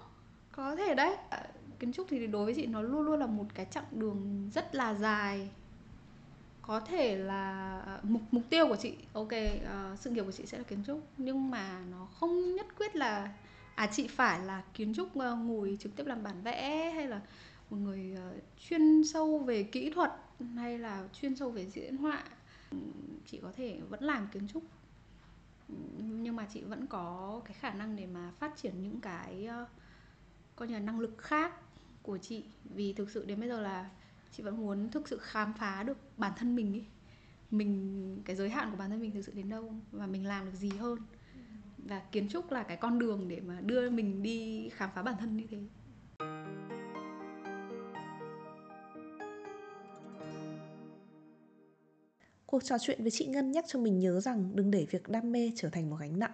có 0.52 0.76
thể 0.76 0.96
đấy. 0.96 1.18
Kiến 1.80 1.94
trúc 1.94 2.08
thì 2.10 2.28
đối 2.28 2.46
với 2.46 2.54
chị 2.54 2.66
nó 2.66 2.82
luôn 2.82 3.02
luôn 3.02 3.20
là 3.20 3.26
một 3.26 3.46
cái 3.54 3.68
chặng 3.72 3.86
đường 3.92 4.50
rất 4.54 4.76
là 4.76 4.94
dài. 4.94 5.50
Có 6.62 6.80
thể 6.80 7.18
là 7.18 7.80
à, 7.86 8.00
mục 8.04 8.22
mục 8.32 8.44
tiêu 8.50 8.68
của 8.68 8.76
chị 8.76 8.94
ok 9.14 9.28
uh, 9.28 10.00
sự 10.00 10.10
nghiệp 10.10 10.24
của 10.24 10.32
chị 10.32 10.46
sẽ 10.46 10.58
là 10.58 10.64
kiến 10.64 10.84
trúc 10.88 11.00
nhưng 11.18 11.52
mà 11.52 11.84
nó 11.92 12.08
không 12.20 12.56
nhất 12.56 12.68
quyết 12.78 12.96
là 12.96 13.34
à 13.78 13.88
chị 13.92 14.08
phải 14.08 14.46
là 14.46 14.64
kiến 14.74 14.94
trúc 14.94 15.18
ờ, 15.18 15.36
ngồi 15.36 15.78
trực 15.80 15.96
tiếp 15.96 16.06
làm 16.08 16.24
bản 16.24 16.42
vẽ 16.44 16.92
hay 16.96 17.08
là 17.08 17.22
một 17.70 17.78
người 17.78 18.14
ờ, 18.18 18.34
chuyên 18.58 19.04
sâu 19.14 19.40
về 19.40 19.64
kỹ 19.64 19.90
thuật 19.90 20.12
hay 20.56 20.80
là 20.80 21.08
chuyên 21.14 21.36
sâu 21.36 21.52
về 21.52 21.66
diễn 21.66 21.98
họa? 21.98 22.24
Chị 23.26 23.40
có 23.42 23.52
thể 23.56 23.80
vẫn 23.90 24.04
làm 24.04 24.28
kiến 24.34 24.48
trúc, 24.48 24.64
nhưng 25.98 26.36
mà 26.36 26.48
chị 26.54 26.62
vẫn 26.64 26.88
có 26.88 27.42
cái 27.46 27.54
khả 27.60 27.74
năng 27.74 27.96
để 27.96 28.06
mà 28.06 28.32
phát 28.40 28.58
triển 28.58 28.82
những 28.82 29.02
cái 29.02 29.46
ờ, 29.46 29.66
coi 30.56 30.68
như 30.68 30.74
là 30.74 30.80
năng 30.80 31.00
lực 31.00 31.18
khác 31.18 31.54
của 32.04 32.18
chị. 32.18 32.46
Vì 32.64 32.94
thực 32.94 33.10
sự 33.10 33.26
đến 33.26 33.40
bây 33.40 33.50
giờ 33.50 33.62
là 33.62 33.90
chị 34.32 34.44
vẫn 34.44 34.58
muốn 34.58 34.92
thực 34.92 35.08
sự 35.08 35.18
khám 35.22 35.54
phá 35.54 35.84
được 35.84 35.98
bản 36.18 36.34
thân 36.38 36.56
mình 36.56 36.74
ý. 36.74 36.84
Mình, 37.52 38.22
cái 38.26 38.36
giới 38.36 38.50
hạn 38.50 38.72
của 38.72 38.78
bản 38.78 38.90
thân 38.90 39.02
mình 39.02 39.12
thực 39.12 39.22
sự 39.26 39.32
đến 39.36 39.50
đâu 39.50 39.74
và 39.92 40.08
mình 40.08 40.28
làm 40.28 40.46
được 40.46 40.56
gì 40.56 40.70
hơn 40.78 41.00
và 41.88 42.02
kiến 42.12 42.30
trúc 42.30 42.52
là 42.52 42.64
cái 42.64 42.78
con 42.78 43.00
đường 43.00 43.28
để 43.28 43.40
mà 43.40 43.62
đưa 43.62 43.90
mình 43.90 44.24
đi 44.24 44.70
khám 44.70 44.90
phá 44.96 45.02
bản 45.02 45.16
thân 45.20 45.38
như 45.38 45.44
thế 45.52 45.58
Cuộc 52.46 52.64
trò 52.64 52.78
chuyện 52.82 53.02
với 53.02 53.12
chị 53.12 53.26
Ngân 53.26 53.52
nhắc 53.52 53.66
cho 53.68 53.80
mình 53.80 54.00
nhớ 54.00 54.20
rằng 54.20 54.52
đừng 54.56 54.72
để 54.72 54.86
việc 54.90 55.10
đam 55.10 55.32
mê 55.32 55.52
trở 55.56 55.70
thành 55.70 55.90
một 55.90 55.96
gánh 56.00 56.20
nặng. 56.20 56.32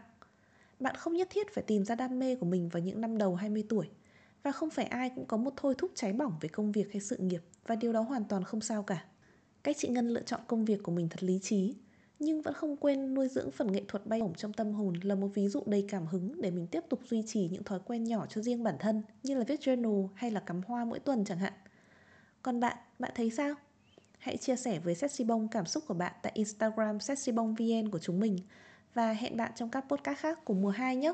Bạn 0.79 0.95
không 0.95 1.13
nhất 1.13 1.27
thiết 1.31 1.53
phải 1.53 1.63
tìm 1.67 1.85
ra 1.85 1.95
đam 1.95 2.19
mê 2.19 2.35
của 2.35 2.45
mình 2.45 2.69
vào 2.69 2.83
những 2.83 3.01
năm 3.01 3.17
đầu 3.17 3.35
20 3.35 3.65
tuổi. 3.69 3.89
và 4.43 4.51
không 4.51 4.69
phải 4.69 4.85
ai 4.85 5.09
cũng 5.15 5.25
có 5.25 5.37
một 5.37 5.53
thôi 5.57 5.75
thúc 5.77 5.91
cháy 5.95 6.13
bỏng 6.13 6.33
về 6.41 6.49
công 6.49 6.71
việc 6.71 6.91
hay 6.91 7.01
sự 7.01 7.17
nghiệp 7.17 7.41
và 7.67 7.75
điều 7.75 7.93
đó 7.93 8.01
hoàn 8.01 8.23
toàn 8.25 8.43
không 8.43 8.61
sao 8.61 8.83
cả. 8.83 9.05
Cách 9.63 9.75
chị 9.79 9.87
Ngân 9.87 10.09
lựa 10.09 10.21
chọn 10.21 10.39
công 10.47 10.65
việc 10.65 10.83
của 10.83 10.91
mình 10.91 11.09
thật 11.09 11.23
lý 11.23 11.39
trí, 11.41 11.75
nhưng 12.23 12.41
vẫn 12.41 12.53
không 12.53 12.77
quên 12.77 13.13
nuôi 13.13 13.27
dưỡng 13.27 13.51
phần 13.51 13.71
nghệ 13.71 13.81
thuật 13.87 14.05
bay 14.05 14.21
bổng 14.21 14.33
trong 14.33 14.53
tâm 14.53 14.73
hồn 14.73 14.93
là 15.03 15.15
một 15.15 15.27
ví 15.33 15.47
dụ 15.47 15.63
đầy 15.65 15.85
cảm 15.89 16.07
hứng 16.07 16.41
để 16.41 16.51
mình 16.51 16.67
tiếp 16.67 16.83
tục 16.89 16.99
duy 17.05 17.23
trì 17.27 17.49
những 17.51 17.63
thói 17.63 17.79
quen 17.85 18.03
nhỏ 18.03 18.25
cho 18.29 18.41
riêng 18.41 18.63
bản 18.63 18.75
thân 18.79 19.01
như 19.23 19.37
là 19.37 19.43
viết 19.47 19.59
journal 19.59 20.07
hay 20.15 20.31
là 20.31 20.39
cắm 20.39 20.61
hoa 20.67 20.85
mỗi 20.85 20.99
tuần 20.99 21.25
chẳng 21.25 21.37
hạn. 21.37 21.53
Còn 22.41 22.59
bạn, 22.59 22.77
bạn 22.99 23.11
thấy 23.15 23.29
sao? 23.29 23.55
Hãy 24.17 24.37
chia 24.37 24.55
sẻ 24.55 24.79
với 24.79 24.95
Sexy 24.95 25.23
Bông 25.23 25.47
cảm 25.47 25.65
xúc 25.65 25.83
của 25.87 25.93
bạn 25.93 26.13
tại 26.21 26.31
Instagram 26.35 26.99
Sexy 26.99 27.31
Bông 27.31 27.55
VN 27.55 27.89
của 27.89 27.99
chúng 27.99 28.19
mình 28.19 28.37
và 28.93 29.13
hẹn 29.13 29.37
bạn 29.37 29.51
trong 29.55 29.69
các 29.69 29.85
podcast 29.89 30.19
khác 30.19 30.45
của 30.45 30.53
mùa 30.53 30.69
2 30.69 30.95
nhé. 30.95 31.13